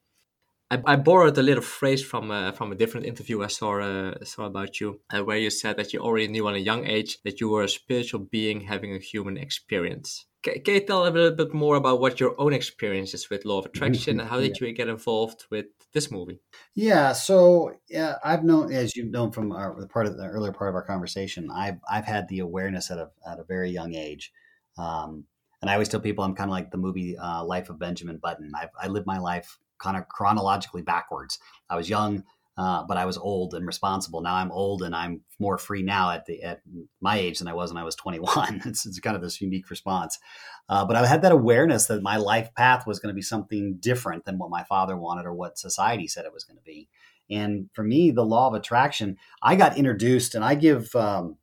I, 0.69 0.83
I, 0.85 0.97
borrowed 0.97 1.38
a 1.38 1.42
little 1.42 1.62
phrase 1.62 2.03
from 2.03 2.31
uh, 2.31 2.53
from 2.53 2.73
a 2.73 2.75
different 2.75 3.07
interview 3.07 3.42
I 3.42 3.49
saw 3.49 3.81
uh, 3.81 4.25
saw 4.25 4.47
about 4.47 4.81
you, 4.81 5.01
uh, 5.11 5.23
where 5.23 5.38
you 5.38 5.51
said 5.51 5.77
that 5.77 5.92
you 5.92 6.01
already 6.01 6.29
knew 6.29 6.49
on 6.49 6.55
a 6.55 6.69
young 6.71 6.87
age 6.87 7.19
that 7.25 7.40
you 7.40 7.49
were 7.51 7.62
a 7.62 7.69
spiritual 7.69 8.21
being 8.21 8.62
having 8.62 8.95
a 8.95 8.99
human 8.99 9.37
experience. 9.37 10.27
Can, 10.47 10.63
can 10.63 10.75
you 10.75 10.81
tell 10.81 11.03
a 11.03 11.11
little 11.11 11.33
bit 11.33 11.53
more 11.53 11.75
about 11.75 12.01
what 12.01 12.21
your 12.21 12.41
own 12.41 12.53
experiences 12.53 13.29
with 13.29 13.45
law 13.45 13.59
of 13.59 13.67
attraction 13.67 14.13
mm-hmm. 14.13 14.21
and 14.21 14.29
how 14.29 14.39
did 14.39 14.61
yeah. 14.61 14.69
you 14.69 14.73
get 14.75 14.89
involved 14.89 15.45
with 15.51 15.67
this 15.93 16.09
movie? 16.11 16.41
Yeah, 16.75 17.13
so 17.13 17.73
yeah, 17.89 18.15
I've 18.25 18.45
known, 18.45 18.73
as 18.73 18.95
you've 18.95 19.11
known 19.11 19.33
from 19.33 19.51
our, 19.51 19.75
the 19.81 19.89
part 19.89 20.07
of 20.07 20.17
the 20.17 20.27
earlier 20.27 20.53
part 20.53 20.69
of 20.69 20.77
our 20.77 20.85
conversation, 20.85 21.51
I've 21.51 21.81
I've 21.91 22.05
had 22.05 22.29
the 22.29 22.39
awareness 22.39 22.93
at 22.93 22.99
a 22.99 23.11
at 23.29 23.41
a 23.41 23.45
very 23.45 23.71
young 23.71 23.95
age, 23.95 24.33
um, 24.79 25.25
and 25.61 25.69
I 25.69 25.73
always 25.73 25.89
tell 25.89 26.01
people 26.01 26.23
I'm 26.23 26.37
kind 26.37 26.49
of 26.49 26.53
like 26.53 26.71
the 26.71 26.79
movie 26.79 27.19
uh, 27.19 27.45
Life 27.45 27.69
of 27.69 27.81
Benjamin 27.81 28.19
Button. 28.19 28.53
I've, 28.55 28.71
I 28.81 28.87
live 28.87 29.05
my 29.05 29.19
life 29.19 29.59
kind 29.79 29.97
of 29.97 30.09
chronologically 30.09 30.83
backwards. 30.83 31.41
I 31.69 31.77
was 31.77 31.91
young, 31.91 32.23
uh, 32.59 32.85
but 32.88 32.97
I 32.97 33.05
was 33.05 33.19
old 33.19 33.55
and 33.55 33.66
responsible. 33.66 34.23
Now 34.23 34.35
I'm 34.35 34.51
old 34.51 34.83
and 34.83 34.95
I'm 34.95 35.21
more 35.38 35.59
free 35.59 35.83
now 35.83 36.11
at 36.11 36.25
the 36.25 36.42
at 36.42 36.62
my 37.01 37.19
age 37.19 37.38
than 37.38 37.49
I 37.49 37.53
was 37.53 37.71
when 37.71 37.81
I 37.81 37.85
was 37.85 37.95
21. 37.97 38.62
it's, 38.66 38.87
it's 38.87 38.99
kind 38.99 39.14
of 39.14 39.23
this 39.23 39.40
unique 39.40 39.69
response. 39.69 40.19
Uh, 40.69 40.85
but 40.85 40.97
I 40.97 41.07
had 41.07 41.23
that 41.23 41.33
awareness 41.33 41.87
that 41.87 42.03
my 42.03 42.16
life 42.16 42.55
path 42.55 42.87
was 42.87 42.99
going 42.99 43.12
to 43.12 43.14
be 43.14 43.23
something 43.23 43.77
different 43.79 44.25
than 44.25 44.38
what 44.38 44.51
my 44.51 44.64
father 44.64 44.97
wanted 44.97 45.27
or 45.27 45.35
what 45.35 45.59
society 45.59 46.07
said 46.07 46.25
it 46.25 46.33
was 46.33 46.45
going 46.45 46.57
to 46.57 46.62
be. 46.62 46.88
And 47.29 47.69
for 47.75 47.85
me, 47.85 48.11
the 48.11 48.25
law 48.25 48.49
of 48.49 48.55
attraction, 48.55 49.16
I 49.42 49.57
got 49.57 49.77
introduced, 49.77 50.35
and 50.35 50.45
I 50.45 50.55
give 50.55 50.95
um, 50.95 51.37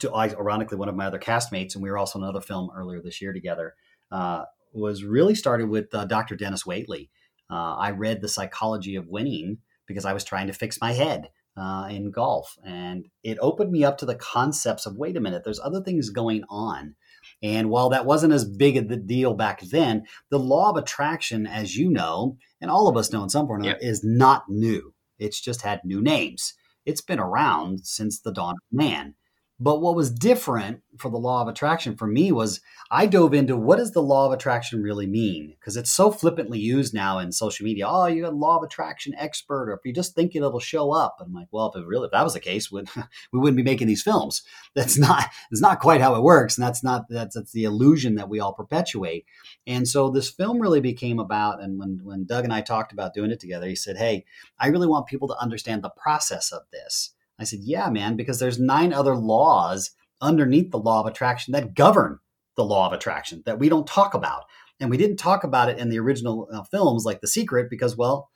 to 0.00 0.12
ironically 0.14 0.76
one 0.76 0.88
of 0.88 0.96
my 0.96 1.06
other 1.06 1.18
castmates, 1.18 1.74
and 1.74 1.82
we 1.82 1.90
were 1.90 1.98
also 1.98 2.18
in 2.18 2.24
another 2.24 2.40
film 2.40 2.70
earlier 2.76 3.00
this 3.00 3.22
year 3.22 3.32
together. 3.32 3.74
Uh, 4.10 4.44
was 4.72 5.04
really 5.04 5.34
started 5.34 5.68
with 5.68 5.94
uh, 5.94 6.04
Dr. 6.04 6.36
Dennis 6.36 6.64
Waitley. 6.64 7.08
Uh, 7.50 7.76
I 7.76 7.92
read 7.92 8.20
The 8.20 8.28
Psychology 8.28 8.96
of 8.96 9.08
Winning 9.08 9.58
because 9.88 10.04
I 10.04 10.12
was 10.12 10.24
trying 10.24 10.46
to 10.46 10.52
fix 10.52 10.78
my 10.80 10.92
head 10.92 11.30
uh, 11.56 11.88
in 11.90 12.10
golf. 12.10 12.56
And 12.64 13.08
it 13.24 13.38
opened 13.40 13.72
me 13.72 13.82
up 13.84 13.98
to 13.98 14.06
the 14.06 14.14
concepts 14.14 14.86
of 14.86 14.96
wait 14.96 15.16
a 15.16 15.20
minute, 15.20 15.42
there's 15.44 15.58
other 15.58 15.82
things 15.82 16.10
going 16.10 16.44
on. 16.48 16.94
And 17.42 17.70
while 17.70 17.88
that 17.90 18.06
wasn't 18.06 18.32
as 18.32 18.44
big 18.44 18.76
of 18.76 18.90
a 18.90 18.96
deal 18.96 19.34
back 19.34 19.60
then, 19.62 20.04
the 20.30 20.38
law 20.38 20.70
of 20.70 20.76
attraction, 20.76 21.46
as 21.46 21.76
you 21.76 21.90
know, 21.90 22.36
and 22.60 22.70
all 22.70 22.88
of 22.88 22.96
us 22.96 23.12
know 23.12 23.22
in 23.22 23.28
some 23.28 23.46
point, 23.46 23.64
yep. 23.64 23.78
is 23.80 24.02
not 24.04 24.44
new. 24.48 24.94
It's 25.18 25.40
just 25.40 25.62
had 25.62 25.80
new 25.84 26.00
names. 26.00 26.54
It's 26.86 27.00
been 27.00 27.18
around 27.18 27.80
since 27.84 28.20
the 28.20 28.32
dawn 28.32 28.54
of 28.54 28.76
man. 28.76 29.14
But 29.60 29.80
what 29.80 29.96
was 29.96 30.10
different 30.10 30.82
for 30.98 31.10
the 31.10 31.18
law 31.18 31.42
of 31.42 31.48
attraction 31.48 31.96
for 31.96 32.06
me 32.06 32.30
was 32.30 32.60
I 32.92 33.06
dove 33.06 33.34
into 33.34 33.56
what 33.56 33.78
does 33.78 33.90
the 33.92 34.02
law 34.02 34.26
of 34.26 34.32
attraction 34.32 34.82
really 34.82 35.06
mean? 35.06 35.56
Because 35.58 35.76
it's 35.76 35.90
so 35.90 36.12
flippantly 36.12 36.60
used 36.60 36.94
now 36.94 37.18
in 37.18 37.32
social 37.32 37.64
media. 37.64 37.88
Oh, 37.88 38.06
you're 38.06 38.28
a 38.28 38.30
law 38.30 38.58
of 38.58 38.62
attraction 38.62 39.14
expert, 39.16 39.68
or 39.68 39.74
if 39.74 39.80
you 39.84 39.92
just 39.92 40.14
think 40.14 40.36
it, 40.36 40.38
it'll 40.38 40.60
show 40.60 40.92
up. 40.92 41.16
And 41.18 41.26
I'm 41.26 41.34
like, 41.34 41.48
well, 41.50 41.72
if 41.74 41.80
it 41.80 41.86
really 41.86 42.06
if 42.06 42.12
that 42.12 42.22
was 42.22 42.34
the 42.34 42.40
case, 42.40 42.70
we 42.72 42.84
wouldn't 43.32 43.56
be 43.56 43.64
making 43.64 43.88
these 43.88 44.02
films. 44.02 44.42
That's 44.76 44.96
not 44.96 45.26
it's 45.50 45.60
not 45.60 45.80
quite 45.80 46.00
how 46.00 46.14
it 46.14 46.22
works, 46.22 46.56
and 46.56 46.64
that's 46.64 46.84
not 46.84 47.06
that's 47.08 47.34
that's 47.34 47.52
the 47.52 47.64
illusion 47.64 48.14
that 48.14 48.28
we 48.28 48.38
all 48.38 48.54
perpetuate. 48.54 49.26
And 49.66 49.88
so 49.88 50.08
this 50.08 50.30
film 50.30 50.60
really 50.60 50.80
became 50.80 51.18
about. 51.18 51.60
And 51.60 51.80
when 51.80 52.00
when 52.04 52.26
Doug 52.26 52.44
and 52.44 52.52
I 52.52 52.60
talked 52.60 52.92
about 52.92 53.12
doing 53.12 53.32
it 53.32 53.40
together, 53.40 53.66
he 53.66 53.74
said, 53.74 53.96
hey, 53.96 54.24
I 54.60 54.68
really 54.68 54.86
want 54.86 55.08
people 55.08 55.26
to 55.28 55.40
understand 55.40 55.82
the 55.82 55.90
process 55.90 56.52
of 56.52 56.62
this 56.72 57.12
I 57.38 57.44
said, 57.44 57.60
Yeah, 57.62 57.88
man, 57.90 58.16
because 58.16 58.38
there's 58.38 58.58
nine 58.58 58.92
other 58.92 59.16
laws 59.16 59.90
underneath 60.20 60.70
the 60.70 60.78
law 60.78 61.00
of 61.00 61.06
attraction 61.06 61.52
that 61.52 61.74
govern 61.74 62.18
the 62.56 62.64
law 62.64 62.86
of 62.86 62.92
attraction 62.92 63.42
that 63.46 63.58
we 63.58 63.68
don't 63.68 63.86
talk 63.86 64.14
about. 64.14 64.44
And 64.80 64.90
we 64.90 64.96
didn't 64.96 65.16
talk 65.16 65.44
about 65.44 65.68
it 65.68 65.78
in 65.78 65.90
the 65.90 65.98
original 65.98 66.48
uh, 66.52 66.62
films 66.64 67.04
like 67.04 67.20
The 67.20 67.28
Secret 67.28 67.68
because, 67.70 67.96
well, 67.96 68.30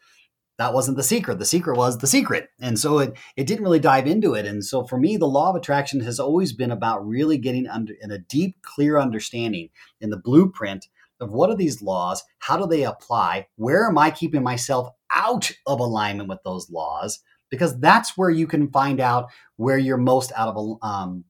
that 0.58 0.74
wasn't 0.74 0.96
the 0.96 1.02
secret. 1.02 1.38
The 1.38 1.44
secret 1.44 1.76
was 1.76 1.98
the 1.98 2.06
secret. 2.06 2.50
And 2.60 2.78
so 2.78 2.98
it, 2.98 3.14
it 3.36 3.46
didn't 3.46 3.64
really 3.64 3.80
dive 3.80 4.06
into 4.06 4.34
it. 4.34 4.46
And 4.46 4.64
so 4.64 4.84
for 4.84 4.98
me, 4.98 5.16
the 5.16 5.26
law 5.26 5.50
of 5.50 5.56
attraction 5.56 6.00
has 6.00 6.20
always 6.20 6.52
been 6.52 6.70
about 6.70 7.06
really 7.06 7.38
getting 7.38 7.66
under 7.66 7.94
in 8.00 8.10
a 8.10 8.18
deep, 8.18 8.62
clear 8.62 8.98
understanding 8.98 9.70
in 10.00 10.10
the 10.10 10.18
blueprint 10.18 10.86
of 11.20 11.32
what 11.32 11.50
are 11.50 11.56
these 11.56 11.82
laws? 11.82 12.22
How 12.40 12.56
do 12.56 12.66
they 12.66 12.84
apply? 12.84 13.46
Where 13.56 13.88
am 13.88 13.96
I 13.96 14.10
keeping 14.10 14.42
myself 14.42 14.88
out 15.12 15.50
of 15.66 15.80
alignment 15.80 16.28
with 16.28 16.42
those 16.44 16.70
laws? 16.70 17.20
Because 17.52 17.78
that's 17.78 18.16
where 18.16 18.30
you 18.30 18.46
can 18.46 18.70
find 18.70 18.98
out 18.98 19.30
where 19.56 19.76
you're 19.76 19.98
most 19.98 20.32
out 20.34 20.48
of 20.48 20.78
um, 20.82 21.24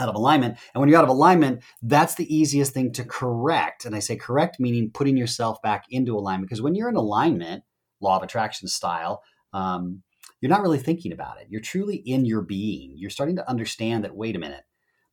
out 0.00 0.08
of 0.08 0.16
alignment. 0.16 0.58
And 0.74 0.80
when 0.80 0.88
you're 0.88 0.98
out 0.98 1.04
of 1.04 1.10
alignment, 1.10 1.62
that's 1.80 2.16
the 2.16 2.34
easiest 2.34 2.74
thing 2.74 2.92
to 2.92 3.04
correct. 3.04 3.84
And 3.84 3.94
I 3.94 4.00
say 4.00 4.16
correct 4.16 4.58
meaning 4.58 4.90
putting 4.92 5.16
yourself 5.16 5.62
back 5.62 5.84
into 5.90 6.16
alignment 6.16 6.48
because 6.48 6.60
when 6.60 6.74
you're 6.74 6.88
in 6.88 6.96
alignment, 6.96 7.62
law 8.00 8.16
of 8.16 8.22
attraction 8.24 8.66
style, 8.66 9.22
um, 9.52 10.02
you're 10.40 10.50
not 10.50 10.62
really 10.62 10.78
thinking 10.78 11.12
about 11.12 11.40
it. 11.40 11.46
You're 11.50 11.60
truly 11.60 11.96
in 11.96 12.24
your 12.24 12.42
being. 12.42 12.94
You're 12.96 13.10
starting 13.10 13.36
to 13.36 13.48
understand 13.48 14.04
that. 14.04 14.16
Wait 14.16 14.34
a 14.34 14.40
minute. 14.40 14.64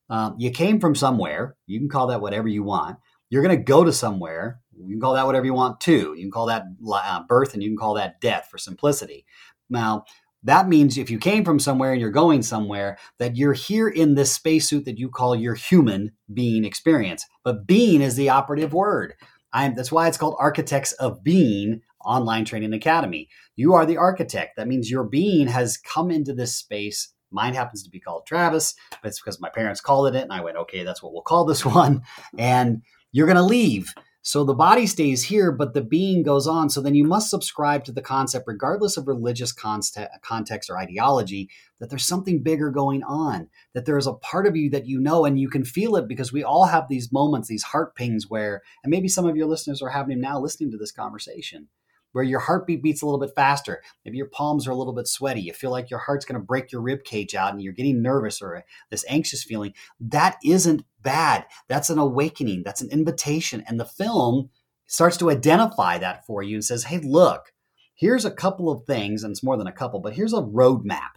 Um, 0.10 0.36
you 0.40 0.50
came 0.50 0.80
from 0.80 0.96
somewhere. 0.96 1.56
You 1.68 1.80
can 1.80 1.90
call 1.90 2.08
that 2.08 2.22
whatever 2.22 2.48
you 2.48 2.64
want. 2.64 2.98
You're 3.30 3.44
going 3.44 3.58
to 3.58 3.64
go 3.64 3.84
to 3.84 3.92
somewhere. 3.92 4.62
You 4.74 4.88
can 4.88 5.02
call 5.02 5.14
that 5.16 5.26
whatever 5.26 5.46
you 5.46 5.54
want 5.54 5.82
too. 5.82 6.14
You 6.16 6.24
can 6.24 6.32
call 6.32 6.48
that 6.48 6.64
uh, 6.92 7.24
birth 7.28 7.54
and 7.54 7.62
you 7.62 7.70
can 7.70 7.78
call 7.78 7.96
that 7.96 8.22
death 8.22 8.48
for 8.50 8.58
simplicity. 8.58 9.26
Now, 9.70 10.06
that 10.48 10.70
means 10.70 10.98
if 10.98 11.10
you 11.10 11.20
came 11.20 11.44
from 11.44 11.60
somewhere 11.60 11.92
and 11.92 12.00
you're 12.00 12.10
going 12.10 12.42
somewhere, 12.42 12.98
that 13.20 13.36
you're 13.36 13.54
here 13.54 13.90
in 13.90 14.16
this 14.16 14.32
spacesuit 14.32 14.86
that 14.86 14.98
you 14.98 15.10
call 15.10 15.36
your 15.36 15.56
human 15.56 16.14
being 16.34 16.64
experience. 16.64 17.26
But 17.44 17.68
being 17.68 18.02
is 18.02 18.16
the 18.16 18.30
operative 18.30 18.74
word. 18.74 19.14
I'm, 19.52 19.76
that's 19.76 19.92
why 19.92 20.08
it's 20.08 20.18
called 20.18 20.38
Architects 20.40 20.94
of 20.94 21.22
Being 21.22 21.82
Online 22.06 22.46
Training 22.46 22.72
Academy. 22.72 23.28
You 23.58 23.74
are 23.74 23.86
the 23.86 23.98
architect. 23.98 24.56
That 24.56 24.70
means 24.70 24.90
your 24.90 25.04
being 25.04 25.48
has 25.48 25.78
come 25.78 26.10
into 26.10 26.34
this 26.34 26.56
space. 26.56 27.14
Mine 27.30 27.54
happens 27.54 27.84
to 27.84 27.90
be 27.90 28.00
called 28.00 28.26
Travis, 28.26 28.74
but 29.02 29.10
it's 29.10 29.20
because 29.20 29.42
my 29.42 29.50
parents 29.50 29.82
called 29.82 30.08
it 30.08 30.16
it. 30.16 30.24
And 30.24 30.32
I 30.32 30.42
went, 30.42 30.56
okay, 30.56 30.84
that's 30.84 31.04
what 31.04 31.12
we'll 31.12 31.24
call 31.24 31.44
this 31.44 31.66
one. 31.66 32.04
And 32.38 32.84
you're 33.12 33.28
going 33.28 33.36
to 33.36 33.44
leave. 33.44 33.94
So 34.28 34.44
the 34.44 34.54
body 34.54 34.88
stays 34.88 35.24
here, 35.24 35.54
but 35.54 35.74
the 35.74 35.80
being 35.80 36.22
goes 36.22 36.48
on. 36.48 36.70
So 36.70 36.82
then 36.82 36.96
you 36.96 37.06
must 37.06 37.30
subscribe 37.30 37.86
to 37.86 37.94
the 37.94 38.02
concept, 38.02 38.44
regardless 38.46 38.98
of 38.98 39.08
religious 39.08 39.54
context 39.54 40.70
or 40.70 40.78
ideology, 40.78 41.50
that 41.80 41.90
there's 41.90 42.06
something 42.06 42.44
bigger 42.44 42.70
going 42.70 43.04
on, 43.04 43.48
that 43.74 43.86
there 43.86 43.98
is 43.98 44.06
a 44.06 44.12
part 44.12 44.46
of 44.46 44.58
you 44.58 44.70
that 44.72 44.86
you 44.86 45.00
know 45.00 45.24
and 45.24 45.40
you 45.40 45.48
can 45.48 45.64
feel 45.64 45.96
it 45.96 46.10
because 46.10 46.34
we 46.34 46.44
all 46.44 46.66
have 46.66 46.90
these 46.90 47.10
moments, 47.10 47.48
these 47.48 47.64
heart 47.64 47.96
pings 47.96 48.26
where, 48.28 48.64
and 48.84 48.92
maybe 48.92 49.08
some 49.08 49.26
of 49.26 49.38
your 49.38 49.48
listeners 49.48 49.82
are 49.82 49.92
having 49.92 50.10
them 50.10 50.20
now 50.30 50.38
listening 50.42 50.72
to 50.72 50.78
this 50.78 50.92
conversation 50.92 51.70
where 52.12 52.24
your 52.24 52.40
heartbeat 52.40 52.82
beats 52.82 53.02
a 53.02 53.06
little 53.06 53.20
bit 53.20 53.36
faster. 53.36 53.82
Maybe 54.04 54.18
your 54.18 54.28
palms 54.28 54.68
are 54.68 54.72
a 54.72 54.76
little 54.76 54.94
bit 54.94 55.08
sweaty. 55.08 55.42
You 55.42 55.54
feel 55.54 55.72
like 55.72 55.90
your 55.90 56.00
heart's 56.00 56.26
going 56.26 56.40
to 56.40 56.46
break 56.46 56.72
your 56.72 56.82
rib 56.82 57.04
cage 57.04 57.36
out 57.36 57.54
and 57.54 57.62
you're 57.62 57.74
getting 57.74 58.02
nervous 58.02 58.42
or 58.42 58.58
uh, 58.58 58.62
this 58.90 59.06
anxious 59.08 59.44
feeling. 59.44 59.74
That 60.00 60.38
isn't 60.44 60.84
bad. 61.08 61.46
That's 61.70 61.90
an 61.90 61.98
awakening. 61.98 62.64
That's 62.66 62.82
an 62.82 62.92
invitation. 62.92 63.64
And 63.66 63.80
the 63.80 63.86
film 63.86 64.50
starts 64.88 65.16
to 65.18 65.30
identify 65.30 65.98
that 65.98 66.26
for 66.26 66.44
you 66.44 66.56
and 66.58 66.66
says, 66.66 66.84
hey, 66.84 66.98
look, 66.98 67.54
here's 67.96 68.26
a 68.26 68.32
couple 68.32 68.70
of 68.70 68.84
things, 68.84 69.24
and 69.24 69.32
it's 69.32 69.44
more 69.44 69.56
than 69.56 69.68
a 69.68 69.72
couple, 69.72 70.02
but 70.02 70.14
here's 70.14 70.34
a 70.34 70.42
roadmap. 70.42 71.12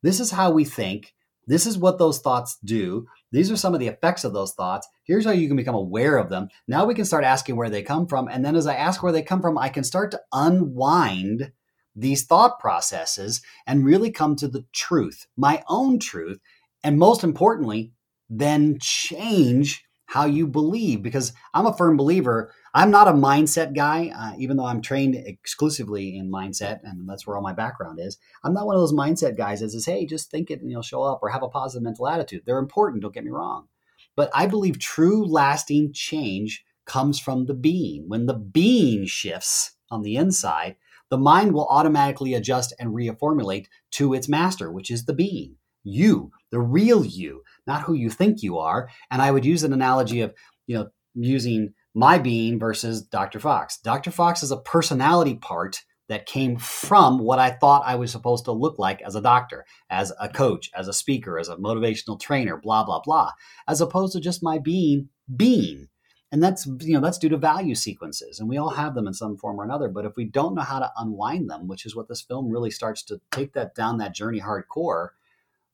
This 0.00 0.20
is 0.20 0.30
how 0.30 0.52
we 0.52 0.64
think. 0.64 1.12
This 1.48 1.66
is 1.66 1.76
what 1.76 1.98
those 1.98 2.20
thoughts 2.20 2.56
do. 2.64 3.06
These 3.32 3.50
are 3.50 3.56
some 3.56 3.74
of 3.74 3.80
the 3.80 3.88
effects 3.88 4.22
of 4.22 4.32
those 4.32 4.54
thoughts. 4.54 4.86
Here's 5.02 5.24
how 5.24 5.32
you 5.32 5.48
can 5.48 5.56
become 5.56 5.74
aware 5.74 6.16
of 6.18 6.30
them. 6.30 6.48
Now 6.68 6.84
we 6.84 6.94
can 6.94 7.04
start 7.04 7.24
asking 7.24 7.56
where 7.56 7.70
they 7.70 7.82
come 7.82 8.06
from. 8.06 8.28
And 8.28 8.44
then 8.44 8.54
as 8.54 8.68
I 8.68 8.74
ask 8.74 9.02
where 9.02 9.10
they 9.10 9.22
come 9.22 9.42
from, 9.42 9.58
I 9.58 9.68
can 9.68 9.82
start 9.82 10.12
to 10.12 10.20
unwind 10.32 11.50
these 11.96 12.24
thought 12.24 12.60
processes 12.60 13.42
and 13.66 13.84
really 13.84 14.12
come 14.12 14.36
to 14.36 14.46
the 14.46 14.64
truth, 14.72 15.26
my 15.36 15.64
own 15.68 15.98
truth. 15.98 16.38
And 16.84 16.96
most 16.96 17.24
importantly, 17.24 17.92
then 18.30 18.78
change 18.80 19.84
how 20.12 20.26
you 20.26 20.46
believe 20.46 21.02
because 21.02 21.32
I'm 21.54 21.64
a 21.64 21.74
firm 21.74 21.96
believer. 21.96 22.52
I'm 22.74 22.90
not 22.90 23.08
a 23.08 23.12
mindset 23.12 23.74
guy, 23.74 24.12
uh, 24.14 24.34
even 24.36 24.58
though 24.58 24.66
I'm 24.66 24.82
trained 24.82 25.14
exclusively 25.14 26.18
in 26.18 26.30
mindset, 26.30 26.80
and 26.84 27.08
that's 27.08 27.26
where 27.26 27.34
all 27.34 27.42
my 27.42 27.54
background 27.54 27.98
is. 27.98 28.18
I'm 28.44 28.52
not 28.52 28.66
one 28.66 28.76
of 28.76 28.82
those 28.82 28.92
mindset 28.92 29.38
guys 29.38 29.60
that 29.60 29.70
says, 29.70 29.86
"Hey, 29.86 30.04
just 30.04 30.30
think 30.30 30.50
it 30.50 30.60
and 30.60 30.70
you'll 30.70 30.82
show 30.82 31.02
up," 31.02 31.20
or 31.22 31.30
have 31.30 31.42
a 31.42 31.48
positive 31.48 31.82
mental 31.82 32.06
attitude. 32.08 32.42
They're 32.44 32.58
important. 32.58 33.02
Don't 33.02 33.14
get 33.14 33.24
me 33.24 33.30
wrong, 33.30 33.68
but 34.14 34.30
I 34.34 34.46
believe 34.46 34.78
true, 34.78 35.24
lasting 35.24 35.94
change 35.94 36.62
comes 36.84 37.18
from 37.18 37.46
the 37.46 37.54
being. 37.54 38.06
When 38.06 38.26
the 38.26 38.34
being 38.34 39.06
shifts 39.06 39.76
on 39.90 40.02
the 40.02 40.16
inside, 40.16 40.76
the 41.08 41.16
mind 41.18 41.52
will 41.52 41.68
automatically 41.68 42.34
adjust 42.34 42.74
and 42.78 42.90
reformulate 42.90 43.66
to 43.92 44.12
its 44.12 44.28
master, 44.28 44.70
which 44.70 44.90
is 44.90 45.06
the 45.06 45.14
being, 45.14 45.56
you, 45.84 46.32
the 46.50 46.60
real 46.60 47.04
you 47.04 47.42
not 47.66 47.82
who 47.82 47.94
you 47.94 48.10
think 48.10 48.42
you 48.42 48.58
are. 48.58 48.88
And 49.10 49.22
I 49.22 49.30
would 49.30 49.44
use 49.44 49.62
an 49.62 49.72
analogy 49.72 50.20
of, 50.20 50.34
you 50.66 50.76
know, 50.76 50.88
using 51.14 51.74
my 51.94 52.18
being 52.18 52.58
versus 52.58 53.02
Dr. 53.02 53.38
Fox. 53.38 53.78
Dr. 53.78 54.10
Fox 54.10 54.42
is 54.42 54.50
a 54.50 54.56
personality 54.56 55.34
part 55.34 55.82
that 56.08 56.26
came 56.26 56.56
from 56.56 57.18
what 57.18 57.38
I 57.38 57.50
thought 57.50 57.84
I 57.86 57.94
was 57.94 58.10
supposed 58.10 58.44
to 58.44 58.52
look 58.52 58.78
like 58.78 59.00
as 59.02 59.14
a 59.14 59.20
doctor, 59.20 59.64
as 59.88 60.12
a 60.20 60.28
coach, 60.28 60.70
as 60.76 60.88
a 60.88 60.92
speaker, 60.92 61.38
as 61.38 61.48
a 61.48 61.56
motivational 61.56 62.20
trainer, 62.20 62.56
blah, 62.56 62.84
blah, 62.84 63.00
blah, 63.00 63.32
as 63.68 63.80
opposed 63.80 64.12
to 64.14 64.20
just 64.20 64.42
my 64.42 64.58
being 64.58 65.08
being. 65.34 65.88
And 66.30 66.42
that's 66.42 66.66
you 66.66 66.94
know 66.94 67.00
that's 67.00 67.18
due 67.18 67.28
to 67.28 67.36
value 67.36 67.74
sequences, 67.74 68.40
and 68.40 68.48
we 68.48 68.56
all 68.56 68.70
have 68.70 68.94
them 68.94 69.06
in 69.06 69.12
some 69.12 69.36
form 69.36 69.60
or 69.60 69.64
another. 69.64 69.88
But 69.88 70.06
if 70.06 70.16
we 70.16 70.24
don't 70.24 70.54
know 70.54 70.62
how 70.62 70.78
to 70.78 70.90
unwind 70.96 71.50
them, 71.50 71.68
which 71.68 71.84
is 71.84 71.94
what 71.94 72.08
this 72.08 72.22
film 72.22 72.50
really 72.50 72.70
starts 72.70 73.02
to 73.04 73.20
take 73.30 73.52
that 73.52 73.74
down 73.74 73.98
that 73.98 74.14
journey 74.14 74.40
hardcore, 74.40 75.08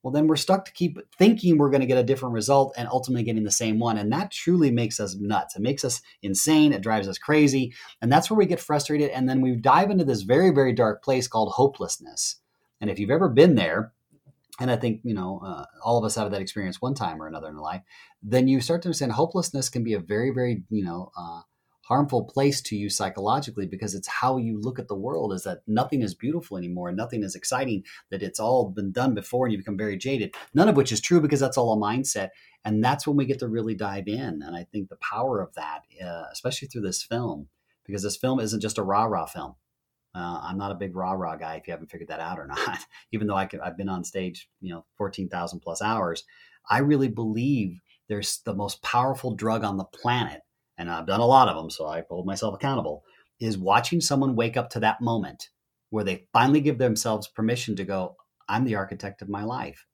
well, 0.09 0.15
then 0.15 0.27
we're 0.27 0.37
stuck 0.37 0.65
to 0.65 0.73
keep 0.73 0.99
thinking 1.19 1.59
we're 1.59 1.69
going 1.69 1.83
to 1.83 1.87
get 1.87 1.99
a 1.99 2.03
different 2.03 2.33
result 2.33 2.73
and 2.79 2.89
ultimately 2.89 3.23
getting 3.23 3.45
the 3.45 3.51
same 3.51 3.79
one. 3.79 3.99
And 3.99 4.11
that 4.11 4.31
truly 4.31 4.71
makes 4.71 4.99
us 4.99 5.15
nuts. 5.17 5.55
It 5.55 5.61
makes 5.61 5.85
us 5.85 6.01
insane. 6.23 6.73
It 6.73 6.81
drives 6.81 7.07
us 7.07 7.19
crazy. 7.19 7.75
And 8.01 8.11
that's 8.11 8.31
where 8.31 8.39
we 8.39 8.47
get 8.47 8.59
frustrated. 8.59 9.11
And 9.11 9.29
then 9.29 9.43
we 9.43 9.55
dive 9.55 9.91
into 9.91 10.07
this 10.07 10.23
very, 10.23 10.51
very 10.51 10.73
dark 10.73 11.05
place 11.05 11.29
called 11.29 11.53
hopelessness. 11.53 12.37
And 12.81 12.89
if 12.89 12.99
you've 12.99 13.11
ever 13.11 13.29
been 13.29 13.55
there, 13.55 13.93
and 14.59 14.71
I 14.71 14.77
think, 14.77 15.03
you 15.05 15.13
know, 15.13 15.43
uh, 15.45 15.67
all 15.85 15.99
of 15.99 16.05
us 16.07 16.15
have 16.15 16.31
that 16.31 16.41
experience 16.41 16.81
one 16.81 16.95
time 16.95 17.21
or 17.21 17.27
another 17.27 17.49
in 17.49 17.59
life, 17.59 17.83
then 18.23 18.49
you 18.49 18.63
start 18.63 18.81
to 18.81 18.89
understand 18.89 19.13
hopelessness 19.13 19.69
can 19.69 19.85
be 19.85 19.93
a 19.93 20.01
very, 20.01 20.31
very, 20.31 20.63
you 20.71 20.85
know, 20.85 21.13
uh, 21.19 21.43
harmful 21.89 22.25
place 22.25 22.61
to 22.61 22.77
you 22.77 22.91
psychologically 22.91 23.67
because 23.67 23.95
it's 23.95 24.09
how 24.09 24.37
you 24.37 24.61
look 24.61 24.79
at 24.79 24.89
the 24.89 24.95
world 24.95 25.33
is 25.33 25.45
that 25.45 25.63
nothing 25.67 26.03
is 26.03 26.15
beautiful 26.15 26.57
anymore 26.57 26.89
and 26.89 26.97
nothing 26.97 27.23
is 27.23 27.35
exciting 27.35 27.83
that 28.11 28.23
it's 28.23 28.39
all 28.39 28.69
been 28.69 28.93
done 28.93 29.15
before 29.15 29.47
and 29.47 29.53
you 29.53 29.59
become 29.59 29.77
very 29.77 29.97
jaded. 29.97 30.35
None 30.55 30.69
of 30.69 30.77
which 30.77 30.93
is 30.93 31.01
true 31.01 31.21
because 31.21 31.41
that's 31.41 31.57
all 31.57 31.73
a 31.73 31.77
mindset 31.77 32.29
and 32.65 32.85
that's 32.85 33.07
when 33.07 33.17
we 33.17 33.25
get 33.25 33.39
to 33.39 33.49
really 33.49 33.75
dive 33.75 34.09
in 34.09 34.43
and 34.43 34.55
i 34.57 34.65
think 34.65 34.89
the 34.89 34.97
power 34.97 35.41
of 35.41 35.55
that 35.55 35.83
uh, 36.05 36.25
especially 36.33 36.69
through 36.69 36.83
this 36.83 37.03
film 37.03 37.49
because 37.85 38.03
this 38.03 38.17
film 38.17 38.41
isn't 38.41 38.61
just 38.61 38.79
a 38.79 38.83
rah-rah 38.83 39.27
film. 39.27 39.55
Uh, 40.15 40.41
i'm 40.43 40.59
not 40.59 40.73
a 40.73 40.77
big 40.77 40.95
rah-rah 40.95 41.37
guy 41.37 41.57
if 41.57 41.67
you 41.67 41.73
haven't 41.73 41.91
figured 41.91 42.09
that 42.09 42.21
out 42.21 42.39
or 42.39 42.47
not 42.57 42.81
even 43.13 43.27
though 43.27 43.37
I 43.37 43.47
could, 43.47 43.61
i've 43.61 43.77
been 43.77 43.89
on 43.89 44.05
stage 44.05 44.49
you 44.61 44.73
know 44.73 44.85
14000 44.97 45.61
plus 45.61 45.83
hours. 45.83 46.25
I 46.71 46.79
really 46.81 47.09
believe 47.09 47.81
there's 48.09 48.41
the 48.45 48.55
most 48.55 48.83
powerful 48.83 49.35
drug 49.35 49.65
on 49.65 49.79
the 49.79 49.85
planet 49.85 50.43
and 50.79 50.91
I've 50.91 51.07
done 51.07 51.21
a 51.21 51.27
lot 51.27 51.49
of 51.49 51.57
them, 51.57 51.71
so 51.71 51.87
I 51.87 52.05
hold 52.09 52.27
myself 52.27 52.55
accountable, 52.55 53.05
is 53.41 53.59
watching 53.59 54.01
someone 54.01 54.37
wake 54.37 54.57
up 54.57 54.71
to 54.71 54.81
that 54.81 55.01
moment 55.01 55.51
where 55.91 56.05
they 56.05 56.27
finally 56.33 56.61
give 56.61 56.79
themselves 56.79 57.29
permission 57.29 57.77
to 57.77 57.85
go, 57.85 58.17
I'm 58.49 58.65
the 58.65 58.77
architect 58.77 59.21
of 59.21 59.29
my 59.29 59.45
life. 59.45 59.87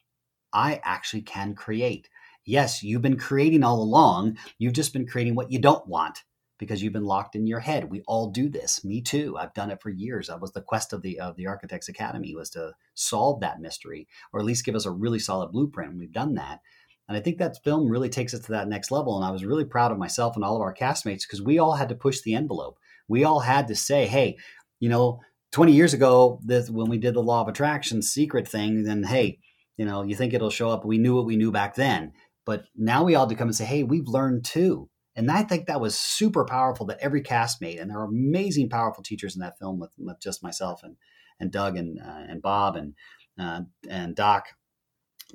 I 0.52 0.80
actually 0.84 1.22
can 1.22 1.54
create. 1.54 2.08
Yes, 2.44 2.82
you've 2.82 3.02
been 3.02 3.18
creating 3.18 3.64
all 3.64 3.82
along. 3.82 4.36
You've 4.58 4.74
just 4.74 4.92
been 4.92 5.06
creating 5.06 5.34
what 5.34 5.50
you 5.50 5.58
don't 5.58 5.86
want 5.88 6.22
because 6.58 6.82
you've 6.82 6.92
been 6.92 7.04
locked 7.04 7.34
in 7.34 7.46
your 7.46 7.60
head. 7.60 7.90
We 7.90 8.02
all 8.06 8.30
do 8.30 8.48
this. 8.48 8.84
Me 8.84 9.00
too. 9.00 9.36
I've 9.38 9.54
done 9.54 9.70
it 9.70 9.82
for 9.82 9.90
years. 9.90 10.28
That 10.28 10.40
was 10.40 10.52
the 10.52 10.62
quest 10.62 10.92
of 10.92 11.02
the 11.02 11.18
of 11.18 11.36
the 11.36 11.46
Architects 11.46 11.88
Academy 11.88 12.34
was 12.34 12.50
to 12.50 12.74
solve 12.94 13.40
that 13.40 13.60
mystery 13.60 14.06
or 14.32 14.40
at 14.40 14.46
least 14.46 14.64
give 14.64 14.74
us 14.74 14.86
a 14.86 14.90
really 14.90 15.18
solid 15.18 15.50
blueprint. 15.52 15.90
And 15.90 15.98
we've 15.98 16.12
done 16.12 16.34
that. 16.34 16.60
And 17.08 17.16
I 17.16 17.20
think 17.20 17.38
that 17.38 17.62
film 17.62 17.88
really 17.88 18.08
takes 18.08 18.32
us 18.32 18.40
to 18.40 18.52
that 18.52 18.68
next 18.68 18.90
level. 18.90 19.16
And 19.16 19.24
I 19.24 19.30
was 19.30 19.44
really 19.44 19.64
proud 19.64 19.92
of 19.92 19.98
myself 19.98 20.36
and 20.36 20.44
all 20.44 20.56
of 20.56 20.62
our 20.62 20.74
castmates 20.74 21.22
because 21.22 21.42
we 21.42 21.58
all 21.58 21.74
had 21.74 21.90
to 21.90 21.94
push 21.94 22.22
the 22.22 22.34
envelope. 22.34 22.78
We 23.08 23.24
all 23.24 23.40
had 23.40 23.68
to 23.68 23.76
say, 23.76 24.06
hey, 24.06 24.38
you 24.80 24.88
know, 24.88 25.20
20 25.52 25.72
years 25.72 25.94
ago, 25.94 26.40
this, 26.42 26.70
when 26.70 26.88
we 26.88 26.98
did 26.98 27.14
the 27.14 27.22
law 27.22 27.42
of 27.42 27.48
attraction 27.48 28.02
secret 28.02 28.48
thing, 28.48 28.84
then 28.84 29.04
hey, 29.04 29.38
you 29.76 29.84
know, 29.84 30.02
you 30.02 30.16
think 30.16 30.32
it'll 30.32 30.50
show 30.50 30.70
up. 30.70 30.84
We 30.84 30.98
knew 30.98 31.14
what 31.14 31.26
we 31.26 31.36
knew 31.36 31.52
back 31.52 31.74
then. 31.74 32.12
But 32.46 32.64
now 32.76 33.04
we 33.04 33.14
all 33.14 33.26
to 33.26 33.34
come 33.34 33.48
and 33.48 33.56
say, 33.56 33.64
hey, 33.64 33.82
we've 33.82 34.08
learned 34.08 34.44
too. 34.44 34.88
And 35.16 35.30
I 35.30 35.42
think 35.42 35.66
that 35.66 35.80
was 35.80 35.98
super 35.98 36.44
powerful 36.44 36.86
that 36.86 36.98
every 37.00 37.22
castmate, 37.22 37.80
and 37.80 37.90
there 37.90 37.98
are 37.98 38.08
amazing, 38.08 38.68
powerful 38.68 39.04
teachers 39.04 39.36
in 39.36 39.40
that 39.40 39.58
film 39.58 39.78
with, 39.78 39.90
with 39.96 40.20
just 40.20 40.42
myself 40.42 40.82
and, 40.82 40.96
and 41.38 41.52
Doug 41.52 41.76
and, 41.76 42.00
uh, 42.00 42.24
and 42.28 42.42
Bob 42.42 42.76
and, 42.76 42.94
uh, 43.38 43.62
and 43.88 44.16
Doc 44.16 44.48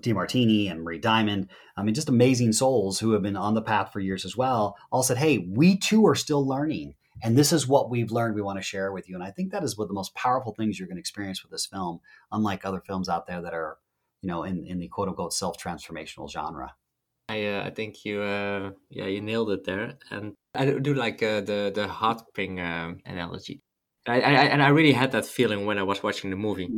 Demartini 0.01 0.69
and 0.69 0.83
Marie 0.83 0.99
Diamond. 0.99 1.49
I 1.77 1.83
mean, 1.83 1.95
just 1.95 2.09
amazing 2.09 2.53
souls 2.53 2.99
who 2.99 3.11
have 3.11 3.21
been 3.21 3.35
on 3.35 3.53
the 3.53 3.61
path 3.61 3.91
for 3.91 3.99
years 3.99 4.25
as 4.25 4.35
well, 4.35 4.77
all 4.91 5.03
said, 5.03 5.17
hey, 5.17 5.37
we 5.37 5.77
too 5.77 6.05
are 6.07 6.15
still 6.15 6.45
learning. 6.47 6.95
And 7.21 7.37
this 7.37 7.51
is 7.51 7.67
what 7.67 7.89
we've 7.89 8.11
learned 8.11 8.35
we 8.35 8.41
want 8.41 8.59
to 8.59 8.63
share 8.63 8.91
with 8.91 9.09
you. 9.09 9.15
And 9.15 9.23
I 9.23 9.31
think 9.31 9.51
that 9.51 9.63
is 9.63 9.77
one 9.77 9.85
of 9.85 9.89
the 9.89 9.93
most 9.93 10.15
powerful 10.15 10.53
things 10.53 10.79
you're 10.79 10.87
going 10.87 10.95
to 10.95 11.01
experience 11.01 11.43
with 11.43 11.51
this 11.51 11.65
film, 11.65 11.99
unlike 12.31 12.65
other 12.65 12.79
films 12.79 13.09
out 13.09 13.27
there 13.27 13.41
that 13.41 13.53
are, 13.53 13.77
you 14.21 14.27
know, 14.27 14.43
in, 14.43 14.65
in 14.65 14.79
the 14.79 14.87
quote 14.87 15.09
unquote 15.09 15.33
self 15.33 15.57
transformational 15.57 16.31
genre. 16.31 16.75
I, 17.29 17.45
uh, 17.45 17.63
I 17.65 17.69
think 17.69 18.05
you 18.05 18.21
uh, 18.21 18.71
yeah 18.89 19.05
you 19.05 19.21
nailed 19.21 19.51
it 19.51 19.63
there, 19.63 19.93
and 20.09 20.33
I 20.55 20.65
do 20.65 20.95
like 20.95 21.21
uh, 21.21 21.41
the 21.41 21.71
the 21.73 21.87
heart 21.87 22.23
ping 22.33 22.59
um, 22.59 23.01
analogy. 23.05 23.61
I, 24.07 24.19
I, 24.21 24.31
and 24.45 24.63
I 24.63 24.69
really 24.69 24.93
had 24.93 25.11
that 25.11 25.25
feeling 25.25 25.67
when 25.67 25.77
I 25.77 25.83
was 25.83 26.01
watching 26.01 26.31
the 26.31 26.35
movie. 26.35 26.69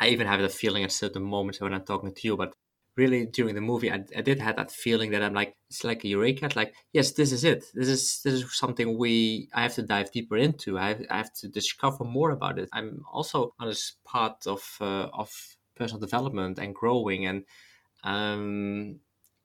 I 0.00 0.08
even 0.08 0.26
have 0.26 0.40
the 0.40 0.48
feeling 0.48 0.84
at 0.84 0.92
certain 0.92 1.22
moments 1.22 1.60
when 1.60 1.74
I'm 1.74 1.84
talking 1.84 2.14
to 2.14 2.20
you. 2.26 2.36
But 2.36 2.54
really, 2.96 3.26
during 3.26 3.54
the 3.54 3.60
movie, 3.60 3.90
I, 3.90 4.04
I 4.16 4.22
did 4.22 4.40
have 4.40 4.56
that 4.56 4.70
feeling 4.70 5.10
that 5.12 5.22
I'm 5.22 5.34
like, 5.34 5.54
it's 5.68 5.84
like 5.84 6.04
a 6.04 6.08
eureka. 6.08 6.50
Like, 6.56 6.74
yes, 6.92 7.12
this 7.12 7.32
is 7.32 7.44
it. 7.44 7.64
This 7.74 7.88
is 7.88 8.20
this 8.24 8.34
is 8.34 8.56
something 8.56 8.98
we 8.98 9.48
I 9.54 9.62
have 9.62 9.74
to 9.74 9.82
dive 9.82 10.10
deeper 10.12 10.36
into. 10.36 10.78
I 10.78 10.88
have, 10.88 11.06
I 11.10 11.16
have 11.18 11.32
to 11.34 11.48
discover 11.48 12.04
more 12.04 12.30
about 12.30 12.58
it. 12.58 12.68
I'm 12.72 13.04
also 13.12 13.54
on 13.60 13.68
this 13.68 13.96
part 14.04 14.46
of 14.46 14.62
uh, 14.80 15.08
of 15.12 15.30
personal 15.76 16.00
development 16.00 16.58
and 16.58 16.74
growing, 16.74 17.26
and 17.26 17.44
um, 18.04 19.00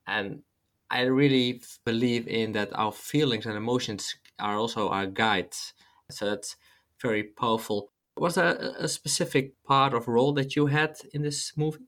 and 0.08 0.44
I 0.90 1.02
really 1.04 1.62
believe 1.86 2.28
in 2.28 2.54
that 2.54 2.70
our 2.74 2.92
feelings 2.92 3.46
and 3.46 3.58
emotions 3.58 4.16
are 4.40 4.56
also 4.58 4.90
our 4.90 5.08
guides. 5.08 5.74
So 6.12 6.26
that's 6.26 6.56
very 7.02 7.24
powerful. 7.24 7.92
Was 8.18 8.36
there 8.36 8.56
a 8.80 8.88
specific 8.88 9.54
part 9.68 9.94
of 9.94 10.08
role 10.08 10.34
that 10.34 10.56
you 10.56 10.68
had 10.68 10.96
in 11.14 11.22
this 11.22 11.52
movie? 11.58 11.80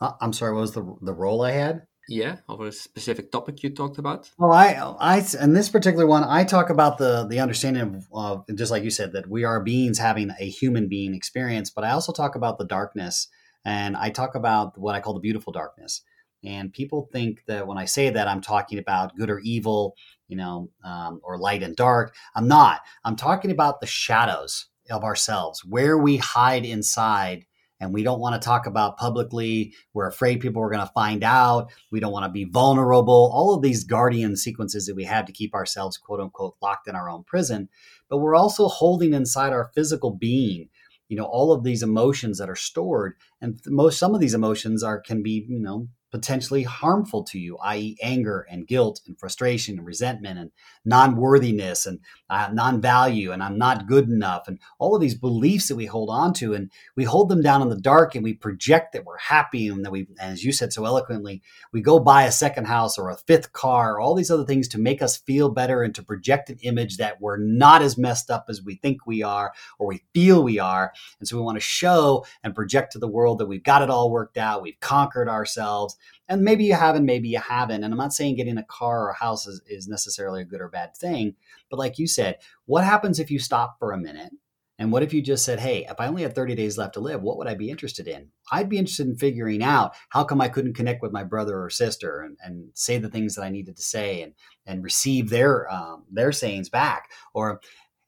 Uh, 0.00 0.12
I'm 0.20 0.32
sorry, 0.32 0.52
what 0.54 0.62
was 0.62 0.72
the 0.72 0.96
the 1.02 1.14
role 1.14 1.42
I 1.42 1.52
had? 1.52 1.86
Yeah, 2.08 2.38
or 2.48 2.68
a 2.68 2.72
specific 2.72 3.30
topic 3.30 3.62
you 3.62 3.70
talked 3.70 3.98
about. 3.98 4.30
Well, 4.38 4.52
I, 4.52 4.72
I, 4.98 5.22
in 5.42 5.52
this 5.52 5.68
particular 5.68 6.06
one, 6.06 6.24
I 6.24 6.42
talk 6.44 6.70
about 6.70 6.96
the 6.96 7.26
the 7.28 7.38
understanding 7.38 7.82
of, 7.82 8.06
uh, 8.48 8.54
just 8.54 8.70
like 8.70 8.82
you 8.82 8.90
said, 8.90 9.12
that 9.12 9.28
we 9.28 9.44
are 9.44 9.62
beings 9.62 9.98
having 9.98 10.30
a 10.40 10.48
human 10.48 10.88
being 10.88 11.14
experience. 11.14 11.70
But 11.70 11.84
I 11.84 11.90
also 11.90 12.12
talk 12.12 12.34
about 12.34 12.58
the 12.58 12.64
darkness, 12.64 13.28
and 13.64 13.96
I 13.96 14.08
talk 14.08 14.34
about 14.34 14.78
what 14.78 14.94
I 14.94 15.00
call 15.00 15.14
the 15.14 15.20
beautiful 15.20 15.52
darkness. 15.52 16.02
And 16.42 16.72
people 16.72 17.08
think 17.12 17.42
that 17.46 17.66
when 17.66 17.78
I 17.78 17.84
say 17.84 18.10
that, 18.10 18.28
I'm 18.28 18.40
talking 18.40 18.78
about 18.78 19.16
good 19.16 19.28
or 19.28 19.40
evil, 19.40 19.94
you 20.28 20.36
know, 20.36 20.70
um, 20.84 21.20
or 21.22 21.36
light 21.36 21.62
and 21.62 21.76
dark. 21.76 22.14
I'm 22.34 22.48
not. 22.48 22.80
I'm 23.04 23.16
talking 23.16 23.50
about 23.50 23.80
the 23.80 23.86
shadows 23.86 24.66
of 24.90 25.04
ourselves, 25.04 25.64
where 25.64 25.98
we 25.98 26.16
hide 26.16 26.64
inside 26.64 27.44
and 27.80 27.94
we 27.94 28.02
don't 28.02 28.20
want 28.20 28.40
to 28.40 28.44
talk 28.44 28.66
about 28.66 28.96
publicly. 28.96 29.72
We're 29.94 30.08
afraid 30.08 30.40
people 30.40 30.62
are 30.62 30.70
going 30.70 30.84
to 30.84 30.92
find 30.92 31.22
out. 31.22 31.70
We 31.92 32.00
don't 32.00 32.12
want 32.12 32.24
to 32.24 32.30
be 32.30 32.44
vulnerable. 32.44 33.30
All 33.32 33.54
of 33.54 33.62
these 33.62 33.84
guardian 33.84 34.36
sequences 34.36 34.86
that 34.86 34.96
we 34.96 35.04
have 35.04 35.26
to 35.26 35.32
keep 35.32 35.54
ourselves, 35.54 35.96
quote 35.96 36.20
unquote, 36.20 36.56
locked 36.60 36.88
in 36.88 36.96
our 36.96 37.08
own 37.08 37.24
prison. 37.24 37.68
But 38.08 38.18
we're 38.18 38.34
also 38.34 38.68
holding 38.68 39.14
inside 39.14 39.52
our 39.52 39.70
physical 39.74 40.10
being, 40.10 40.68
you 41.08 41.16
know, 41.16 41.24
all 41.24 41.52
of 41.52 41.62
these 41.62 41.82
emotions 41.82 42.38
that 42.38 42.50
are 42.50 42.56
stored. 42.56 43.14
And 43.40 43.60
most, 43.66 43.98
some 43.98 44.14
of 44.14 44.20
these 44.20 44.34
emotions 44.34 44.82
are, 44.82 45.00
can 45.00 45.22
be, 45.22 45.46
you 45.48 45.60
know, 45.60 45.88
potentially 46.10 46.62
harmful 46.62 47.22
to 47.24 47.38
you, 47.38 47.58
i.e., 47.58 47.96
anger 48.02 48.46
and 48.50 48.66
guilt 48.66 49.00
and 49.06 49.18
frustration 49.18 49.78
and 49.78 49.86
resentment 49.86 50.38
and 50.38 50.50
non 50.84 51.16
worthiness 51.16 51.86
and 51.86 52.00
uh, 52.30 52.48
non 52.52 52.80
value 52.80 53.32
and 53.32 53.42
I'm 53.42 53.58
not 53.58 53.86
good 53.86 54.08
enough 54.08 54.48
and 54.48 54.58
all 54.78 54.94
of 54.94 55.00
these 55.00 55.14
beliefs 55.14 55.68
that 55.68 55.76
we 55.76 55.86
hold 55.86 56.10
on 56.10 56.32
to. 56.34 56.54
And 56.54 56.70
we 56.96 57.04
hold 57.04 57.28
them 57.28 57.42
down 57.42 57.62
in 57.62 57.68
the 57.68 57.76
dark 57.76 58.14
and 58.14 58.24
we 58.24 58.34
project 58.34 58.92
that 58.92 59.04
we're 59.04 59.18
happy 59.18 59.68
and 59.68 59.84
that 59.84 59.90
we, 59.90 60.08
as 60.20 60.44
you 60.44 60.52
said 60.52 60.72
so 60.72 60.84
eloquently, 60.84 61.42
we 61.72 61.80
go 61.80 61.98
buy 61.98 62.24
a 62.24 62.32
second 62.32 62.66
house 62.66 62.98
or 62.98 63.10
a 63.10 63.16
fifth 63.16 63.52
car, 63.52 63.94
or 63.94 64.00
all 64.00 64.14
these 64.14 64.30
other 64.30 64.44
things 64.44 64.68
to 64.68 64.78
make 64.78 65.02
us 65.02 65.16
feel 65.16 65.50
better 65.50 65.82
and 65.82 65.94
to 65.94 66.02
project 66.02 66.50
an 66.50 66.58
image 66.62 66.96
that 66.96 67.20
we're 67.20 67.36
not 67.36 67.82
as 67.82 67.98
messed 67.98 68.30
up 68.30 68.46
as 68.48 68.62
we 68.62 68.76
think 68.76 69.06
we 69.06 69.22
are 69.22 69.52
or 69.78 69.88
we 69.88 70.02
feel 70.14 70.42
we 70.42 70.58
are. 70.58 70.92
And 71.18 71.28
so 71.28 71.36
we 71.36 71.42
want 71.42 71.56
to 71.56 71.60
show 71.60 72.24
and 72.42 72.54
project 72.54 72.92
to 72.92 72.98
the 72.98 73.08
world 73.08 73.38
that 73.38 73.46
we've 73.46 73.62
got 73.62 73.82
it 73.82 73.90
all 73.90 74.10
worked 74.10 74.38
out, 74.38 74.62
we've 74.62 74.80
conquered 74.80 75.28
ourselves 75.28 75.96
and 76.28 76.42
maybe 76.42 76.64
you 76.64 76.74
have 76.74 76.96
and 76.96 77.06
maybe 77.06 77.28
you 77.28 77.38
haven't. 77.38 77.84
And 77.84 77.92
I'm 77.92 77.98
not 77.98 78.12
saying 78.12 78.36
getting 78.36 78.58
a 78.58 78.64
car 78.64 79.04
or 79.04 79.10
a 79.10 79.18
house 79.18 79.46
is, 79.46 79.62
is 79.66 79.88
necessarily 79.88 80.42
a 80.42 80.46
good 80.46 80.60
or 80.60 80.68
bad 80.68 80.96
thing. 80.96 81.34
But 81.70 81.78
like 81.78 81.98
you 81.98 82.06
said, 82.06 82.38
what 82.66 82.84
happens 82.84 83.18
if 83.18 83.30
you 83.30 83.38
stop 83.38 83.76
for 83.78 83.92
a 83.92 83.98
minute? 83.98 84.32
And 84.80 84.92
what 84.92 85.02
if 85.02 85.12
you 85.12 85.20
just 85.20 85.44
said, 85.44 85.58
hey, 85.58 85.86
if 85.90 85.98
I 85.98 86.06
only 86.06 86.22
had 86.22 86.36
30 86.36 86.54
days 86.54 86.78
left 86.78 86.94
to 86.94 87.00
live, 87.00 87.20
what 87.20 87.36
would 87.36 87.48
I 87.48 87.54
be 87.54 87.68
interested 87.68 88.06
in? 88.06 88.28
I'd 88.52 88.68
be 88.68 88.78
interested 88.78 89.08
in 89.08 89.16
figuring 89.16 89.60
out 89.60 89.96
how 90.10 90.22
come 90.22 90.40
I 90.40 90.48
couldn't 90.48 90.76
connect 90.76 91.02
with 91.02 91.10
my 91.10 91.24
brother 91.24 91.60
or 91.60 91.68
sister 91.68 92.20
and, 92.20 92.36
and 92.44 92.70
say 92.74 92.98
the 92.98 93.08
things 93.08 93.34
that 93.34 93.42
I 93.42 93.50
needed 93.50 93.76
to 93.76 93.82
say 93.82 94.22
and, 94.22 94.34
and 94.66 94.84
receive 94.84 95.30
their, 95.30 95.68
um, 95.72 96.04
their 96.12 96.30
sayings 96.30 96.68
back. 96.68 97.10
Or 97.34 97.60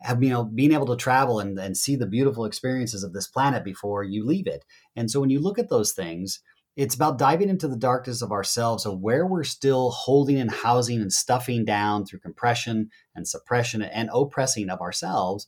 have, 0.03 0.23
you 0.23 0.31
know, 0.31 0.45
being 0.45 0.73
able 0.73 0.87
to 0.87 0.97
travel 0.97 1.41
and, 1.41 1.59
and 1.59 1.77
see 1.77 1.97
the 1.97 2.07
beautiful 2.07 2.45
experiences 2.45 3.03
of 3.03 3.13
this 3.13 3.27
planet 3.27 3.65
before 3.65 4.05
you 4.05 4.25
leave 4.25 4.47
it. 4.47 4.65
And 4.97 5.11
so 5.11 5.21
when 5.21 5.31
you 5.31 5.41
look 5.41 5.59
at 5.59 5.69
those 5.69 5.93
things, 5.93 6.41
it's 6.77 6.95
about 6.95 7.19
diving 7.19 7.49
into 7.49 7.69
the 7.69 7.77
darkness 7.77 8.23
of 8.23 8.33
ourselves 8.33 8.87
of 8.87 9.01
where 9.01 9.27
we're 9.27 9.45
still 9.45 9.91
holding 9.91 10.39
and 10.39 10.51
housing 10.51 11.01
and 11.01 11.13
stuffing 11.13 11.65
down 11.65 12.05
through 12.05 12.21
compression 12.21 12.91
and 13.15 13.27
suppression 13.27 13.83
and 13.83 14.09
oppressing 14.13 14.71
of 14.71 14.81
ourselves 14.81 15.47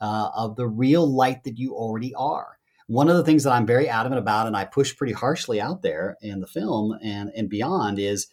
uh, 0.00 0.30
of 0.34 0.56
the 0.56 0.66
real 0.66 1.06
light 1.06 1.44
that 1.44 1.58
you 1.58 1.74
already 1.74 2.12
are. 2.14 2.58
One 2.86 3.08
of 3.08 3.16
the 3.16 3.24
things 3.24 3.44
that 3.44 3.52
I'm 3.52 3.66
very 3.66 3.88
adamant 3.88 4.18
about 4.18 4.46
and 4.46 4.56
I 4.56 4.64
push 4.64 4.94
pretty 4.94 5.14
harshly 5.14 5.60
out 5.60 5.82
there 5.82 6.18
in 6.20 6.40
the 6.40 6.46
film 6.46 6.98
and, 7.02 7.30
and 7.34 7.48
beyond 7.48 7.98
is 7.98 8.26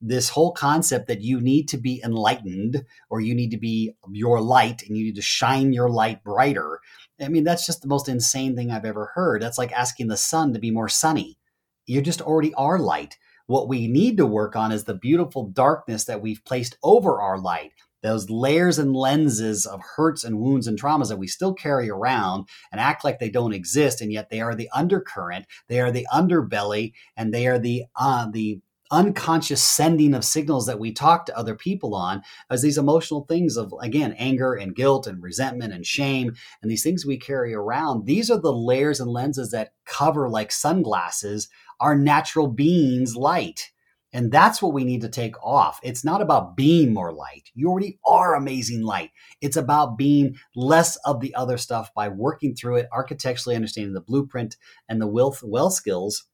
this 0.00 0.28
whole 0.28 0.52
concept 0.52 1.06
that 1.06 1.22
you 1.22 1.40
need 1.40 1.68
to 1.68 1.78
be 1.78 2.02
enlightened 2.04 2.84
or 3.08 3.20
you 3.20 3.34
need 3.34 3.52
to 3.52 3.56
be 3.56 3.94
your 4.10 4.42
light 4.42 4.82
and 4.82 4.98
you 4.98 5.04
need 5.04 5.14
to 5.14 5.22
shine 5.22 5.72
your 5.72 5.88
light 5.88 6.22
brighter. 6.22 6.80
I 7.18 7.28
mean, 7.28 7.44
that's 7.44 7.64
just 7.64 7.80
the 7.80 7.88
most 7.88 8.08
insane 8.08 8.54
thing 8.54 8.70
I've 8.70 8.84
ever 8.84 9.12
heard. 9.14 9.40
That's 9.40 9.56
like 9.56 9.72
asking 9.72 10.08
the 10.08 10.18
sun 10.18 10.52
to 10.52 10.58
be 10.58 10.70
more 10.70 10.90
sunny 10.90 11.38
you 11.86 12.00
just 12.00 12.20
already 12.20 12.54
are 12.54 12.78
light. 12.78 13.16
What 13.46 13.68
we 13.68 13.88
need 13.88 14.16
to 14.16 14.26
work 14.26 14.56
on 14.56 14.72
is 14.72 14.84
the 14.84 14.94
beautiful 14.94 15.48
darkness 15.48 16.04
that 16.04 16.22
we've 16.22 16.44
placed 16.44 16.78
over 16.82 17.20
our 17.20 17.38
light, 17.38 17.72
those 18.02 18.30
layers 18.30 18.78
and 18.78 18.94
lenses 18.94 19.66
of 19.66 19.80
hurts 19.96 20.24
and 20.24 20.38
wounds 20.38 20.66
and 20.66 20.80
traumas 20.80 21.08
that 21.08 21.18
we 21.18 21.26
still 21.26 21.52
carry 21.52 21.90
around 21.90 22.46
and 22.72 22.80
act 22.80 23.04
like 23.04 23.18
they 23.18 23.30
don't 23.30 23.52
exist, 23.52 24.00
and 24.00 24.12
yet 24.12 24.30
they 24.30 24.40
are 24.40 24.54
the 24.54 24.70
undercurrent, 24.74 25.46
they 25.68 25.80
are 25.80 25.90
the 25.90 26.06
underbelly, 26.12 26.92
and 27.16 27.34
they 27.34 27.46
are 27.46 27.58
the 27.58 27.84
uh, 27.96 28.30
the 28.30 28.60
unconscious 28.90 29.62
sending 29.62 30.14
of 30.14 30.24
signals 30.24 30.66
that 30.66 30.78
we 30.78 30.92
talk 30.92 31.26
to 31.26 31.36
other 31.36 31.54
people 31.54 31.94
on 31.94 32.22
as 32.50 32.62
these 32.62 32.78
emotional 32.78 33.24
things 33.26 33.56
of 33.56 33.74
again 33.80 34.14
anger 34.18 34.54
and 34.54 34.76
guilt 34.76 35.06
and 35.06 35.22
resentment 35.22 35.72
and 35.72 35.86
shame 35.86 36.32
and 36.60 36.70
these 36.70 36.82
things 36.82 37.06
we 37.06 37.18
carry 37.18 37.54
around 37.54 38.04
these 38.04 38.30
are 38.30 38.40
the 38.40 38.52
layers 38.52 39.00
and 39.00 39.10
lenses 39.10 39.50
that 39.50 39.72
cover 39.86 40.28
like 40.28 40.52
sunglasses 40.52 41.48
our 41.80 41.96
natural 41.96 42.46
being's 42.48 43.16
light. 43.16 43.70
And 44.12 44.30
that's 44.30 44.62
what 44.62 44.72
we 44.72 44.84
need 44.84 45.00
to 45.00 45.08
take 45.08 45.34
off. 45.44 45.80
It's 45.82 46.04
not 46.04 46.22
about 46.22 46.56
being 46.56 46.94
more 46.94 47.12
light. 47.12 47.50
You 47.54 47.68
already 47.68 47.98
are 48.06 48.36
amazing 48.36 48.82
light. 48.82 49.10
It's 49.40 49.56
about 49.56 49.98
being 49.98 50.36
less 50.54 50.96
of 51.04 51.20
the 51.20 51.34
other 51.34 51.58
stuff 51.58 51.92
by 51.94 52.08
working 52.08 52.54
through 52.54 52.76
it, 52.76 52.88
architecturally 52.92 53.56
understanding 53.56 53.92
the 53.92 54.00
blueprint 54.00 54.56
and 54.88 55.00
the 55.00 55.08
will, 55.08 55.36
well 55.42 55.70
skills 55.70 56.26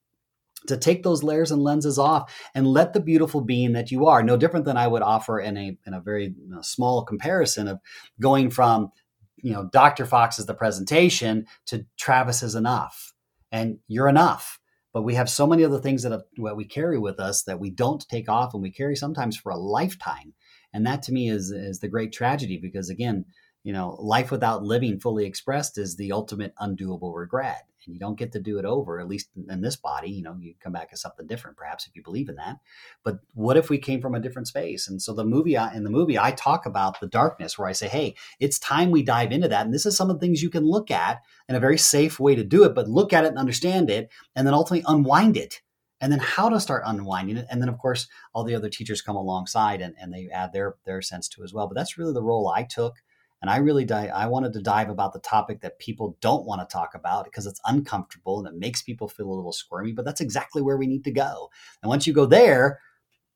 to 0.66 0.76
take 0.76 1.02
those 1.02 1.22
layers 1.22 1.50
and 1.50 1.62
lenses 1.62 1.98
off 1.98 2.34
and 2.54 2.66
let 2.66 2.92
the 2.92 3.00
beautiful 3.00 3.40
being 3.40 3.72
that 3.72 3.90
you 3.90 4.06
are, 4.06 4.22
no 4.22 4.36
different 4.36 4.66
than 4.66 4.76
I 4.76 4.86
would 4.86 5.02
offer 5.02 5.40
in 5.40 5.56
a, 5.56 5.76
in 5.86 5.94
a 5.94 6.00
very 6.00 6.34
small 6.62 7.04
comparison 7.04 7.68
of 7.68 7.80
going 8.20 8.50
from, 8.50 8.90
you 9.36 9.52
know, 9.52 9.68
Dr. 9.72 10.04
Fox's 10.04 10.46
the 10.46 10.54
presentation 10.54 11.46
to 11.66 11.86
Travis 11.98 12.42
is 12.42 12.54
enough 12.54 13.12
and 13.50 13.78
you're 13.88 14.08
enough 14.08 14.58
but 14.92 15.02
we 15.02 15.14
have 15.14 15.30
so 15.30 15.46
many 15.46 15.64
other 15.64 15.78
things 15.78 16.02
that, 16.02 16.10
that 16.10 16.56
we 16.56 16.64
carry 16.64 16.98
with 16.98 17.20
us 17.20 17.44
that 17.44 17.60
we 17.60 17.70
don't 17.70 18.08
take 18.08 18.28
off 18.28 18.54
and 18.54 18.62
we 18.62 18.72
carry 18.72 18.96
sometimes 18.96 19.36
for 19.36 19.50
a 19.50 19.56
lifetime 19.56 20.34
and 20.74 20.84
that 20.84 21.02
to 21.04 21.12
me 21.12 21.28
is 21.28 21.52
is 21.52 21.78
the 21.78 21.88
great 21.88 22.12
tragedy 22.12 22.58
because 22.60 22.90
again 22.90 23.24
you 23.62 23.72
know, 23.72 23.96
life 24.00 24.30
without 24.30 24.62
living 24.62 25.00
fully 25.00 25.26
expressed 25.26 25.78
is 25.78 25.96
the 25.96 26.12
ultimate 26.12 26.54
undoable 26.56 27.14
regret. 27.14 27.64
And 27.86 27.94
you 27.94 28.00
don't 28.00 28.18
get 28.18 28.32
to 28.32 28.40
do 28.40 28.58
it 28.58 28.64
over, 28.64 29.00
at 29.00 29.08
least 29.08 29.28
in 29.48 29.60
this 29.60 29.76
body. 29.76 30.10
You 30.10 30.22
know, 30.22 30.36
you 30.40 30.54
come 30.60 30.72
back 30.72 30.90
as 30.92 31.00
something 31.00 31.26
different, 31.26 31.56
perhaps, 31.56 31.86
if 31.86 31.96
you 31.96 32.02
believe 32.02 32.28
in 32.28 32.36
that. 32.36 32.56
But 33.04 33.18
what 33.34 33.56
if 33.56 33.70
we 33.70 33.78
came 33.78 34.00
from 34.00 34.14
a 34.14 34.20
different 34.20 34.48
space? 34.48 34.88
And 34.88 35.00
so 35.00 35.12
the 35.12 35.24
movie, 35.24 35.54
in 35.54 35.84
the 35.84 35.90
movie, 35.90 36.18
I 36.18 36.32
talk 36.32 36.66
about 36.66 37.00
the 37.00 37.06
darkness 37.06 37.58
where 37.58 37.68
I 37.68 37.72
say, 37.72 37.88
hey, 37.88 38.14
it's 38.38 38.58
time 38.58 38.90
we 38.90 39.02
dive 39.02 39.32
into 39.32 39.48
that. 39.48 39.64
And 39.64 39.74
this 39.74 39.86
is 39.86 39.96
some 39.96 40.10
of 40.10 40.18
the 40.18 40.26
things 40.26 40.42
you 40.42 40.50
can 40.50 40.64
look 40.64 40.90
at 40.90 41.20
in 41.48 41.54
a 41.54 41.60
very 41.60 41.78
safe 41.78 42.20
way 42.20 42.34
to 42.34 42.44
do 42.44 42.64
it, 42.64 42.74
but 42.74 42.88
look 42.88 43.12
at 43.12 43.24
it 43.24 43.28
and 43.28 43.38
understand 43.38 43.90
it, 43.90 44.10
and 44.36 44.46
then 44.46 44.54
ultimately 44.54 44.84
unwind 44.86 45.36
it 45.36 45.60
and 46.00 46.10
then 46.10 46.18
how 46.18 46.48
to 46.48 46.58
start 46.58 46.82
unwinding 46.86 47.36
it 47.36 47.46
and 47.50 47.60
then 47.60 47.68
of 47.68 47.78
course 47.78 48.08
all 48.32 48.44
the 48.44 48.54
other 48.54 48.68
teachers 48.68 49.02
come 49.02 49.16
alongside 49.16 49.80
and, 49.80 49.94
and 50.00 50.12
they 50.12 50.28
add 50.32 50.52
their 50.52 50.76
their 50.84 51.02
sense 51.02 51.28
to 51.28 51.42
as 51.42 51.52
well 51.52 51.66
but 51.66 51.74
that's 51.74 51.98
really 51.98 52.12
the 52.12 52.22
role 52.22 52.48
i 52.48 52.62
took 52.62 52.96
and 53.40 53.50
I 53.50 53.56
really 53.58 53.84
di- 53.84 54.08
I 54.08 54.26
wanted 54.26 54.52
to 54.54 54.62
dive 54.62 54.90
about 54.90 55.12
the 55.12 55.20
topic 55.20 55.60
that 55.62 55.78
people 55.78 56.16
don't 56.20 56.46
want 56.46 56.60
to 56.60 56.72
talk 56.72 56.94
about 56.94 57.24
because 57.24 57.46
it's 57.46 57.60
uncomfortable 57.64 58.38
and 58.38 58.46
it 58.46 58.58
makes 58.58 58.82
people 58.82 59.08
feel 59.08 59.26
a 59.26 59.34
little 59.34 59.52
squirmy, 59.52 59.92
but 59.92 60.04
that's 60.04 60.20
exactly 60.20 60.62
where 60.62 60.76
we 60.76 60.86
need 60.86 61.04
to 61.04 61.12
go. 61.12 61.50
And 61.82 61.88
once 61.88 62.06
you 62.06 62.12
go 62.12 62.26
there, 62.26 62.80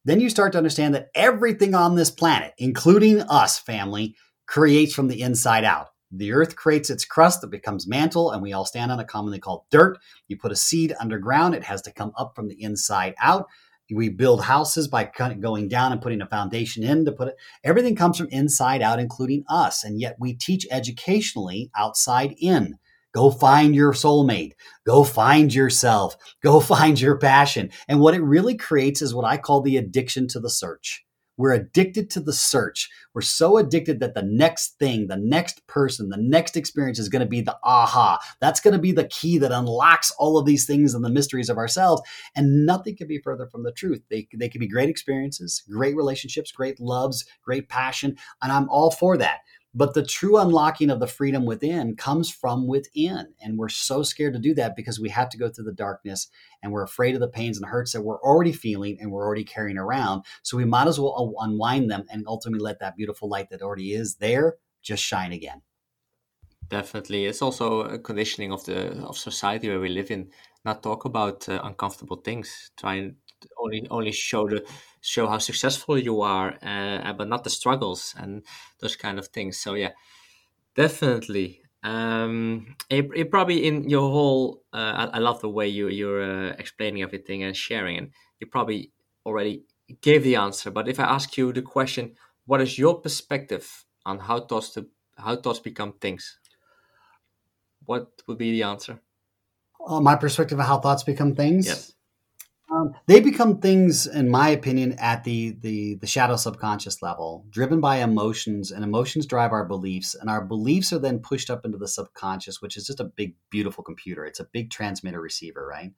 then 0.05 0.21
you 0.21 0.29
start 0.29 0.53
to 0.53 0.59
understand 0.59 0.95
that 0.95 1.09
everything 1.15 1.75
on 1.75 1.95
this 1.95 2.11
planet, 2.11 2.53
including 2.59 3.23
us, 3.23 3.59
family, 3.59 4.15
creates 4.47 4.95
from 4.95 5.09
the 5.09 5.23
inside 5.23 5.65
out. 5.65 5.89
The 6.11 6.33
earth 6.33 6.55
creates 6.55 6.91
its 6.91 7.05
crust 7.05 7.41
that 7.41 7.51
becomes 7.51 7.89
mantle, 7.89 8.31
and 8.31 8.43
we 8.43 8.53
all 8.53 8.67
stand 8.67 8.93
on 8.93 9.01
it, 9.01 9.09
commonly 9.09 9.41
called 9.41 9.65
dirt. 9.71 9.99
You 10.29 10.37
put 10.37 10.53
a 10.53 10.57
seed 10.57 10.95
underground, 11.01 11.55
it 11.55 11.65
has 11.65 11.83
to 11.83 11.93
come 11.93 12.13
up 12.17 12.35
from 12.37 12.49
the 12.49 12.63
inside 12.63 13.15
out 13.19 13.47
we 13.95 14.09
build 14.09 14.45
houses 14.45 14.89
by 14.89 15.11
going 15.41 15.69
down 15.69 15.93
and 15.93 16.01
putting 16.01 16.21
a 16.21 16.27
foundation 16.27 16.83
in 16.83 17.05
to 17.05 17.13
put 17.13 17.29
it 17.29 17.35
everything 17.63 17.97
comes 17.97 18.19
from 18.19 18.29
inside 18.31 18.83
out 18.83 18.99
including 18.99 19.45
us 19.49 19.85
and 19.85 20.01
yet 20.01 20.17
we 20.19 20.35
teach 20.35 20.67
educationally 20.71 21.71
outside 21.77 22.35
in. 22.39 22.77
Go 23.13 23.31
find 23.31 23.77
your 23.77 23.93
soulmate. 23.93 24.55
Go 24.85 25.05
find 25.05 25.55
yourself. 25.55 26.17
Go 26.43 26.59
find 26.75 27.01
your 27.01 27.17
passion. 27.17 27.71
And 27.87 28.01
what 28.01 28.15
it 28.15 28.23
really 28.23 28.57
creates 28.57 29.03
is 29.03 29.15
what 29.15 29.25
i 29.25 29.37
call 29.37 29.61
the 29.61 29.77
addiction 29.77 30.29
to 30.29 30.41
the 30.41 30.51
search 30.51 31.05
we're 31.37 31.53
addicted 31.53 32.11
to 32.11 32.21
the 32.21 32.33
search. 32.33 32.91
We're 33.13 33.23
so 33.23 33.57
addicted 33.57 34.01
that 34.01 34.15
the 34.15 34.23
next 34.23 34.79
thing, 34.79 35.07
the 35.07 35.17
next 35.17 35.67
person, 35.67 36.09
the 36.09 36.17
next 36.17 36.57
experience 36.57 36.99
is 36.99 37.09
going 37.09 37.21
to 37.21 37.29
be 37.29 37.41
the 37.41 37.57
aha. 37.65 38.19
That's 38.41 38.61
going 38.61 38.73
to 38.73 38.81
be 38.81 38.93
the 38.93 39.09
key 39.09 39.39
that 39.39 39.53
unlocks 39.53 40.11
all 40.19 40.39
of 40.39 40.47
these 40.47 40.67
things 40.67 40.95
and 40.95 41.05
the 41.05 41.11
mysteries 41.11 41.49
of 41.49 41.59
ourselves. 41.59 42.03
And 42.37 42.67
nothing 42.67 42.97
can 42.97 43.09
be 43.09 43.19
further 43.19 43.47
from 43.47 43.63
the 43.63 43.73
truth. 43.73 44.03
They, 44.11 44.29
they 44.35 44.49
can 44.49 44.61
be 44.61 44.69
great 44.69 44.89
experiences, 44.89 45.63
great 45.71 45.97
relationships, 45.97 46.53
great 46.53 46.81
loves, 46.81 47.25
great 47.43 47.69
passion. 47.69 48.17
And 48.43 48.53
I'm 48.53 48.69
all 48.69 48.91
for 48.91 49.17
that. 49.19 49.41
But 49.75 49.95
the 49.95 50.05
true 50.05 50.37
unlocking 50.37 50.89
of 50.89 51.01
the 51.01 51.07
freedom 51.07 51.45
within 51.45 51.97
comes 51.97 52.31
from 52.31 52.69
within. 52.69 53.35
And 53.43 53.59
we're 53.59 53.69
so 53.69 54.03
scared 54.03 54.35
to 54.35 54.39
do 54.39 54.55
that 54.55 54.77
because 54.77 55.01
we 55.01 55.09
have 55.09 55.29
to 55.31 55.39
go 55.39 55.49
through 55.49 55.65
the 55.65 55.73
darkness 55.73 56.29
and 56.63 56.73
we're 56.73 56.85
afraid 56.85 57.15
of 57.15 57.21
the 57.21 57.29
pains 57.29 57.57
and 57.57 57.67
hurts 57.67 57.93
that 57.93 58.03
we're 58.03 58.21
already 58.21 58.53
feeling 58.53 58.99
and 59.01 59.11
we're 59.11 59.25
already 59.25 59.45
carrying 59.45 59.79
around. 59.79 60.25
So 60.43 60.57
we 60.57 60.65
might 60.65 60.87
as 60.87 61.01
well 61.01 61.35
unwind 61.41 61.91
them 61.91 62.05
and 62.09 62.25
ultimately 62.29 62.63
let 62.63 62.79
that 62.81 62.97
beautiful 62.97 63.29
light 63.29 63.51
that 63.51 63.63
already 63.63 63.95
is 63.95 64.17
there 64.17 64.57
just 64.83 65.03
shine 65.03 65.33
again. 65.33 65.63
Definitely. 66.69 67.27
It's 67.27 67.43
also 67.43 67.83
a 67.83 67.99
conditioning 67.99 68.53
of 68.53 68.65
the 68.65 68.93
of 69.05 69.19
society 69.19 69.69
where 69.69 69.81
we 69.81 69.89
live 69.89 70.11
in. 70.11 70.31
Not 70.65 70.83
talk 70.83 71.05
about 71.05 71.47
uh, 71.47 71.61
uncomfortable 71.63 72.17
things. 72.17 72.71
Try 72.79 72.95
and 72.95 73.17
only 73.59 73.87
only 73.91 74.13
show 74.13 74.49
the 74.49 74.65
show 75.01 75.27
how 75.27 75.39
successful 75.39 75.99
you 75.99 76.23
are, 76.23 76.55
uh, 76.63 77.13
but 77.13 77.29
not 77.29 77.45
the 77.45 77.51
struggles 77.51 78.15
and 78.19 78.43
those 78.81 78.97
kind 78.97 79.19
of 79.19 79.29
things. 79.29 79.59
So 79.59 79.75
yeah, 79.75 79.91
definitely. 80.75 81.63
Um, 81.83 82.77
it, 82.89 83.11
it 83.15 83.31
probably 83.31 83.67
in 83.67 83.89
your 83.91 84.11
whole. 84.11 84.63
Uh, 84.73 85.09
I, 85.13 85.17
I, 85.17 85.19
love 85.19 85.41
the 85.43 85.51
way 85.51 85.69
you 85.69 85.89
you're 85.89 86.23
uh, 86.23 86.55
explaining 86.59 87.03
everything 87.03 87.43
and 87.43 87.55
sharing, 87.55 87.99
and 87.99 88.11
you 88.41 88.47
probably 88.47 88.91
already 89.27 89.65
gave 90.01 90.23
the 90.25 90.37
answer. 90.37 90.71
But 90.71 90.89
if 90.89 90.99
I 90.99 91.05
ask 91.05 91.37
you 91.37 91.53
the 91.53 91.61
question, 91.61 92.15
what 92.47 92.63
is 92.63 92.79
your 92.79 93.01
perspective 93.01 93.85
on 94.07 94.19
how 94.19 94.41
thoughts 94.41 94.71
to 94.71 94.87
how 95.19 95.37
thoughts 95.37 95.59
become 95.59 95.93
things? 96.01 96.39
What 97.85 98.23
would 98.27 98.39
be 98.39 98.53
the 98.53 98.63
answer? 98.63 99.01
Uh, 99.87 100.01
my 100.01 100.17
perspective 100.17 100.59
of 100.59 100.67
how 100.67 100.79
thoughts 100.79 101.03
become 101.03 101.35
things. 101.35 101.67
Yes. 101.67 101.94
Um, 102.75 102.95
they 103.07 103.21
become 103.21 103.59
things, 103.59 104.07
in 104.07 104.29
my 104.29 104.49
opinion, 104.49 104.97
at 104.99 105.23
the, 105.23 105.57
the 105.61 105.95
the 105.97 106.07
shadow 106.07 106.37
subconscious 106.37 107.03
level, 107.03 107.45
driven 107.51 107.81
by 107.81 107.99
emotions, 107.99 108.73
and 108.73 108.83
emotions 108.83 109.27
drive 109.27 109.53
our 109.53 109.65
beliefs, 109.65 110.15
and 110.15 110.29
our 110.29 110.45
beliefs 110.45 110.93
are 110.93 110.99
then 110.99 111.21
pushed 111.21 111.51
up 111.51 111.65
into 111.65 111.79
the 111.79 111.87
subconscious, 111.87 112.61
which 112.61 112.77
is 112.77 112.87
just 112.87 113.01
a 113.01 113.05
big, 113.05 113.37
beautiful 113.51 113.85
computer. 113.85 114.25
It's 114.25 114.41
a 114.41 114.49
big 114.53 114.71
transmitter 114.71 115.21
receiver, 115.21 115.65
right? 115.67 115.93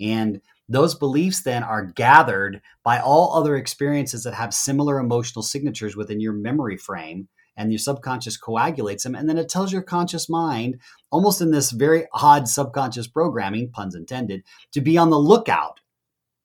And 0.00 0.40
those 0.68 0.94
beliefs 0.94 1.42
then 1.42 1.62
are 1.62 1.86
gathered 1.86 2.60
by 2.84 3.00
all 3.00 3.34
other 3.34 3.56
experiences 3.56 4.22
that 4.24 4.34
have 4.34 4.52
similar 4.52 4.98
emotional 4.98 5.42
signatures 5.42 5.96
within 5.96 6.20
your 6.20 6.34
memory 6.34 6.76
frame, 6.76 7.28
and 7.56 7.72
your 7.72 7.78
subconscious 7.78 8.36
coagulates 8.36 9.02
them, 9.02 9.14
and 9.14 9.28
then 9.28 9.38
it 9.38 9.48
tells 9.48 9.72
your 9.72 9.82
conscious 9.82 10.28
mind, 10.28 10.78
almost 11.10 11.40
in 11.40 11.50
this 11.50 11.72
very 11.72 12.06
odd 12.12 12.48
subconscious 12.48 13.08
programming, 13.08 13.70
puns 13.70 13.94
intended, 13.94 14.44
to 14.72 14.80
be 14.80 14.96
on 14.98 15.10
the 15.10 15.18
lookout 15.18 15.77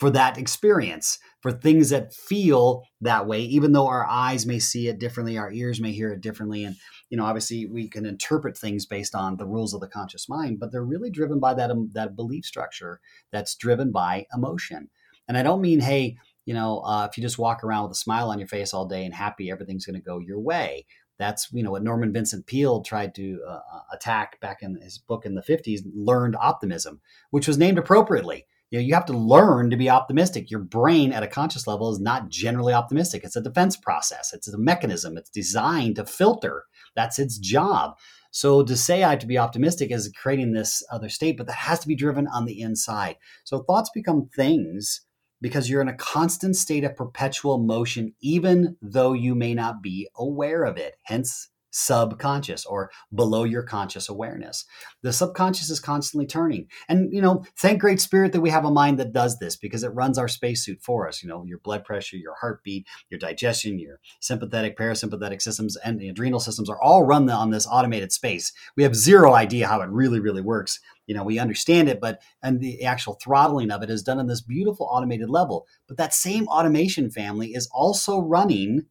for 0.03 0.09
that 0.09 0.37
experience, 0.37 1.17
for 1.39 1.53
things 1.53 1.89
that 1.89 2.13
feel 2.13 2.83
that 2.99 3.25
way, 3.25 3.39
even 3.39 3.71
though 3.71 3.87
our 3.87 4.05
eyes 4.05 4.45
may 4.45 4.59
see 4.59 4.89
it 4.89 4.99
differently, 4.99 5.37
our 5.37 5.49
ears 5.53 5.79
may 5.79 5.93
hear 5.93 6.11
it 6.11 6.19
differently. 6.19 6.65
And, 6.65 6.75
you 7.09 7.15
know, 7.15 7.23
obviously 7.23 7.67
we 7.67 7.87
can 7.87 8.05
interpret 8.05 8.57
things 8.57 8.85
based 8.85 9.15
on 9.15 9.37
the 9.37 9.45
rules 9.45 9.73
of 9.73 9.79
the 9.79 9.87
conscious 9.87 10.27
mind, 10.27 10.59
but 10.59 10.73
they're 10.73 10.83
really 10.83 11.09
driven 11.09 11.39
by 11.39 11.53
that, 11.53 11.71
um, 11.71 11.89
that 11.93 12.17
belief 12.17 12.43
structure 12.43 12.99
that's 13.31 13.55
driven 13.55 13.93
by 13.93 14.25
emotion. 14.35 14.89
And 15.29 15.37
I 15.37 15.43
don't 15.43 15.61
mean, 15.61 15.79
hey, 15.79 16.17
you 16.43 16.53
know, 16.53 16.79
uh, 16.79 17.07
if 17.09 17.17
you 17.17 17.23
just 17.23 17.39
walk 17.39 17.63
around 17.63 17.83
with 17.83 17.93
a 17.93 17.95
smile 17.95 18.29
on 18.29 18.39
your 18.39 18.49
face 18.49 18.73
all 18.73 18.85
day 18.85 19.05
and 19.05 19.13
happy, 19.13 19.49
everything's 19.49 19.85
going 19.85 19.95
to 19.95 20.05
go 20.05 20.19
your 20.19 20.41
way. 20.41 20.85
That's 21.17 21.47
you 21.53 21.63
know 21.63 21.71
what 21.71 21.83
Norman 21.83 22.11
Vincent 22.11 22.45
Peale 22.45 22.81
tried 22.81 23.15
to 23.15 23.39
uh, 23.47 23.51
uh 23.71 23.81
attack 23.93 24.37
back 24.41 24.63
in 24.63 24.75
his 24.81 24.97
book 24.97 25.25
in 25.25 25.35
the 25.35 25.43
50s, 25.43 25.79
learned 25.95 26.35
optimism, 26.35 26.99
which 27.29 27.47
was 27.47 27.57
named 27.57 27.77
appropriately 27.77 28.47
you 28.73 28.79
know 28.79 28.85
you 28.85 28.95
have 28.95 29.05
to 29.05 29.13
learn 29.13 29.69
to 29.69 29.77
be 29.77 29.87
optimistic. 29.87 30.49
Your 30.49 30.61
brain 30.61 31.13
at 31.13 31.21
a 31.21 31.27
conscious 31.27 31.67
level 31.67 31.91
is 31.91 31.99
not 31.99 32.29
generally 32.29 32.73
optimistic. 32.73 33.23
It's 33.23 33.35
a 33.35 33.41
defense 33.41 33.77
process. 33.77 34.33
It's 34.33 34.51
a 34.51 34.57
mechanism. 34.57 35.15
It's 35.15 35.29
designed 35.29 35.97
to 35.97 36.07
filter. 36.07 36.63
That's 36.95 37.19
its 37.19 37.37
job. 37.37 37.99
So 38.31 38.63
to 38.63 38.75
say 38.75 39.03
i 39.03 39.11
have 39.11 39.19
to 39.19 39.27
be 39.27 39.37
optimistic 39.37 39.91
is 39.91 40.11
creating 40.19 40.53
this 40.53 40.81
other 40.91 41.07
state 41.07 41.37
but 41.37 41.45
that 41.45 41.55
has 41.55 41.81
to 41.81 41.87
be 41.87 41.95
driven 41.95 42.27
on 42.27 42.45
the 42.45 42.61
inside. 42.61 43.17
So 43.43 43.59
thoughts 43.59 43.91
become 43.93 44.27
things 44.35 45.01
because 45.39 45.69
you're 45.69 45.83
in 45.83 45.87
a 45.87 45.95
constant 45.95 46.55
state 46.55 46.83
of 46.83 46.95
perpetual 46.95 47.59
motion 47.59 48.15
even 48.21 48.75
though 48.81 49.13
you 49.13 49.35
may 49.35 49.53
not 49.53 49.83
be 49.83 50.09
aware 50.15 50.63
of 50.63 50.77
it. 50.77 50.95
Hence 51.03 51.49
subconscious 51.73 52.65
or 52.65 52.91
below 53.13 53.43
your 53.43 53.63
conscious 53.63 54.07
awareness. 54.07 54.65
The 55.01 55.11
subconscious 55.11 55.69
is 55.69 55.79
constantly 55.79 56.27
turning. 56.27 56.67
And, 56.87 57.11
you 57.11 57.21
know, 57.21 57.43
thank 57.57 57.81
great 57.81 57.99
spirit 57.99 58.31
that 58.31 58.41
we 58.41 58.51
have 58.51 58.63
a 58.63 58.71
mind 58.71 58.99
that 58.99 59.11
does 59.11 59.39
this 59.39 59.55
because 59.55 59.83
it 59.83 59.89
runs 59.89 60.17
our 60.17 60.27
spacesuit 60.27 60.81
for 60.81 61.07
us. 61.07 61.23
You 61.23 61.29
know, 61.29 61.43
your 61.45 61.57
blood 61.57 61.83
pressure, 61.83 62.15
your 62.15 62.35
heartbeat, 62.39 62.87
your 63.09 63.19
digestion, 63.19 63.79
your 63.79 63.99
sympathetic, 64.21 64.77
parasympathetic 64.77 65.41
systems, 65.41 65.75
and 65.77 65.99
the 65.99 66.09
adrenal 66.09 66.39
systems 66.39 66.69
are 66.69 66.81
all 66.81 67.03
run 67.03 67.23
on 67.29 67.49
this 67.49 67.67
automated 67.67 68.11
space. 68.11 68.51
We 68.77 68.83
have 68.83 68.95
zero 68.95 69.33
idea 69.33 69.67
how 69.67 69.81
it 69.81 69.89
really, 69.89 70.19
really 70.19 70.41
works. 70.41 70.79
You 71.07 71.15
know, 71.15 71.23
we 71.23 71.39
understand 71.39 71.89
it, 71.89 71.99
but 71.99 72.21
and 72.41 72.59
the 72.61 72.83
actual 72.85 73.17
throttling 73.21 73.71
of 73.71 73.81
it 73.81 73.89
is 73.89 74.03
done 74.03 74.19
on 74.19 74.27
this 74.27 74.41
beautiful 74.41 74.87
automated 74.89 75.29
level. 75.29 75.67
But 75.87 75.97
that 75.97 76.13
same 76.13 76.47
automation 76.47 77.09
family 77.09 77.53
is 77.53 77.69
also 77.73 78.19
running 78.19 78.85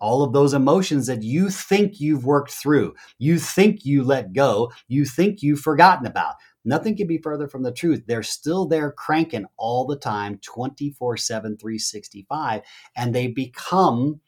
all 0.00 0.22
of 0.22 0.32
those 0.32 0.54
emotions 0.54 1.06
that 1.06 1.22
you 1.22 1.50
think 1.50 2.00
you've 2.00 2.24
worked 2.24 2.50
through, 2.50 2.94
you 3.18 3.38
think 3.38 3.84
you 3.84 4.02
let 4.04 4.32
go, 4.32 4.72
you 4.86 5.04
think 5.04 5.42
you've 5.42 5.60
forgotten 5.60 6.06
about. 6.06 6.34
Nothing 6.64 6.96
can 6.96 7.06
be 7.06 7.18
further 7.18 7.48
from 7.48 7.62
the 7.62 7.72
truth. 7.72 8.04
They're 8.06 8.22
still 8.22 8.66
there 8.66 8.92
cranking 8.92 9.46
all 9.56 9.86
the 9.86 9.96
time, 9.96 10.38
24 10.42 11.16
7, 11.16 11.56
365. 11.56 12.62
And 12.96 13.14
they 13.14 13.28
become 13.28 14.20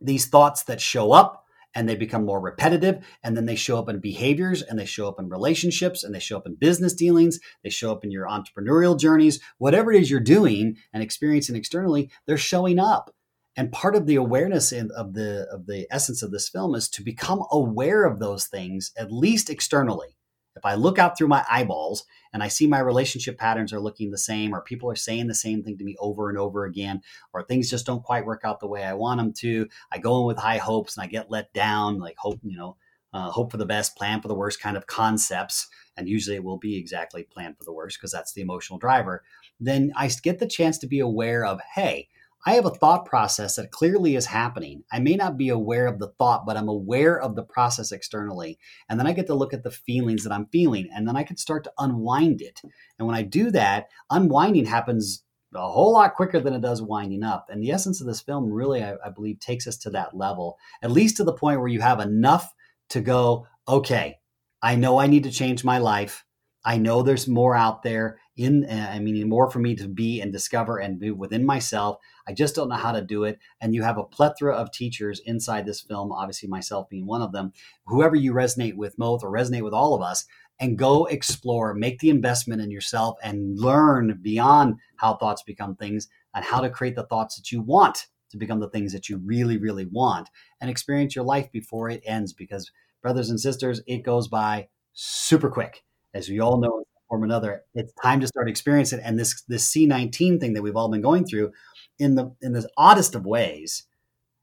these 0.00 0.26
thoughts 0.26 0.64
that 0.64 0.80
show 0.80 1.12
up 1.12 1.44
and 1.74 1.88
they 1.88 1.94
become 1.94 2.24
more 2.24 2.40
repetitive. 2.40 3.04
And 3.22 3.36
then 3.36 3.46
they 3.46 3.54
show 3.56 3.78
up 3.78 3.88
in 3.88 4.00
behaviors 4.00 4.62
and 4.62 4.78
they 4.78 4.84
show 4.84 5.08
up 5.08 5.20
in 5.20 5.28
relationships 5.28 6.02
and 6.02 6.14
they 6.14 6.18
show 6.18 6.36
up 6.36 6.46
in 6.46 6.56
business 6.56 6.94
dealings. 6.94 7.38
They 7.62 7.70
show 7.70 7.92
up 7.92 8.04
in 8.04 8.10
your 8.10 8.26
entrepreneurial 8.26 8.98
journeys. 8.98 9.40
Whatever 9.58 9.92
it 9.92 10.02
is 10.02 10.10
you're 10.10 10.20
doing 10.20 10.76
and 10.92 11.02
experiencing 11.02 11.56
externally, 11.56 12.10
they're 12.26 12.36
showing 12.36 12.78
up 12.78 13.14
and 13.56 13.72
part 13.72 13.96
of 13.96 14.06
the 14.06 14.16
awareness 14.16 14.72
in, 14.72 14.90
of 14.92 15.14
the 15.14 15.46
of 15.50 15.66
the 15.66 15.86
essence 15.90 16.22
of 16.22 16.30
this 16.30 16.48
film 16.48 16.74
is 16.74 16.88
to 16.90 17.02
become 17.02 17.44
aware 17.50 18.04
of 18.04 18.18
those 18.18 18.46
things 18.46 18.92
at 18.96 19.12
least 19.12 19.50
externally. 19.50 20.16
If 20.56 20.64
i 20.64 20.74
look 20.74 20.98
out 20.98 21.16
through 21.16 21.28
my 21.28 21.44
eyeballs 21.48 22.04
and 22.32 22.42
i 22.42 22.48
see 22.48 22.66
my 22.66 22.80
relationship 22.80 23.38
patterns 23.38 23.72
are 23.72 23.80
looking 23.80 24.10
the 24.10 24.18
same 24.18 24.52
or 24.52 24.60
people 24.60 24.90
are 24.90 24.96
saying 24.96 25.28
the 25.28 25.34
same 25.34 25.62
thing 25.62 25.78
to 25.78 25.84
me 25.84 25.96
over 26.00 26.28
and 26.28 26.36
over 26.36 26.64
again 26.64 27.00
or 27.32 27.42
things 27.42 27.70
just 27.70 27.86
don't 27.86 28.02
quite 28.02 28.26
work 28.26 28.42
out 28.44 28.60
the 28.60 28.66
way 28.66 28.84
i 28.84 28.92
want 28.92 29.18
them 29.18 29.32
to 29.32 29.68
i 29.92 29.96
go 29.96 30.20
in 30.20 30.26
with 30.26 30.36
high 30.36 30.58
hopes 30.58 30.96
and 30.96 31.04
i 31.04 31.06
get 31.06 31.30
let 31.30 31.52
down 31.54 31.98
like 31.98 32.16
hope 32.18 32.40
you 32.42 32.58
know 32.58 32.76
uh, 33.12 33.30
hope 33.30 33.50
for 33.50 33.56
the 33.56 33.66
best, 33.66 33.96
plan 33.96 34.20
for 34.20 34.28
the 34.28 34.34
worst 34.34 34.60
kind 34.60 34.76
of 34.76 34.86
concepts, 34.86 35.68
and 35.96 36.08
usually 36.08 36.36
it 36.36 36.44
will 36.44 36.58
be 36.58 36.76
exactly 36.76 37.24
plan 37.24 37.54
for 37.58 37.64
the 37.64 37.72
worst 37.72 37.98
because 37.98 38.12
that's 38.12 38.32
the 38.32 38.40
emotional 38.40 38.78
driver, 38.78 39.24
then 39.58 39.92
I 39.96 40.08
get 40.22 40.38
the 40.38 40.46
chance 40.46 40.78
to 40.78 40.86
be 40.86 41.00
aware 41.00 41.44
of, 41.44 41.60
hey, 41.74 42.08
I 42.46 42.54
have 42.54 42.64
a 42.64 42.70
thought 42.70 43.04
process 43.04 43.56
that 43.56 43.70
clearly 43.70 44.16
is 44.16 44.26
happening. 44.26 44.84
I 44.90 44.98
may 44.98 45.14
not 45.14 45.36
be 45.36 45.50
aware 45.50 45.86
of 45.86 45.98
the 45.98 46.08
thought, 46.18 46.46
but 46.46 46.56
I'm 46.56 46.68
aware 46.68 47.20
of 47.20 47.36
the 47.36 47.42
process 47.42 47.92
externally. 47.92 48.58
And 48.88 48.98
then 48.98 49.06
I 49.06 49.12
get 49.12 49.26
to 49.26 49.34
look 49.34 49.52
at 49.52 49.62
the 49.62 49.70
feelings 49.70 50.24
that 50.24 50.32
I'm 50.32 50.46
feeling, 50.46 50.88
and 50.94 51.06
then 51.06 51.16
I 51.16 51.22
can 51.22 51.36
start 51.36 51.64
to 51.64 51.72
unwind 51.78 52.40
it. 52.40 52.62
And 52.98 53.06
when 53.06 53.16
I 53.16 53.22
do 53.22 53.50
that, 53.50 53.88
unwinding 54.08 54.64
happens 54.64 55.22
a 55.54 55.70
whole 55.70 55.92
lot 55.92 56.14
quicker 56.14 56.40
than 56.40 56.54
it 56.54 56.62
does 56.62 56.80
winding 56.80 57.24
up. 57.24 57.48
And 57.50 57.62
the 57.62 57.72
essence 57.72 58.00
of 58.00 58.06
this 58.06 58.20
film 58.20 58.50
really, 58.50 58.82
I, 58.82 58.94
I 59.04 59.10
believe, 59.10 59.40
takes 59.40 59.66
us 59.66 59.76
to 59.78 59.90
that 59.90 60.16
level, 60.16 60.58
at 60.82 60.92
least 60.92 61.16
to 61.18 61.24
the 61.24 61.32
point 61.32 61.58
where 61.58 61.68
you 61.68 61.80
have 61.80 62.00
enough 62.00 62.54
to 62.90 63.00
go, 63.00 63.46
okay, 63.68 64.18
I 64.62 64.76
know 64.76 64.98
I 64.98 65.08
need 65.08 65.24
to 65.24 65.30
change 65.30 65.64
my 65.64 65.78
life. 65.78 66.24
I 66.64 66.78
know 66.78 67.02
there's 67.02 67.26
more 67.26 67.56
out 67.56 67.82
there 67.82 68.18
in 68.36 68.64
uh, 68.64 68.90
I 68.92 68.98
mean 69.00 69.28
more 69.28 69.50
for 69.50 69.58
me 69.58 69.74
to 69.76 69.88
be 69.88 70.20
and 70.20 70.32
discover 70.32 70.78
and 70.78 70.98
be 70.98 71.10
within 71.10 71.44
myself. 71.44 71.98
I 72.26 72.32
just 72.32 72.54
don't 72.54 72.68
know 72.68 72.76
how 72.76 72.92
to 72.92 73.02
do 73.02 73.24
it. 73.24 73.38
And 73.60 73.74
you 73.74 73.82
have 73.82 73.98
a 73.98 74.04
plethora 74.04 74.54
of 74.54 74.70
teachers 74.70 75.20
inside 75.24 75.66
this 75.66 75.80
film, 75.80 76.12
obviously 76.12 76.48
myself 76.48 76.88
being 76.88 77.06
one 77.06 77.22
of 77.22 77.32
them. 77.32 77.52
Whoever 77.86 78.16
you 78.16 78.32
resonate 78.32 78.76
with 78.76 78.98
most 78.98 79.24
or 79.24 79.32
resonate 79.32 79.62
with 79.62 79.74
all 79.74 79.94
of 79.94 80.02
us, 80.02 80.26
and 80.60 80.76
go 80.76 81.06
explore, 81.06 81.74
make 81.74 81.98
the 81.98 82.10
investment 82.10 82.60
in 82.60 82.70
yourself 82.70 83.16
and 83.22 83.58
learn 83.58 84.18
beyond 84.20 84.76
how 84.96 85.16
thoughts 85.16 85.42
become 85.42 85.74
things 85.74 86.06
and 86.34 86.44
how 86.44 86.60
to 86.60 86.70
create 86.70 86.94
the 86.94 87.06
thoughts 87.06 87.36
that 87.36 87.50
you 87.50 87.62
want 87.62 88.06
to 88.30 88.36
become 88.36 88.60
the 88.60 88.68
things 88.68 88.92
that 88.92 89.08
you 89.08 89.16
really, 89.24 89.56
really 89.56 89.86
want 89.86 90.28
and 90.60 90.70
experience 90.70 91.16
your 91.16 91.24
life 91.24 91.50
before 91.50 91.88
it 91.88 92.02
ends 92.06 92.32
because 92.32 92.70
brothers 93.02 93.30
and 93.30 93.40
sisters, 93.40 93.80
it 93.86 94.04
goes 94.04 94.28
by 94.28 94.68
super 94.92 95.50
quick. 95.50 95.82
As 96.12 96.28
we 96.28 96.40
all 96.40 96.60
know, 96.60 96.84
form 97.10 97.24
another, 97.24 97.64
it's 97.74 97.92
time 98.02 98.20
to 98.20 98.26
start 98.26 98.48
experiencing 98.48 99.00
it. 99.00 99.02
And 99.04 99.18
this 99.18 99.42
this 99.48 99.70
C19 99.70 100.40
thing 100.40 100.54
that 100.54 100.62
we've 100.62 100.76
all 100.76 100.88
been 100.88 101.02
going 101.02 101.26
through, 101.26 101.52
in 101.98 102.14
the 102.14 102.34
in 102.40 102.54
the 102.54 102.66
oddest 102.78 103.14
of 103.14 103.26
ways, 103.26 103.86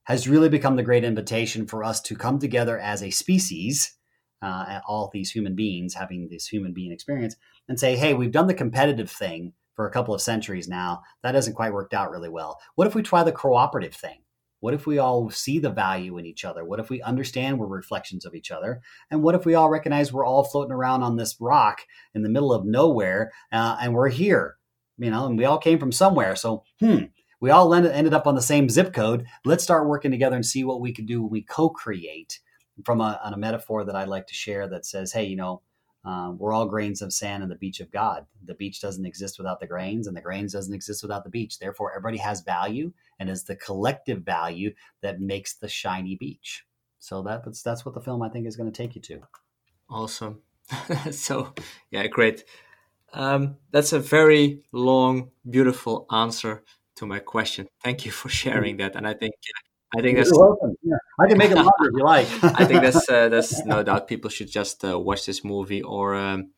has 0.04 0.28
really 0.28 0.50
become 0.50 0.76
the 0.76 0.84
great 0.84 1.04
invitation 1.04 1.66
for 1.66 1.84
us 1.84 2.00
to 2.02 2.16
come 2.16 2.38
together 2.38 2.78
as 2.78 3.02
a 3.02 3.10
species, 3.10 3.98
uh, 4.44 4.80
all 4.88 5.10
these 5.12 5.32
human 5.32 5.56
beings 5.56 5.96
having 5.96 6.28
this 6.30 6.48
human 6.48 6.74
being 6.74 6.92
experience, 6.92 7.36
and 7.68 7.80
say, 7.80 7.96
hey, 7.96 8.14
we've 8.14 8.32
done 8.32 8.48
the 8.48 8.54
competitive 8.54 9.10
thing 9.10 9.54
for 9.76 9.88
a 9.88 9.92
couple 9.92 10.14
of 10.14 10.22
centuries 10.22 10.68
now. 10.68 11.02
That 11.24 11.36
hasn't 11.36 11.56
quite 11.56 11.74
worked 11.74 11.94
out 11.94 12.12
really 12.12 12.30
well. 12.30 12.60
What 12.76 12.88
if 12.88 12.96
we 12.96 13.02
try 13.02 13.24
the 13.24 13.32
cooperative 13.32 13.96
thing? 13.96 14.20
What 14.60 14.74
if 14.74 14.88
we 14.88 14.98
all 14.98 15.30
see 15.30 15.60
the 15.60 15.70
value 15.70 16.18
in 16.18 16.26
each 16.26 16.44
other? 16.44 16.66
What 16.66 16.80
if 16.80 16.90
we 16.90 17.02
understand 17.02 17.60
we're 17.60 17.68
reflections 17.68 18.26
of 18.26 18.34
each 18.34 18.52
other? 18.52 18.82
And 19.12 19.22
what 19.22 19.36
if 19.36 19.46
we 19.46 19.54
all 19.54 19.70
recognize 19.70 20.12
we're 20.12 20.26
all 20.26 20.44
floating 20.44 20.72
around 20.72 21.04
on 21.04 21.16
this 21.16 21.38
rock 21.40 21.82
in 22.16 22.24
the 22.24 22.30
middle 22.30 22.54
of 22.54 22.66
nowhere 22.66 23.32
uh, 23.52 23.78
and 23.82 23.94
we're 23.94 24.10
here? 24.10 24.58
You 24.98 25.12
know, 25.12 25.28
and 25.28 25.38
we 25.38 25.46
all 25.46 25.60
came 25.60 25.78
from 25.78 25.92
somewhere. 25.92 26.36
So, 26.36 26.64
hmm, 26.80 27.04
we 27.40 27.52
all 27.52 27.72
ended 27.74 28.14
up 28.16 28.26
on 28.26 28.34
the 28.34 28.42
same 28.42 28.68
zip 28.68 28.94
code. 28.94 29.26
Let's 29.46 29.64
start 29.64 29.88
working 29.88 30.10
together 30.10 30.36
and 30.36 30.46
see 30.46 30.64
what 30.64 30.82
we 30.82 30.92
can 30.92 31.06
do 31.06 31.22
when 31.22 31.32
we 31.32 31.44
co 31.44 31.70
create 31.70 32.40
from 32.84 33.02
a, 33.02 33.20
a 33.24 33.38
metaphor 33.38 33.86
that 33.86 33.96
I 33.96 34.06
like 34.06 34.28
to 34.28 34.34
share 34.34 34.68
that 34.70 34.86
says, 34.86 35.12
hey, 35.12 35.26
you 35.26 35.36
know, 35.36 35.62
um, 36.06 36.38
we're 36.38 36.54
all 36.54 36.66
grains 36.66 37.02
of 37.02 37.12
sand 37.12 37.44
in 37.44 37.50
the 37.50 37.56
beach 37.56 37.80
of 37.80 37.92
God. 37.92 38.26
The 38.46 38.54
beach 38.54 38.80
doesn't 38.80 39.06
exist 39.06 39.38
without 39.38 39.60
the 39.60 39.68
grains, 39.68 40.08
and 40.08 40.16
the 40.16 40.22
grains 40.22 40.54
doesn't 40.54 40.74
exist 40.74 41.04
without 41.04 41.24
the 41.24 41.30
beach. 41.30 41.60
Therefore, 41.60 41.92
everybody 41.92 42.18
has 42.18 42.42
value, 42.42 42.94
and 43.20 43.30
it's 43.30 43.44
the 43.44 43.56
collective 43.56 44.24
value 44.24 44.74
that 45.02 45.20
makes 45.20 45.56
the 45.56 45.68
shiny 45.68 46.16
beach. 46.16 46.66
So 47.00 47.22
that's 47.22 47.62
that's 47.62 47.86
what 47.86 47.96
the 47.96 48.02
film 48.02 48.22
I 48.22 48.30
think 48.30 48.48
is 48.48 48.58
going 48.58 48.72
to 48.72 48.78
take 48.78 48.96
you 48.96 49.02
to. 49.04 49.22
Awesome. 49.90 50.42
so 51.12 51.54
yeah, 51.92 52.08
great. 52.08 52.44
Um, 53.14 53.58
that's 53.72 53.94
a 53.94 54.00
very 54.00 54.64
long, 54.72 55.32
beautiful 55.50 56.06
answer 56.12 56.64
to 56.98 57.06
my 57.06 57.20
question. 57.20 57.68
Thank 57.84 58.06
you 58.06 58.12
for 58.12 58.30
sharing 58.30 58.78
that, 58.78 58.96
and 58.96 59.08
I 59.08 59.14
think 59.14 59.34
I 59.96 60.02
think 60.02 60.18
that's. 60.18 60.32
Yeah. 60.84 60.96
I 61.20 61.28
can 61.28 61.38
make 61.38 61.52
it 61.52 61.56
longer 61.56 61.88
if 61.90 61.94
you 61.96 62.04
like. 62.04 62.28
I 62.60 62.66
think 62.66 62.82
that's 62.82 63.08
uh, 63.10 63.30
that's 63.30 63.66
no 63.66 63.84
doubt. 63.84 64.08
People 64.08 64.30
should 64.30 64.52
just 64.52 64.84
uh, 64.84 65.00
watch 65.00 65.26
this 65.26 65.44
movie 65.44 65.82
or 65.82 66.16
um, 66.16 66.52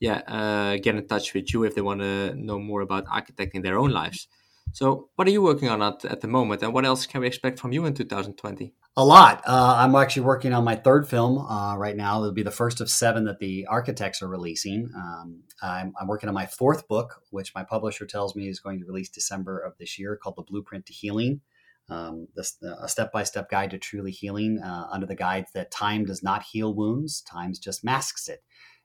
yeah, 0.00 0.18
uh, 0.26 0.76
get 0.82 0.96
in 0.96 1.06
touch 1.06 1.32
with 1.34 1.52
you 1.52 1.62
if 1.64 1.74
they 1.74 1.80
want 1.80 2.00
to 2.00 2.34
know 2.34 2.58
more 2.58 2.80
about 2.80 3.06
architecting 3.06 3.62
their 3.62 3.78
own 3.78 3.90
lives. 3.90 4.26
So, 4.72 5.10
what 5.16 5.28
are 5.28 5.30
you 5.30 5.42
working 5.42 5.68
on 5.68 5.82
at, 5.82 6.04
at 6.04 6.20
the 6.20 6.28
moment, 6.28 6.62
and 6.62 6.72
what 6.72 6.84
else 6.84 7.06
can 7.06 7.20
we 7.20 7.26
expect 7.26 7.58
from 7.58 7.72
you 7.72 7.84
in 7.84 7.94
2020? 7.94 8.74
A 8.96 9.04
lot. 9.04 9.42
Uh, 9.46 9.76
I'm 9.78 9.94
actually 9.94 10.22
working 10.22 10.52
on 10.52 10.64
my 10.64 10.76
third 10.76 11.08
film 11.08 11.38
uh, 11.38 11.76
right 11.76 11.96
now. 11.96 12.18
It'll 12.18 12.32
be 12.32 12.42
the 12.42 12.50
first 12.50 12.80
of 12.80 12.90
seven 12.90 13.24
that 13.24 13.38
the 13.38 13.66
architects 13.66 14.22
are 14.22 14.28
releasing. 14.28 14.90
Um, 14.94 15.44
I'm, 15.62 15.92
I'm, 15.98 16.06
working 16.08 16.28
on 16.28 16.34
my 16.34 16.46
fourth 16.46 16.88
book, 16.88 17.22
which 17.30 17.54
my 17.54 17.64
publisher 17.64 18.04
tells 18.06 18.36
me 18.36 18.48
is 18.48 18.60
going 18.60 18.80
to 18.80 18.86
release 18.86 19.08
December 19.08 19.58
of 19.58 19.72
this 19.78 19.98
year, 19.98 20.16
called 20.16 20.36
The 20.36 20.42
Blueprint 20.42 20.86
to 20.86 20.92
Healing 20.92 21.40
um, 21.88 22.28
this, 22.34 22.56
a 22.62 22.88
step-by-step 22.88 23.50
guide 23.50 23.70
to 23.70 23.78
truly 23.78 24.10
healing 24.10 24.60
uh, 24.60 24.86
under 24.90 25.06
the 25.06 25.14
guide 25.14 25.46
that 25.54 25.70
time 25.70 26.04
does 26.04 26.22
not 26.22 26.42
heal 26.42 26.74
wounds 26.74 27.20
time 27.22 27.52
just 27.60 27.84
masks 27.84 28.28
it 28.28 28.42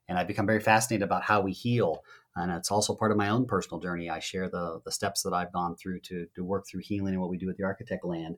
and 0.07 0.17
i've 0.17 0.27
become 0.27 0.47
very 0.47 0.59
fascinated 0.59 1.03
about 1.03 1.23
how 1.23 1.41
we 1.41 1.51
heal 1.51 2.01
and 2.38 2.51
it's 2.51 2.71
also 2.71 2.95
part 2.95 3.11
of 3.11 3.17
my 3.17 3.29
own 3.29 3.45
personal 3.45 3.79
journey. 3.79 4.09
I 4.09 4.19
share 4.19 4.49
the, 4.49 4.79
the 4.85 4.91
steps 4.91 5.23
that 5.23 5.33
i've 5.33 5.53
gone 5.53 5.75
through 5.75 5.99
to, 6.01 6.27
to 6.35 6.43
work 6.43 6.65
through 6.67 6.81
healing 6.83 7.13
and 7.13 7.21
what 7.21 7.29
we 7.29 7.38
do 7.38 7.47
with 7.47 7.57
the 7.57 7.63
architect 7.63 8.05
land. 8.05 8.38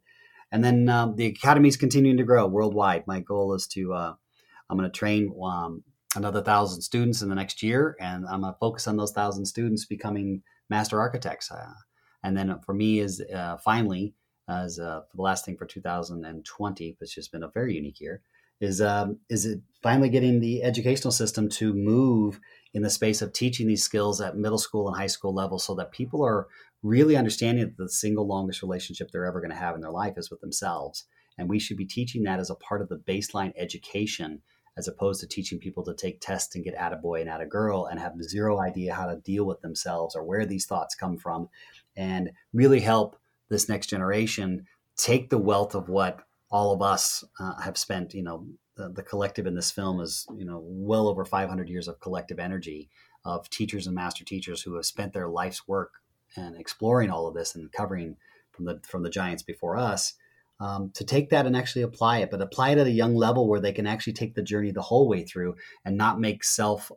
And 0.52 0.64
then 0.64 0.90
um, 0.90 1.16
the 1.16 1.28
academy 1.28 1.70
is 1.70 1.78
continuing 1.78 2.18
to 2.18 2.24
grow 2.24 2.48
worldwide. 2.48 3.06
My 3.06 3.20
goal 3.20 3.54
is 3.54 3.68
to 3.68 3.94
uh, 3.94 4.14
i'm 4.70 4.78
going 4.78 4.90
to 4.90 4.98
train 4.98 5.34
um, 5.44 5.84
another 6.16 6.42
thousand 6.42 6.82
students 6.82 7.22
in 7.22 7.30
the 7.30 7.36
next 7.36 7.62
year 7.62 7.96
and 8.00 8.26
i'm 8.28 8.42
going 8.42 8.54
to 8.54 8.60
focus 8.60 8.88
on 8.88 8.98
those 8.98 9.12
thousand 9.12 9.46
students 9.46 9.86
becoming 9.86 10.42
master 10.70 11.00
architects 11.00 11.52
uh, 11.52 11.74
and 12.24 12.36
then 12.36 12.60
for 12.66 12.74
me 12.74 13.00
is 13.00 13.22
uh, 13.34 13.58
finally 13.58 14.14
as 14.50 14.80
uh, 14.80 15.02
the 15.14 15.22
last 15.22 15.46
thing 15.46 15.56
for 15.56 15.66
2020, 15.66 16.96
which 17.00 17.16
has 17.16 17.28
been 17.28 17.44
a 17.44 17.50
very 17.50 17.76
unique 17.76 18.02
year, 18.02 18.22
is 18.60 18.82
um, 18.82 19.20
is 19.30 19.46
it 19.46 19.62
finally 19.82 20.10
getting 20.10 20.40
the 20.40 20.64
educational 20.64 21.12
system 21.12 21.48
to 21.48 21.74
move 21.74 22.40
in 22.74 22.82
the 22.82 22.90
space 22.90 23.22
of 23.22 23.34
teaching 23.34 23.68
these 23.68 23.84
skills 23.84 24.22
at 24.22 24.38
middle 24.38 24.58
school 24.58 24.88
and 24.88 24.98
high 24.98 25.08
school 25.08 25.34
level, 25.34 25.60
so 25.60 25.76
that 25.76 25.92
people 25.92 26.24
are 26.24 26.48
really 26.84 27.16
understanding 27.16 27.66
that 27.66 27.78
the 27.78 27.90
single 27.90 28.28
longest 28.28 28.62
relationship 28.62 29.10
they're 29.12 29.26
ever 29.26 29.42
going 29.42 29.52
to 29.52 29.58
have 29.58 29.76
in 29.76 29.82
their 29.82 29.92
life 29.92 30.14
is 30.18 30.30
with 30.30 30.42
themselves, 30.42 31.06
and 31.38 31.50
we 31.50 31.60
should 31.60 31.78
be 31.78 31.86
teaching 31.86 32.24
that 32.24 32.40
as 32.40 32.50
a 32.50 32.56
part 32.56 32.82
of 32.82 32.90
the 32.90 32.98
baseline 32.98 33.54
education 33.58 34.42
as 34.80 34.88
opposed 34.88 35.20
to 35.20 35.28
teaching 35.28 35.60
people 35.60 35.84
to 35.84 35.94
take 35.94 36.22
tests 36.22 36.56
and 36.56 36.64
get 36.64 36.74
at 36.76 36.94
a 36.94 36.96
boy 36.96 37.20
and 37.20 37.30
at 37.30 37.42
a 37.42 37.46
girl 37.46 37.86
and 37.86 38.00
have 38.00 38.14
zero 38.24 38.60
idea 38.62 38.94
how 38.94 39.06
to 39.06 39.18
deal 39.18 39.46
with 39.46 39.60
themselves 39.62 40.16
or 40.16 40.24
where 40.24 40.46
these 40.46 40.66
thoughts 40.66 40.96
come 40.96 41.18
from 41.18 41.50
and 41.98 42.32
really 42.54 42.80
help 42.80 43.18
this 43.50 43.68
next 43.68 43.88
generation 43.88 44.66
take 44.96 45.30
the 45.30 45.38
wealth 45.38 45.76
of 45.76 45.90
what 45.90 46.22
all 46.50 46.74
of 46.74 46.82
us 46.82 47.26
uh, 47.40 47.60
have 47.62 47.78
spent 47.78 48.14
you 48.14 48.24
know 48.24 48.48
the, 48.80 48.90
the, 48.90 49.04
collective 49.04 49.46
in 49.46 49.56
this 49.56 49.72
film 49.72 50.00
is 50.00 50.26
you 50.38 50.46
know 50.46 50.62
well 50.64 51.08
over 51.08 51.26
500 51.26 51.70
years 51.70 51.88
of 51.88 52.00
collective 52.00 52.40
energy 52.40 52.90
of 53.26 53.50
teachers 53.50 53.86
and 53.86 53.96
master 53.96 54.24
teachers 54.24 54.62
who 54.62 54.76
have 54.76 54.86
spent 54.86 55.12
their 55.12 55.28
life's 55.28 55.68
work 55.68 55.92
and 56.38 56.56
exploring 56.56 57.10
all 57.10 57.28
of 57.28 57.34
this 57.34 57.56
and 57.56 57.72
covering 57.74 58.16
from 58.52 58.66
the 58.66 58.80
from 58.88 59.04
the 59.04 59.10
giants 59.10 59.44
before 59.44 59.78
us 59.78 60.14
um, 60.62 60.92
to 60.94 61.04
take 61.04 61.30
that 61.30 61.46
and 61.46 61.58
actually 61.58 61.82
apply 61.82 62.20
it 62.20 62.32
but 62.32 62.42
apply 62.42 62.70
it 62.70 62.78
at 62.78 62.88
a 62.88 62.92
young 62.92 63.16
level 63.16 63.50
where 63.50 63.60
they 63.60 63.74
can 63.74 63.86
actually 63.86 64.14
take 64.14 64.34
the 64.34 64.42
journey 64.42 64.72
the 64.72 64.82
whole 64.82 65.10
way 65.10 65.24
through 65.24 65.56
and 65.84 65.98
not 65.98 66.20
make 66.20 66.44
self 66.44 66.90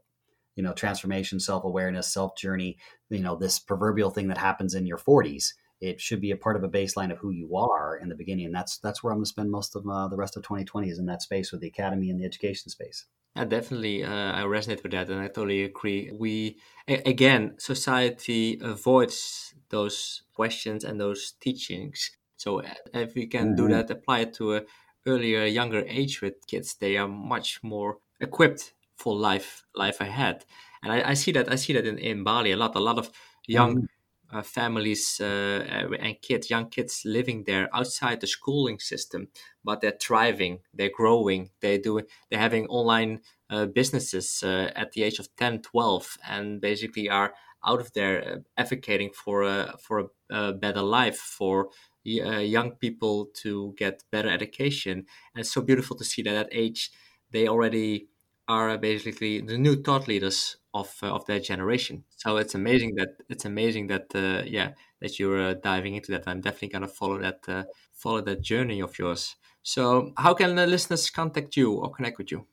you 0.55 0.62
know 0.62 0.72
transformation 0.72 1.41
self-awareness 1.41 2.12
self 2.12 2.37
journey 2.37 2.78
you 3.11 3.18
know 3.18 3.35
this 3.35 3.59
proverbial 3.59 4.11
thing 4.11 4.28
that 4.28 4.39
happens 4.39 4.74
in 4.74 4.87
your 4.87 4.99
40s 4.99 5.49
it 5.83 6.01
should 6.01 6.20
be 6.20 6.30
a 6.30 6.37
part 6.37 6.55
of 6.57 6.62
a 6.62 6.68
baseline 6.68 7.11
of 7.11 7.18
who 7.18 7.33
you 7.33 7.57
are 7.57 7.97
in 7.97 8.09
the 8.09 8.14
beginning. 8.14 8.47
And 8.47 8.55
that's 8.55 8.78
that's 8.78 9.03
where 9.03 9.12
I'm 9.12 9.18
going 9.18 9.24
to 9.24 9.28
spend 9.28 9.51
most 9.51 9.74
of 9.74 9.87
uh, 9.87 10.07
the 10.07 10.16
rest 10.16 10.37
of 10.37 10.45
2020 10.45 10.89
is 10.89 10.99
in 10.99 11.07
that 11.07 11.22
space 11.22 11.51
with 11.51 11.61
the 11.61 11.66
academy 11.66 12.09
and 12.09 12.20
the 12.20 12.24
education 12.24 12.70
space. 12.70 13.07
Yeah, 13.35 13.47
definitely, 13.47 14.05
uh, 14.05 14.33
I 14.33 14.43
resonate 14.43 14.83
with 14.83 14.93
that, 14.93 15.09
and 15.09 15.18
I 15.18 15.26
totally 15.26 15.64
agree. 15.64 16.12
We 16.12 16.59
a- 16.87 17.09
again, 17.09 17.55
society 17.59 18.59
avoids 18.62 19.55
those 19.70 20.22
questions 20.35 20.85
and 20.85 21.01
those 21.01 21.33
teachings. 21.41 22.11
So 22.37 22.61
uh, 22.61 22.74
if 22.95 23.14
we 23.14 23.26
can 23.26 23.47
mm-hmm. 23.47 23.57
do 23.57 23.68
that, 23.74 23.91
apply 23.91 24.20
it 24.20 24.35
to 24.35 24.57
a 24.57 24.62
earlier, 25.07 25.45
younger 25.47 25.83
age 25.89 26.22
with 26.22 26.47
kids, 26.47 26.74
they 26.74 26.97
are 26.97 27.09
much 27.09 27.61
more 27.62 27.99
equipped 28.20 28.74
for 28.97 29.16
life 29.16 29.64
life 29.74 30.01
ahead. 30.01 30.45
And 30.83 30.93
I, 30.93 31.11
I 31.11 31.14
see 31.14 31.33
that 31.33 31.51
I 31.51 31.57
see 31.57 31.72
that 31.72 31.87
in, 31.87 31.99
in 31.99 32.22
Bali 32.22 32.53
a 32.53 32.57
lot. 32.57 32.76
A 32.76 32.80
lot 32.80 32.99
of 32.99 33.11
young 33.49 33.76
mm-hmm 33.76 34.01
uh, 34.33 34.43
families 34.43 35.20
uh, 35.20 35.64
and 36.01 36.20
kids, 36.22 36.49
young 36.49 36.68
kids 36.70 37.03
living 37.05 37.45
there 37.45 37.68
outside 37.74 38.20
the 38.20 38.26
schooling 38.26 38.78
system, 38.78 39.28
but 39.62 39.80
they're 39.80 39.99
thriving, 40.01 40.61
they're 40.72 40.91
growing, 40.95 41.51
they 41.61 41.78
do, 41.78 42.01
they're 42.30 42.41
having 42.41 42.66
online 42.66 43.20
uh, 43.51 43.66
businesses 43.66 44.43
at 44.43 44.93
the 44.93 45.03
age 45.03 45.18
of 45.18 45.28
10, 45.37 45.61
12, 45.62 46.16
and 46.26 46.61
basically 46.61 47.09
are 47.09 47.35
out 47.64 47.80
of 47.80 47.93
there 47.93 48.43
advocating 48.57 49.11
for 49.11 49.43
a 49.43 49.76
for 49.78 50.11
a, 50.30 50.53
better 50.53 50.83
life 50.83 51.18
for 51.18 51.68
uh, 52.07 52.39
young 52.39 52.72
people 52.72 53.26
to 53.35 53.74
get 53.76 54.03
better 54.11 54.28
education. 54.28 55.07
And 55.35 55.41
it's 55.41 55.53
so 55.53 55.61
beautiful 55.61 55.97
to 55.97 56.05
see 56.05 56.22
that 56.22 56.35
at 56.35 56.49
age 56.51 56.91
they 57.30 57.49
already 57.49 58.09
are 58.49 58.76
basically 58.78 59.41
the 59.41 59.59
new 59.59 59.80
thought 59.80 60.09
leaders 60.09 60.57
of 60.75 60.95
uh, 61.03 61.12
of 61.12 61.27
their 61.27 61.41
generation. 61.41 62.05
So 62.16 62.37
it's 62.37 62.55
amazing 62.55 62.95
that 62.97 63.16
it's 63.29 63.45
amazing 63.45 63.89
that 63.89 64.07
uh, 64.14 64.43
yeah 64.47 64.73
that 65.01 65.18
you're 65.18 65.55
diving 65.55 65.95
into 65.95 66.12
that. 66.12 66.25
I'm 66.27 66.41
definitely 66.41 66.68
gonna 66.68 66.89
follow 66.89 67.18
that 67.20 67.41
uh, 67.49 67.64
follow 67.93 68.20
that 68.23 68.43
journey 68.43 68.81
of 68.81 68.99
yours. 68.99 69.37
So 69.62 70.12
how 70.16 70.35
can 70.35 70.57
the 70.57 70.66
listeners 70.66 71.09
contact 71.11 71.57
you 71.57 71.73
or 71.73 71.93
connect 71.93 72.18
with 72.18 72.33
you? 72.33 72.47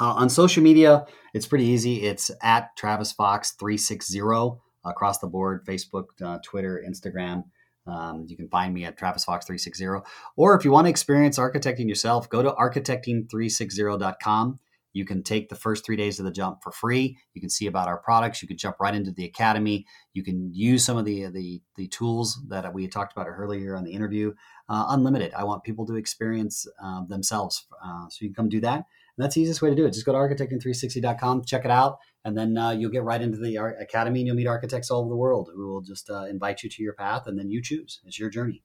Uh, 0.00 0.14
on 0.14 0.28
social 0.28 0.62
media, 0.62 1.04
it's 1.34 1.46
pretty 1.46 1.66
easy. 1.66 2.02
It's 2.02 2.30
at 2.42 2.76
Travis 2.76 3.12
Fox 3.12 3.52
three 3.52 3.78
six 3.78 4.10
zero 4.10 4.62
across 4.84 5.18
the 5.18 5.28
board: 5.28 5.64
Facebook, 5.66 6.06
uh, 6.22 6.38
Twitter, 6.44 6.82
Instagram. 6.86 7.44
Um, 7.86 8.24
you 8.28 8.36
can 8.36 8.48
find 8.48 8.72
me 8.72 8.86
at 8.86 8.96
Travis 8.96 9.24
Fox 9.24 9.44
360. 9.46 10.08
Or 10.36 10.54
if 10.54 10.64
you 10.64 10.70
want 10.70 10.86
to 10.86 10.90
experience 10.90 11.38
architecting 11.38 11.86
yourself, 11.86 12.30
go 12.30 12.42
to 12.42 12.50
architecting360.com. 12.52 14.58
You 14.94 15.04
can 15.04 15.22
take 15.22 15.50
the 15.50 15.56
first 15.56 15.84
three 15.84 15.96
days 15.96 16.18
of 16.18 16.24
the 16.24 16.32
jump 16.32 16.62
for 16.62 16.72
free. 16.72 17.18
You 17.34 17.40
can 17.40 17.50
see 17.50 17.66
about 17.66 17.88
our 17.88 17.98
products. 17.98 18.40
You 18.40 18.48
can 18.48 18.56
jump 18.56 18.76
right 18.80 18.94
into 18.94 19.12
the 19.12 19.26
academy. 19.26 19.84
You 20.14 20.24
can 20.24 20.50
use 20.54 20.84
some 20.84 20.96
of 20.96 21.04
the 21.04 21.26
the, 21.26 21.60
the 21.76 21.88
tools 21.88 22.40
that 22.48 22.72
we 22.72 22.88
talked 22.88 23.12
about 23.12 23.26
earlier 23.28 23.76
on 23.76 23.84
the 23.84 23.92
interview. 23.92 24.32
Uh, 24.68 24.86
unlimited. 24.88 25.34
I 25.34 25.44
want 25.44 25.64
people 25.64 25.84
to 25.86 25.96
experience 25.96 26.66
uh, 26.82 27.04
themselves. 27.06 27.66
Uh, 27.84 28.08
so 28.08 28.18
you 28.20 28.28
can 28.28 28.34
come 28.34 28.48
do 28.48 28.60
that. 28.62 28.76
And 29.16 29.24
that's 29.24 29.34
the 29.34 29.42
easiest 29.42 29.62
way 29.62 29.70
to 29.70 29.76
do 29.76 29.84
it. 29.84 29.92
Just 29.92 30.06
go 30.06 30.12
to 30.12 30.18
architecting360.com, 30.18 31.44
check 31.44 31.64
it 31.64 31.70
out, 31.70 31.98
and 32.24 32.36
then 32.36 32.56
uh, 32.56 32.70
you'll 32.70 32.90
get 32.90 33.04
right 33.04 33.20
into 33.20 33.38
the 33.38 33.56
academy 33.78 34.20
and 34.20 34.26
you'll 34.26 34.36
meet 34.36 34.46
architects 34.46 34.90
all 34.90 35.00
over 35.00 35.10
the 35.10 35.16
world 35.16 35.50
who 35.54 35.72
will 35.72 35.82
just 35.82 36.10
uh, 36.10 36.24
invite 36.24 36.62
you 36.62 36.70
to 36.70 36.82
your 36.82 36.94
path 36.94 37.26
and 37.26 37.38
then 37.38 37.50
you 37.50 37.62
choose. 37.62 38.00
It's 38.06 38.18
your 38.18 38.30
journey. 38.30 38.62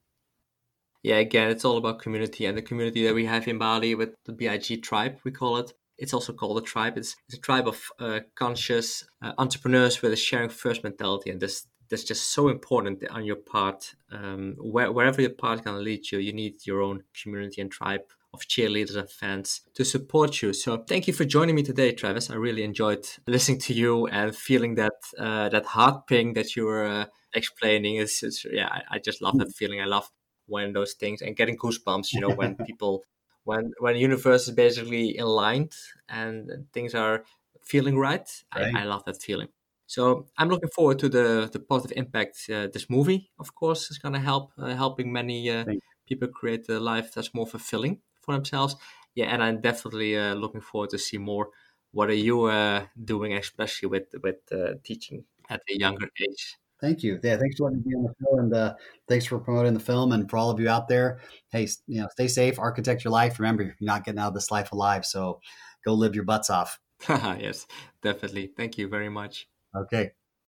Yeah, 1.02 1.16
again, 1.16 1.50
it's 1.50 1.64
all 1.64 1.78
about 1.78 2.00
community 2.00 2.44
and 2.44 2.58
the 2.58 2.62
community 2.62 3.06
that 3.06 3.14
we 3.14 3.24
have 3.24 3.48
in 3.48 3.58
Bali 3.58 3.94
with 3.94 4.14
the 4.26 4.32
BIG 4.32 4.82
tribe, 4.82 5.18
we 5.24 5.30
call 5.30 5.56
it. 5.56 5.72
It's 6.00 6.14
also 6.14 6.32
called 6.32 6.58
a 6.58 6.62
tribe. 6.62 6.98
It's, 6.98 7.14
it's 7.28 7.38
a 7.38 7.40
tribe 7.40 7.68
of 7.68 7.80
uh, 7.98 8.20
conscious 8.34 9.04
uh, 9.22 9.32
entrepreneurs 9.38 10.02
with 10.02 10.12
a 10.12 10.16
sharing 10.16 10.48
first 10.48 10.82
mentality. 10.82 11.30
And 11.30 11.40
this 11.40 11.66
that's 11.90 12.04
just 12.04 12.30
so 12.30 12.48
important 12.48 13.06
on 13.10 13.24
your 13.24 13.36
part. 13.36 13.94
Um, 14.12 14.54
where, 14.58 14.90
wherever 14.92 15.20
your 15.20 15.32
path 15.32 15.64
can 15.64 15.84
lead 15.84 16.10
you, 16.10 16.18
you 16.18 16.32
need 16.32 16.64
your 16.64 16.80
own 16.82 17.02
community 17.20 17.60
and 17.60 17.70
tribe 17.70 18.02
of 18.32 18.40
cheerleaders 18.42 18.96
and 18.96 19.10
fans 19.10 19.62
to 19.74 19.84
support 19.84 20.40
you. 20.40 20.52
So 20.52 20.84
thank 20.88 21.08
you 21.08 21.12
for 21.12 21.24
joining 21.24 21.56
me 21.56 21.64
today, 21.64 21.92
Travis. 21.92 22.30
I 22.30 22.36
really 22.36 22.62
enjoyed 22.62 23.04
listening 23.26 23.58
to 23.62 23.74
you 23.74 24.06
and 24.06 24.34
feeling 24.34 24.76
that 24.76 24.92
uh, 25.18 25.48
that 25.48 25.66
heart 25.66 26.06
ping 26.06 26.34
that 26.34 26.54
you 26.54 26.64
were 26.64 26.86
uh, 26.86 27.06
explaining. 27.34 27.96
Is 27.96 28.46
yeah, 28.50 28.68
I, 28.68 28.82
I, 28.92 28.98
just 29.00 29.20
love 29.20 29.38
that 29.38 29.52
feeling. 29.52 29.80
I 29.80 29.86
love 29.86 30.08
when 30.46 30.72
those 30.72 30.94
things 30.94 31.22
and 31.22 31.36
getting 31.36 31.58
goosebumps. 31.58 32.12
You 32.12 32.20
know, 32.20 32.30
when 32.30 32.54
people 32.66 33.02
when 33.50 33.72
when 33.78 33.96
universe 33.96 34.42
is 34.48 34.54
basically 34.54 35.06
aligned 35.18 35.74
and 36.08 36.66
things 36.72 36.94
are 36.94 37.24
feeling 37.62 37.96
right. 37.98 38.28
right. 38.54 38.74
I, 38.74 38.80
I, 38.82 38.84
love 38.84 39.04
that 39.04 39.20
feeling. 39.22 39.48
So 39.86 40.26
I'm 40.38 40.48
looking 40.48 40.70
forward 40.76 40.98
to 41.00 41.08
the 41.08 41.26
the 41.54 41.60
positive 41.72 41.98
impact 42.02 42.36
uh, 42.48 42.68
this 42.74 42.86
movie, 42.88 43.30
of 43.38 43.48
course, 43.60 43.90
is 43.90 43.98
going 43.98 44.14
to 44.18 44.24
help 44.30 44.52
uh, 44.58 44.74
helping 44.84 45.12
many 45.12 45.50
uh, 45.50 45.64
people 46.08 46.28
create 46.28 46.68
a 46.68 46.78
life 46.92 47.08
that's 47.12 47.34
more 47.34 47.46
fulfilling 47.46 47.94
for 48.22 48.32
themselves. 48.34 48.76
Yeah, 49.14 49.28
and 49.32 49.42
I'm 49.42 49.60
definitely 49.60 50.16
uh, 50.16 50.34
looking 50.34 50.60
forward 50.60 50.90
to 50.90 50.98
see 50.98 51.18
more. 51.18 51.48
What 51.92 52.08
are 52.08 52.22
you 52.28 52.44
uh, 52.44 52.86
doing, 53.12 53.32
especially 53.34 53.88
with 53.94 54.08
with 54.22 54.40
uh, 54.52 54.74
teaching 54.84 55.24
at 55.48 55.60
a 55.68 55.74
younger 55.84 56.08
age? 56.20 56.59
Thank 56.80 57.02
you. 57.02 57.20
Yeah, 57.22 57.36
thanks 57.36 57.56
for 57.56 57.64
letting 57.64 57.78
me 57.80 57.84
be 57.90 57.94
on 57.94 58.02
the 58.04 58.14
show, 58.20 58.38
and 58.38 58.54
uh, 58.54 58.74
thanks 59.08 59.26
for 59.26 59.38
promoting 59.38 59.74
the 59.74 59.80
film. 59.80 60.12
And 60.12 60.28
for 60.30 60.36
all 60.38 60.50
of 60.50 60.58
you 60.58 60.68
out 60.68 60.88
there, 60.88 61.20
hey, 61.50 61.68
you 61.86 62.00
know, 62.00 62.08
stay 62.12 62.28
safe, 62.28 62.58
architect 62.58 63.04
your 63.04 63.12
life. 63.12 63.38
Remember, 63.38 63.62
you're 63.62 63.76
not 63.80 64.04
getting 64.04 64.18
out 64.18 64.28
of 64.28 64.34
this 64.34 64.50
life 64.50 64.72
alive, 64.72 65.04
so 65.04 65.40
go 65.84 65.94
live 65.94 66.14
your 66.14 66.24
butts 66.24 66.50
off. 66.50 66.78
yes, 67.08 67.66
definitely. 68.02 68.52
Thank 68.56 68.78
you 68.78 68.88
very 68.88 69.08
much. 69.08 69.48
Okay. 69.76 70.12